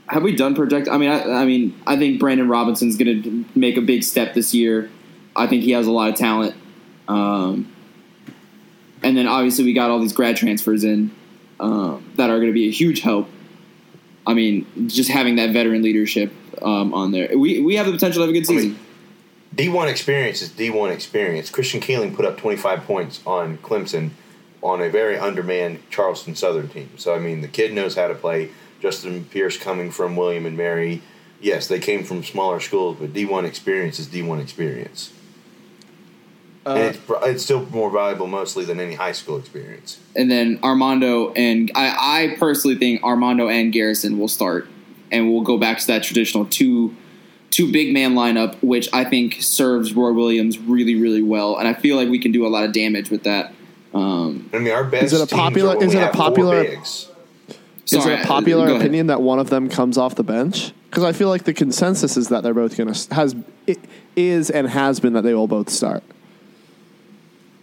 have 0.09 0.23
we 0.23 0.35
done 0.35 0.55
project? 0.55 0.89
I 0.89 0.97
mean, 0.97 1.11
I, 1.11 1.43
I 1.43 1.45
mean, 1.45 1.79
I 1.87 1.97
think 1.97 2.19
Brandon 2.19 2.49
Robinson's 2.49 2.97
going 2.97 3.23
to 3.23 3.45
make 3.55 3.77
a 3.77 3.81
big 3.81 4.03
step 4.03 4.35
this 4.35 4.55
year. 4.55 4.91
I 5.37 5.47
think 5.47 5.63
he 5.63 5.73
has 5.73 5.87
a 5.87 5.93
lot 5.93 6.11
of 6.11 6.17
talent. 6.17 6.57
Um, 7.07 7.73
and 9.03 9.17
then 9.17 9.27
obviously 9.27 9.65
we 9.65 9.73
got 9.73 9.91
all 9.91 10.01
these 10.01 10.13
grad 10.13 10.37
transfers 10.37 10.85
in 10.85 11.11
um, 11.61 12.11
that 12.17 12.31
are 12.31 12.37
going 12.37 12.49
to 12.49 12.53
be 12.53 12.69
a 12.69 12.73
huge 12.73 13.01
help. 13.01 13.29
I 14.27 14.35
mean, 14.35 14.67
just 14.89 15.11
having 15.11 15.37
that 15.37 15.53
veteran 15.53 15.83
leadership 15.83 16.33
um, 16.61 16.93
on 16.93 17.13
there, 17.13 17.37
we 17.37 17.61
we 17.61 17.77
have 17.77 17.87
the 17.87 17.93
potential 17.93 18.21
to 18.23 18.27
have 18.27 18.31
a 18.31 18.33
good 18.33 18.45
I 18.45 18.61
season. 18.61 18.71
mean, 18.71 19.73
D1 19.73 19.91
experience 19.91 20.43
is 20.43 20.51
D1 20.51 20.93
experience. 20.93 21.51
Christian 21.51 21.81
Keeling 21.81 22.15
put 22.15 22.25
up 22.25 22.37
25 22.37 22.85
points 22.85 23.21
on 23.27 23.57
Clemson 23.59 24.11
on 24.63 24.83
a 24.83 24.91
very 24.91 25.17
undermanned 25.17 25.79
Charleston 25.89 26.35
Southern 26.35 26.69
team. 26.69 26.91
So, 26.97 27.15
I 27.15 27.19
mean, 27.19 27.41
the 27.41 27.49
kid 27.49 27.73
knows 27.73 27.95
how 27.95 28.09
to 28.09 28.15
play. 28.15 28.51
Justin 28.81 29.25
Pierce 29.25 29.57
coming 29.57 29.91
from 29.91 30.17
William 30.17 30.47
and 30.47 30.57
Mary. 30.57 31.03
Yes, 31.41 31.69
they 31.69 31.79
came 31.79 32.03
from 32.05 32.25
smaller 32.25 32.61
schools, 32.61 32.97
but 33.01 33.13
D1 33.13 33.45
experience 33.45 33.99
is 33.99 34.07
D1 34.09 34.41
experience. 34.43 35.13
and 36.67 36.79
Uh, 36.79 36.81
it's, 36.91 36.99
it's 37.27 37.45
still 37.45 37.65
more 37.71 37.91
valuable 37.91 38.27
mostly 38.27 38.65
than 38.65 38.81
any 38.81 38.95
high 38.95 39.13
school 39.13 39.37
experience. 39.39 39.99
and 40.17 40.31
then 40.31 40.59
Armando 40.63 41.33
and 41.35 41.71
I, 41.75 42.33
I 42.33 42.37
personally 42.39 42.77
think 42.77 43.03
Armando 43.05 43.49
and 43.49 43.73
Garrison 43.73 44.19
will 44.19 44.29
start, 44.29 44.69
and 45.13 45.31
we'll 45.33 45.43
go 45.43 45.59
back 45.59 45.79
to 45.79 45.87
that 45.89 46.03
traditional 46.03 46.45
two 46.45 46.95
two 47.51 47.73
big 47.73 47.95
man 47.95 48.15
lineup, 48.15 48.57
which 48.63 48.89
I 48.93 49.05
think 49.05 49.37
serves 49.41 49.95
Roy 49.95 50.13
Williams 50.13 50.59
really 50.59 50.97
really 50.97 51.23
well, 51.23 51.57
and 51.57 51.67
I 51.69 51.75
feel 51.75 51.97
like 51.97 52.09
we 52.09 52.19
can 52.19 52.33
do 52.33 52.47
a 52.47 52.51
lot 52.51 52.65
of 52.65 52.73
damage 52.73 53.11
with 53.11 53.23
that. 53.23 53.53
Um, 53.95 54.51
I 54.53 54.59
mean, 54.59 54.73
our 54.73 54.85
best 54.85 55.05
Is 55.05 55.13
it 55.15 55.33
a 55.33 55.35
popular- 55.35 55.75
are 55.75 55.79
when 55.79 55.87
is 55.89 55.95
we 55.95 56.01
it 56.01 56.03
a 56.03 56.07
have 56.07 56.15
four 56.15 56.25
popular- 56.27 56.65
bigs. 57.91 58.05
Is 58.05 58.11
it 58.11 58.19
a 58.21 58.23
uh, 58.23 58.27
popular 58.27 58.75
opinion 58.77 59.09
that 59.09 59.21
one 59.21 59.39
of 59.39 59.51
them 59.51 59.69
comes 59.69 59.99
off 59.99 60.15
the 60.15 60.25
bench? 60.25 60.73
Because 60.91 61.05
I 61.05 61.13
feel 61.13 61.29
like 61.29 61.45
the 61.45 61.55
consensus 61.55 62.17
is 62.17 62.29
that 62.29 62.43
they're 62.43 62.55
both 62.55 62.77
going 62.77 62.93
to 62.93 63.15
has 63.15 63.37
it 63.67 63.79
is 64.17 64.51
and 64.51 64.69
has 64.69 65.01
been 65.01 65.13
that 65.13 65.23
they 65.23 65.35
will 65.35 65.49
both 65.49 65.69
start. 65.69 66.03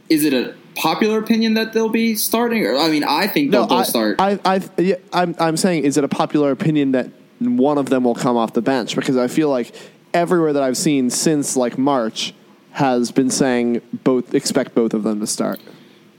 Is 0.09 0.23
it 0.23 0.33
a 0.33 0.55
popular 0.75 1.17
opinion 1.19 1.55
that 1.55 1.73
they'll 1.73 1.89
be 1.89 2.15
starting? 2.15 2.65
Or 2.65 2.77
I 2.77 2.89
mean, 2.89 3.03
I 3.03 3.27
think 3.27 3.51
they'll 3.51 3.67
both 3.67 3.79
I, 3.79 3.83
start. 3.83 4.21
I, 4.21 4.39
I, 4.45 4.61
yeah, 4.77 4.95
I'm, 5.11 5.35
I'm 5.39 5.57
saying, 5.57 5.83
is 5.83 5.97
it 5.97 6.03
a 6.03 6.07
popular 6.07 6.51
opinion 6.51 6.91
that 6.91 7.09
one 7.39 7.77
of 7.77 7.89
them 7.89 8.03
will 8.03 8.15
come 8.15 8.37
off 8.37 8.53
the 8.53 8.61
bench? 8.61 8.95
Because 8.95 9.17
I 9.17 9.27
feel 9.27 9.49
like 9.49 9.75
everywhere 10.13 10.53
that 10.53 10.61
I've 10.63 10.77
seen 10.77 11.09
since 11.09 11.57
like 11.57 11.77
March 11.77 12.33
has 12.71 13.11
been 13.11 13.29
saying 13.29 13.81
both 14.03 14.35
expect 14.35 14.75
both 14.75 14.93
of 14.93 15.03
them 15.03 15.19
to 15.21 15.27
start. 15.27 15.59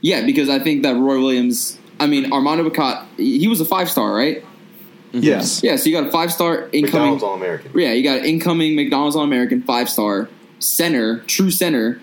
yeah, 0.01 0.25
because 0.25 0.49
I 0.49 0.59
think 0.59 0.83
that 0.83 0.95
Roy 0.95 1.19
Williams. 1.19 1.76
I 1.99 2.07
mean, 2.07 2.31
Armando 2.31 2.69
Bacot, 2.69 3.05
he 3.17 3.47
was 3.47 3.61
a 3.61 3.65
five 3.65 3.89
star, 3.89 4.13
right? 4.13 4.43
Yes. 5.11 5.63
Yeah, 5.63 5.75
so 5.77 5.89
you 5.89 5.95
got 5.95 6.07
a 6.07 6.11
five 6.11 6.31
star 6.31 6.69
incoming. 6.71 6.81
McDonald's 6.81 7.23
All 7.23 7.35
American. 7.35 7.71
Yeah, 7.79 7.93
you 7.93 8.03
got 8.03 8.19
an 8.19 8.25
incoming 8.25 8.75
McDonald's 8.75 9.15
All 9.15 9.23
American 9.23 9.61
five 9.61 9.89
star 9.89 10.29
center, 10.59 11.19
true 11.21 11.51
center. 11.51 12.01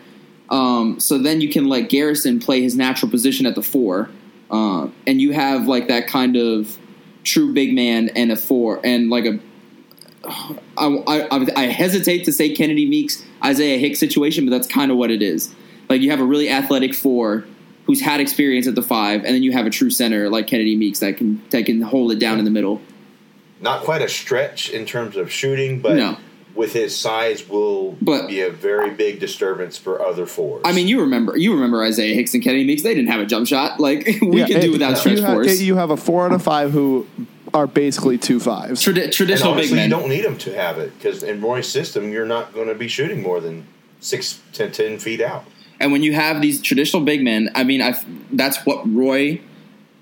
Um, 0.51 1.01
so 1.01 1.19
then 1.19 1.41
you 1.41 1.49
can 1.49 1.69
let 1.69 1.89
Garrison 1.89 2.39
play 2.39 2.63
his 2.63 2.77
natural 2.77 3.11
position 3.11 3.47
at 3.47 3.55
the 3.55 3.63
four, 3.63 4.11
uh, 4.51 4.89
and 5.07 5.21
you 5.21 5.33
have 5.33 5.67
like 5.67 5.89
that 5.89 6.07
kind 6.07 6.37
of 6.37 6.77
true 7.23 7.53
big 7.53 7.75
man 7.75 8.11
and 8.11 8.31
a 8.31 8.37
four 8.37 8.81
and 8.85 9.11
like 9.11 9.25
a. 9.25 9.39
I, 10.79 11.03
I, 11.07 11.47
I 11.55 11.63
hesitate 11.67 12.25
to 12.25 12.33
say 12.33 12.55
Kennedy 12.55 12.87
Meeks 12.87 13.23
Isaiah 13.45 13.77
Hicks 13.77 13.99
situation, 13.99 14.47
but 14.47 14.51
that's 14.51 14.67
kind 14.67 14.91
of 14.91 14.97
what 14.97 15.11
it 15.11 15.21
is. 15.21 15.55
Like 15.91 16.01
you 16.01 16.11
have 16.11 16.21
a 16.21 16.25
really 16.25 16.49
athletic 16.49 16.95
four 16.95 17.45
who's 17.87 18.01
had 18.01 18.21
experience 18.21 18.67
at 18.67 18.75
the 18.75 18.83
five, 18.83 19.25
and 19.25 19.35
then 19.35 19.43
you 19.43 19.53
have 19.53 19.67
a 19.67 19.71
true 19.71 19.91
center 19.91 20.29
like 20.31 20.47
Kennedy 20.47 20.77
Meeks 20.77 21.01
that 21.01 21.17
can 21.17 21.43
that 21.51 21.67
can 21.67 21.81
hold 21.83 22.13
it 22.13 22.19
down 22.19 22.39
in 22.39 22.45
the 22.45 22.51
middle. 22.51 22.81
Not 23.61 23.83
quite 23.83 24.03
a 24.03 24.09
stretch 24.09 24.71
in 24.71 24.85
terms 24.85 25.17
of 25.17 25.31
shooting, 25.31 25.81
but 25.81 25.97
No. 25.97 26.17
with 26.55 26.73
his 26.73 26.95
size 26.97 27.49
will 27.49 27.97
But- 28.03 28.29
be 28.29 28.41
a 28.41 28.51
very 28.51 28.91
big 28.91 29.21
disturbance 29.21 29.77
for 29.79 30.05
other 30.05 30.27
fours. 30.27 30.63
I 30.65 30.73
mean, 30.73 30.87
you 30.89 31.01
remember 31.01 31.37
you 31.37 31.55
remember 31.55 31.83
Isaiah 31.83 32.15
Hicks 32.15 32.35
and 32.35 32.43
Kennedy 32.43 32.65
Meeks. 32.65 32.83
They 32.83 32.95
didn't 32.95 33.11
have 33.11 33.21
a 33.21 33.27
jump 33.27 33.47
shot. 33.47 33.81
Like 33.81 34.07
we 34.23 34.41
Yeah, 34.41 34.47
can 34.47 34.61
do 34.61 34.67
it- 34.69 34.73
without 34.73 34.91
you 34.91 34.97
stretch 34.97 35.19
have, 35.21 35.33
force. 35.35 35.61
You 35.61 35.77
have 35.77 35.91
a 35.91 35.97
four 35.97 36.27
and 36.27 36.35
a 36.35 36.39
five 36.39 36.73
who 36.73 37.07
are 37.53 37.67
basically 37.69 38.19
two 38.19 38.41
fives. 38.41 38.83
Tradi- 38.83 39.05
and 39.05 39.13
traditional 39.13 39.55
big 39.55 39.71
men. 39.73 39.85
you 39.89 39.97
don't 39.97 40.09
need 40.09 40.25
them 40.25 40.37
to 40.39 40.53
have 40.55 40.77
it 40.79 40.93
because 40.99 41.23
in 41.23 41.41
Roy's 41.41 41.69
system, 41.69 42.11
you're 42.13 42.27
not 42.27 42.53
going 42.53 42.67
to 42.69 42.75
be 42.75 42.89
shooting 42.89 43.23
more 43.23 43.41
than 43.41 43.65
six 44.01 44.41
to 44.55 44.69
ten 44.69 44.99
feet 44.99 45.21
out. 45.21 45.45
And 45.81 45.93
when 45.93 46.03
you 46.03 46.13
have 46.13 46.41
these 46.41 46.61
traditional 46.63 47.03
big 47.03 47.23
men, 47.23 47.51
I 47.55 47.65
mean, 47.65 47.83
I 47.83 47.95
that's 48.33 48.65
what 48.65 48.83
Roy 48.93 49.41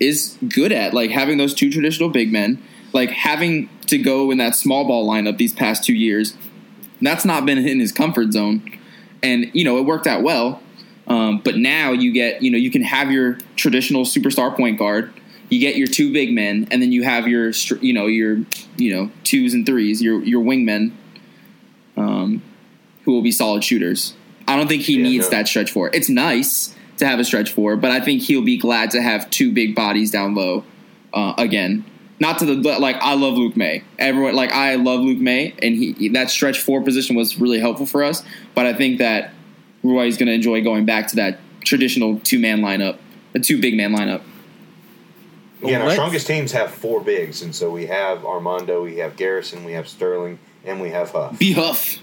is 0.01 0.37
good 0.49 0.73
at. 0.73 0.95
Like 0.95 1.11
having 1.11 1.39
those 1.39 1.55
two 1.55 1.71
traditional 1.71 2.09
big 2.09 2.33
men, 2.33 2.63
like 2.93 3.11
having 3.11 3.69
to 3.87 3.99
go 3.99 4.31
in 4.31 4.39
that 4.39 4.55
small 4.55 4.87
ball 4.87 5.09
lineup 5.09 5.39
these 5.39 5.53
past 5.53 5.85
two 5.85 5.95
years. 5.95 6.37
That's 7.01 7.25
not 7.25 7.45
been 7.45 7.59
in 7.59 7.81
his 7.81 7.91
comfort 7.91 8.33
zone, 8.33 8.63
and 9.23 9.51
you 9.53 9.65
know 9.65 9.79
it 9.79 9.83
worked 9.83 10.07
out 10.07 10.23
well. 10.23 10.63
Um, 11.07 11.41
but 11.45 11.57
now 11.57 11.93
you 11.93 12.13
get, 12.13 12.43
you 12.43 12.51
know, 12.51 12.59
you 12.59 12.71
can 12.71 12.83
have 12.83 13.11
your 13.11 13.39
traditional 13.57 14.05
superstar 14.05 14.57
point 14.57 14.79
guard. 14.79 15.13
You 15.49 15.59
get 15.61 15.77
your 15.77 15.87
two 15.87 16.13
big 16.13 16.33
men, 16.33 16.67
and 16.71 16.81
then 16.81 16.93
you 16.93 17.03
have 17.03 17.29
your, 17.29 17.51
you 17.81 17.93
know, 17.93 18.07
your, 18.07 18.39
you 18.77 18.95
know, 18.95 19.11
twos 19.25 19.53
and 19.53 19.67
threes, 19.67 20.01
your 20.01 20.23
your 20.23 20.43
wingmen, 20.43 20.93
um, 21.97 22.43
who 23.05 23.13
will 23.13 23.23
be 23.23 23.33
solid 23.33 23.63
shooters. 23.63 24.15
I 24.53 24.57
don't 24.57 24.69
think 24.69 24.83
he 24.83 24.97
Yeah, 24.97 25.03
needs 25.03 25.27
no. 25.27 25.31
that 25.39 25.49
stretch 25.49 25.71
four. 25.71 25.91
It's 25.95 26.09
nice 26.09 26.75
to 26.99 27.07
have 27.07 27.19
a 27.19 27.25
stretch 27.25 27.53
four, 27.53 27.77
but 27.77 27.91
I 27.91 28.01
think 28.01 28.23
he'll 28.23 28.43
be 28.43 28.57
glad 28.59 28.91
to 28.93 29.03
have 29.03 29.29
two 29.31 29.53
big 29.53 29.75
bodies 29.75 30.11
down 30.11 30.35
low 30.35 30.65
uh, 31.13 31.35
again. 31.39 31.85
Not 32.21 32.39
to 32.39 32.45
the 32.45 32.55
like 32.79 32.97
I 33.01 33.15
love 33.15 33.35
Luke 33.35 33.57
Maye. 33.57 33.83
Everyone 33.99 34.35
like 34.35 34.53
I 34.53 34.77
love 34.77 35.01
Luke 35.01 35.19
Maye, 35.19 35.55
and 35.61 35.75
he 35.75 36.09
that 36.11 36.31
stretch 36.31 36.61
four 36.61 36.81
position 36.83 37.17
was 37.17 37.41
really 37.41 37.59
helpful 37.59 37.87
for 37.87 38.05
us. 38.05 38.23
But 38.55 38.67
I 38.67 38.75
think 38.75 38.99
that 38.99 39.33
Roy 39.83 40.07
is 40.07 40.17
going 40.17 40.29
to 40.29 40.33
enjoy 40.33 40.63
going 40.63 40.85
back 40.85 41.09
to 41.09 41.17
that 41.17 41.41
traditional 41.65 42.21
two 42.21 42.39
man 42.39 42.61
lineup, 42.61 42.99
a 43.35 43.41
two 43.41 43.61
big 43.61 43.77
man 43.77 43.93
lineup. 43.93 44.23
Again, 45.63 45.81
our 45.83 45.93
strongest 45.93 46.27
teams 46.27 46.53
have 46.53 46.73
four 46.73 47.01
bigs, 47.01 47.43
and 47.43 47.55
so 47.55 47.71
we 47.71 47.87
have 47.87 48.25
Armando, 48.25 48.83
we 48.83 48.97
have 48.99 49.17
Garrison, 49.17 49.65
we 49.65 49.73
have 49.73 49.89
Sterling, 49.89 50.39
and 50.65 50.81
we 50.81 50.91
have 50.91 51.11
Huff. 51.11 51.39
Be 51.39 51.53
Huff. 51.53 51.99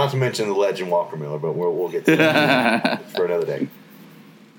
Not 0.00 0.12
to 0.12 0.16
mention 0.16 0.48
the 0.48 0.54
legend 0.54 0.90
Walker 0.90 1.14
Miller, 1.14 1.38
but 1.38 1.52
we'll, 1.52 1.74
we'll 1.74 1.90
get 1.90 2.06
to 2.06 2.16
that 2.16 3.10
for 3.14 3.26
another 3.26 3.44
day. 3.44 3.68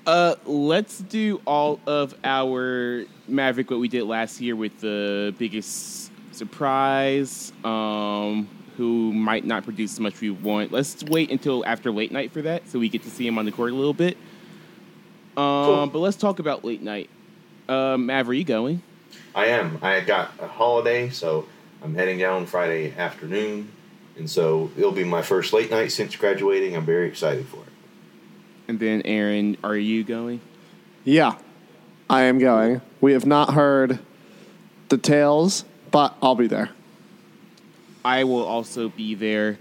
Uh, 0.06 0.36
let's 0.46 0.98
do 0.98 1.40
all 1.44 1.80
of 1.84 2.14
our 2.22 3.04
Maverick 3.26 3.68
what 3.68 3.80
we 3.80 3.88
did 3.88 4.04
last 4.04 4.40
year 4.40 4.54
with 4.54 4.80
the 4.80 5.34
biggest 5.38 6.12
surprise. 6.32 7.52
Um, 7.64 8.48
who 8.76 9.12
might 9.12 9.44
not 9.44 9.64
produce 9.64 9.94
as 9.94 10.00
much 10.00 10.20
we 10.20 10.30
want. 10.30 10.70
Let's 10.70 11.02
wait 11.02 11.32
until 11.32 11.66
after 11.66 11.90
late 11.90 12.12
night 12.12 12.30
for 12.30 12.42
that, 12.42 12.68
so 12.68 12.78
we 12.78 12.88
get 12.88 13.02
to 13.02 13.10
see 13.10 13.26
him 13.26 13.36
on 13.36 13.44
the 13.44 13.52
court 13.52 13.72
a 13.72 13.74
little 13.74 13.92
bit. 13.92 14.16
Um, 15.36 15.64
Cool. 15.64 15.86
but 15.88 15.98
let's 15.98 16.16
talk 16.16 16.38
about 16.38 16.64
late 16.64 16.82
night. 16.82 17.10
Um, 17.68 18.06
Mav, 18.06 18.28
are 18.28 18.34
you 18.34 18.44
going? 18.44 18.80
I 19.34 19.46
am. 19.46 19.80
I 19.82 20.00
got 20.02 20.30
a 20.40 20.46
holiday, 20.46 21.10
so 21.10 21.48
I'm 21.82 21.96
heading 21.96 22.18
down 22.18 22.46
Friday 22.46 22.94
afternoon, 22.96 23.70
and 24.16 24.28
so 24.28 24.70
it'll 24.76 24.92
be 24.92 25.04
my 25.04 25.22
first 25.22 25.52
late 25.52 25.70
night 25.70 25.92
since 25.92 26.16
graduating. 26.16 26.76
I'm 26.76 26.84
very 26.84 27.08
excited 27.08 27.46
for 27.46 27.58
it. 27.58 27.72
And 28.68 28.78
then 28.78 29.02
Aaron, 29.04 29.56
are 29.64 29.76
you 29.76 30.04
going? 30.04 30.40
Yeah, 31.04 31.36
I 32.08 32.22
am 32.22 32.38
going. 32.38 32.80
We 33.00 33.12
have 33.12 33.26
not 33.26 33.54
heard 33.54 33.98
details, 34.88 35.64
but 35.90 36.16
I'll 36.22 36.34
be 36.34 36.46
there. 36.46 36.70
I 38.04 38.24
will 38.24 38.44
also 38.44 38.88
be 38.88 39.14
there. 39.14 39.58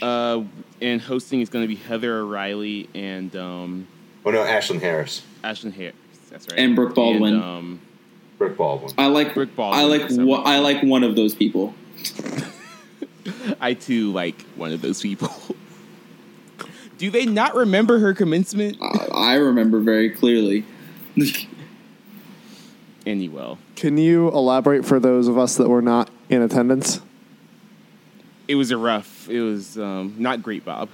Uh, 0.00 0.44
and 0.80 1.00
hosting 1.00 1.40
is 1.40 1.48
going 1.48 1.64
to 1.64 1.68
be 1.68 1.74
Heather 1.74 2.20
O'Reilly 2.20 2.88
and 2.94 3.34
um, 3.34 3.88
Oh 4.24 4.30
no, 4.30 4.44
Ashlyn 4.44 4.80
Harris, 4.80 5.22
Ashton 5.42 5.72
Harris. 5.72 5.94
That's 6.30 6.48
right. 6.48 6.58
And 6.58 6.76
Brooke 6.76 6.94
Baldwin. 6.94 7.34
And, 7.34 7.42
um, 7.42 7.80
Rick 8.38 8.56
Baldwin. 8.56 8.92
I 8.98 9.06
like 9.06 9.34
Rick 9.34 9.56
Baldwin 9.56 9.80
I 9.80 9.84
like 9.84 10.08
for 10.10 10.46
I 10.46 10.58
like 10.58 10.82
one 10.82 11.02
of 11.02 11.16
those 11.16 11.34
people. 11.34 11.74
I 13.60 13.74
too 13.74 14.12
like 14.12 14.42
one 14.56 14.72
of 14.72 14.80
those 14.82 15.00
people. 15.02 15.30
Do 16.98 17.10
they 17.10 17.26
not 17.26 17.54
remember 17.54 18.00
her 18.00 18.12
commencement? 18.12 18.78
Uh, 18.80 19.06
I 19.14 19.34
remember 19.34 19.80
very 19.80 20.10
clearly. 20.10 20.64
Anyway, 23.06 23.56
Can 23.74 23.96
you 23.96 24.28
elaborate 24.28 24.84
for 24.84 25.00
those 25.00 25.28
of 25.28 25.38
us 25.38 25.56
that 25.56 25.66
were 25.66 25.80
not 25.80 26.10
in 26.28 26.42
attendance? 26.42 27.00
it 28.46 28.54
was 28.54 28.70
a 28.70 28.76
rough. 28.76 29.28
It 29.30 29.40
was 29.40 29.78
um, 29.78 30.14
not 30.18 30.42
great, 30.42 30.62
Bob. 30.62 30.90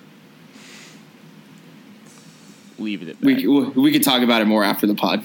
Leave 2.78 3.02
it 3.02 3.08
at 3.08 3.20
that. 3.20 3.26
we 3.26 3.46
we 3.48 3.90
could 3.90 4.04
talk 4.04 4.22
about 4.22 4.42
it 4.42 4.44
more 4.44 4.62
after 4.62 4.86
the 4.86 4.94
pod. 4.94 5.24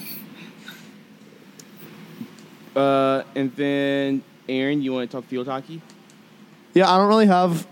uh, 2.74 3.22
and 3.36 3.54
then 3.54 4.24
Aaron, 4.48 4.82
you 4.82 4.92
want 4.92 5.08
to 5.08 5.16
talk 5.16 5.28
field 5.28 5.46
hockey? 5.46 5.80
Yeah, 6.74 6.90
I 6.90 6.98
don't 6.98 7.08
really 7.08 7.26
have 7.26 7.66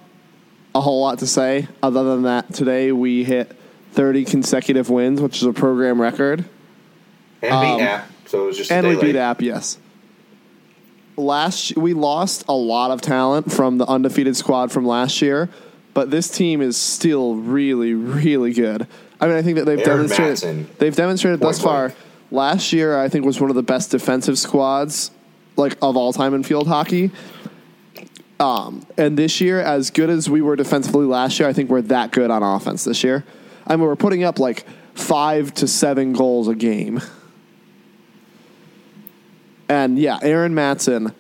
a 0.74 0.80
whole 0.80 1.00
lot 1.00 1.18
to 1.20 1.26
say 1.26 1.68
other 1.82 2.04
than 2.04 2.22
that 2.22 2.52
today 2.52 2.92
we 2.92 3.24
hit 3.24 3.56
30 3.92 4.24
consecutive 4.24 4.90
wins, 4.90 5.20
which 5.20 5.36
is 5.36 5.44
a 5.44 5.52
program 5.52 6.00
record. 6.00 6.44
And 7.42 7.52
Um, 7.52 7.78
beat 7.78 7.84
App, 7.84 8.10
so 8.26 8.42
it 8.42 8.46
was 8.46 8.56
just 8.56 8.70
a 8.70 8.74
And 8.74 8.88
we 8.88 8.96
beat. 8.96 9.16
App, 9.16 9.40
yes. 9.40 9.78
last 11.16 11.76
we 11.76 11.94
lost 11.94 12.44
a 12.48 12.54
lot 12.54 12.90
of 12.90 13.00
talent 13.00 13.52
from 13.52 13.78
the 13.78 13.86
undefeated 13.86 14.36
squad 14.36 14.70
from 14.72 14.86
last 14.86 15.22
year, 15.22 15.48
but 15.94 16.10
this 16.10 16.28
team 16.28 16.60
is 16.60 16.76
still 16.76 17.36
really, 17.36 17.94
really 17.94 18.52
good. 18.52 18.86
I 19.20 19.26
mean, 19.26 19.36
I 19.36 19.42
think 19.42 19.56
that 19.56 19.66
they've 19.66 19.78
Aaron 19.78 20.08
demonstrated 20.08 20.30
Matson, 20.30 20.68
they've 20.78 20.94
demonstrated 20.94 21.40
thus 21.40 21.60
far. 21.60 21.88
blank. 21.88 21.98
Last 22.30 22.72
year, 22.74 22.98
I 22.98 23.08
think 23.08 23.24
was 23.24 23.40
one 23.40 23.48
of 23.50 23.56
the 23.56 23.62
best 23.62 23.90
defensive 23.90 24.38
squads 24.38 25.10
like 25.56 25.76
of 25.82 25.96
all 25.96 26.12
time 26.12 26.34
in 26.34 26.42
field 26.42 26.68
hockey. 26.68 27.10
Um, 28.40 28.86
and 28.96 29.18
this 29.18 29.40
year, 29.40 29.60
as 29.60 29.90
good 29.90 30.10
as 30.10 30.30
we 30.30 30.42
were 30.42 30.54
defensively 30.54 31.06
last 31.06 31.40
year, 31.40 31.48
I 31.48 31.52
think 31.52 31.70
we're 31.70 31.82
that 31.82 32.12
good 32.12 32.30
on 32.30 32.42
offense 32.42 32.84
this 32.84 33.02
year. 33.02 33.24
I 33.66 33.76
mean, 33.76 33.84
we're 33.84 33.96
putting 33.96 34.22
up 34.22 34.38
like 34.38 34.64
five 34.94 35.52
to 35.54 35.66
seven 35.66 36.12
goals 36.12 36.48
a 36.48 36.54
game. 36.54 37.00
And 39.68 39.98
yeah, 39.98 40.18
Erin 40.22 40.54
Matson, 40.54 41.12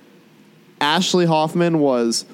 Ashley 0.80 1.26
Hoffman 1.26 1.80
was 1.80 2.24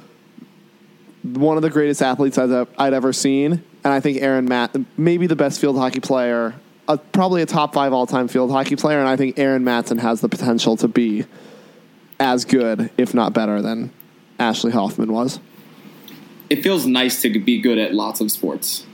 one 1.23 1.57
of 1.57 1.63
the 1.63 1.71
greatest 1.71 2.03
athletes 2.03 2.39
I'd, 2.39 2.67
I'd 2.79 2.93
ever 2.93 3.13
seen, 3.13 3.53
and 3.53 3.93
I 3.93 4.01
think 4.01 4.21
Aaron 4.21 4.45
Matt 4.45 4.77
maybe 4.99 5.27
the 5.27 5.37
best 5.37 5.61
field 5.61 5.77
hockey 5.77 6.01
player, 6.01 6.55
uh, 6.87 6.99
probably 7.13 7.43
a 7.43 7.47
top 7.47 7.73
five 7.75 7.93
all 7.93 8.07
time 8.07 8.29
field 8.29 8.51
hockey 8.51 8.77
player, 8.77 9.01
and 9.01 9.09
I 9.09 9.17
think 9.17 9.39
Erin 9.39 9.65
Matson 9.65 9.99
has 9.99 10.21
the 10.21 10.29
potential 10.29 10.77
to 10.77 10.89
be 10.89 11.25
as 12.21 12.45
good, 12.45 12.91
if 12.99 13.15
not 13.15 13.33
better, 13.33 13.63
than 13.63 13.91
Ashley 14.45 14.73
Hoffman 14.73 15.11
was. 15.11 15.41
It 16.51 16.63
feels 16.63 16.87
nice 16.87 17.23
to 17.23 17.31
be 17.39 17.59
good 17.61 17.79
at 17.79 17.95
lots 17.95 18.21
of 18.21 18.31
sports. 18.31 18.85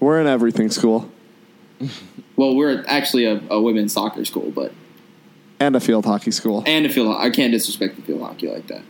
We're 0.00 0.20
in 0.20 0.26
everything 0.26 0.70
school 0.70 1.10
Well, 2.36 2.56
we're 2.56 2.84
actually 2.88 3.24
a, 3.24 3.40
a 3.48 3.60
women's 3.60 3.92
soccer 3.92 4.24
school, 4.24 4.50
but 4.50 4.72
and 5.60 5.76
a 5.76 5.80
field 5.80 6.04
hockey 6.04 6.32
school. 6.32 6.64
and 6.66 6.84
a 6.86 6.88
field. 6.88 7.16
I 7.16 7.30
can't 7.30 7.52
disrespect 7.52 7.96
the 7.96 8.02
field 8.02 8.20
hockey 8.22 8.48
like 8.48 8.66
that. 8.68 8.82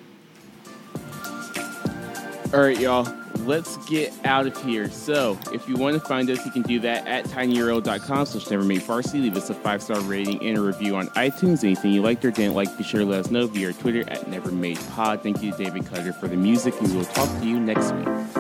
All 2.54 2.60
right, 2.60 2.80
y'all. 2.80 3.06
Let's 3.40 3.76
get 3.88 4.12
out 4.24 4.46
of 4.46 4.62
here. 4.62 4.90
So, 4.90 5.38
if 5.52 5.68
you 5.68 5.76
want 5.76 6.00
to 6.00 6.08
find 6.08 6.30
us, 6.30 6.44
you 6.46 6.50
can 6.50 6.62
do 6.62 6.80
that 6.80 7.06
at 7.06 7.26
tinyurl.com 7.26 8.26
slash 8.26 8.44
nevermadevarsity. 8.44 9.22
Leave 9.22 9.36
us 9.36 9.50
a 9.50 9.54
five-star 9.54 10.00
rating 10.00 10.42
and 10.42 10.56
a 10.56 10.60
review 10.60 10.96
on 10.96 11.08
iTunes. 11.08 11.62
Anything 11.62 11.92
you 11.92 12.00
liked 12.00 12.24
or 12.24 12.30
didn't 12.30 12.54
like, 12.54 12.76
be 12.78 12.84
sure 12.84 13.00
to 13.00 13.06
let 13.06 13.20
us 13.20 13.30
know 13.30 13.46
via 13.46 13.74
Twitter 13.74 14.00
at 14.10 14.22
nevermadepod. 14.22 15.22
Thank 15.22 15.42
you 15.42 15.52
to 15.52 15.58
David 15.58 15.86
Cutter 15.86 16.12
for 16.14 16.26
the 16.26 16.36
music, 16.36 16.74
and 16.80 16.90
we 16.90 16.96
will 16.96 17.04
talk 17.04 17.28
to 17.40 17.46
you 17.46 17.60
next 17.60 17.92
week. 17.92 18.37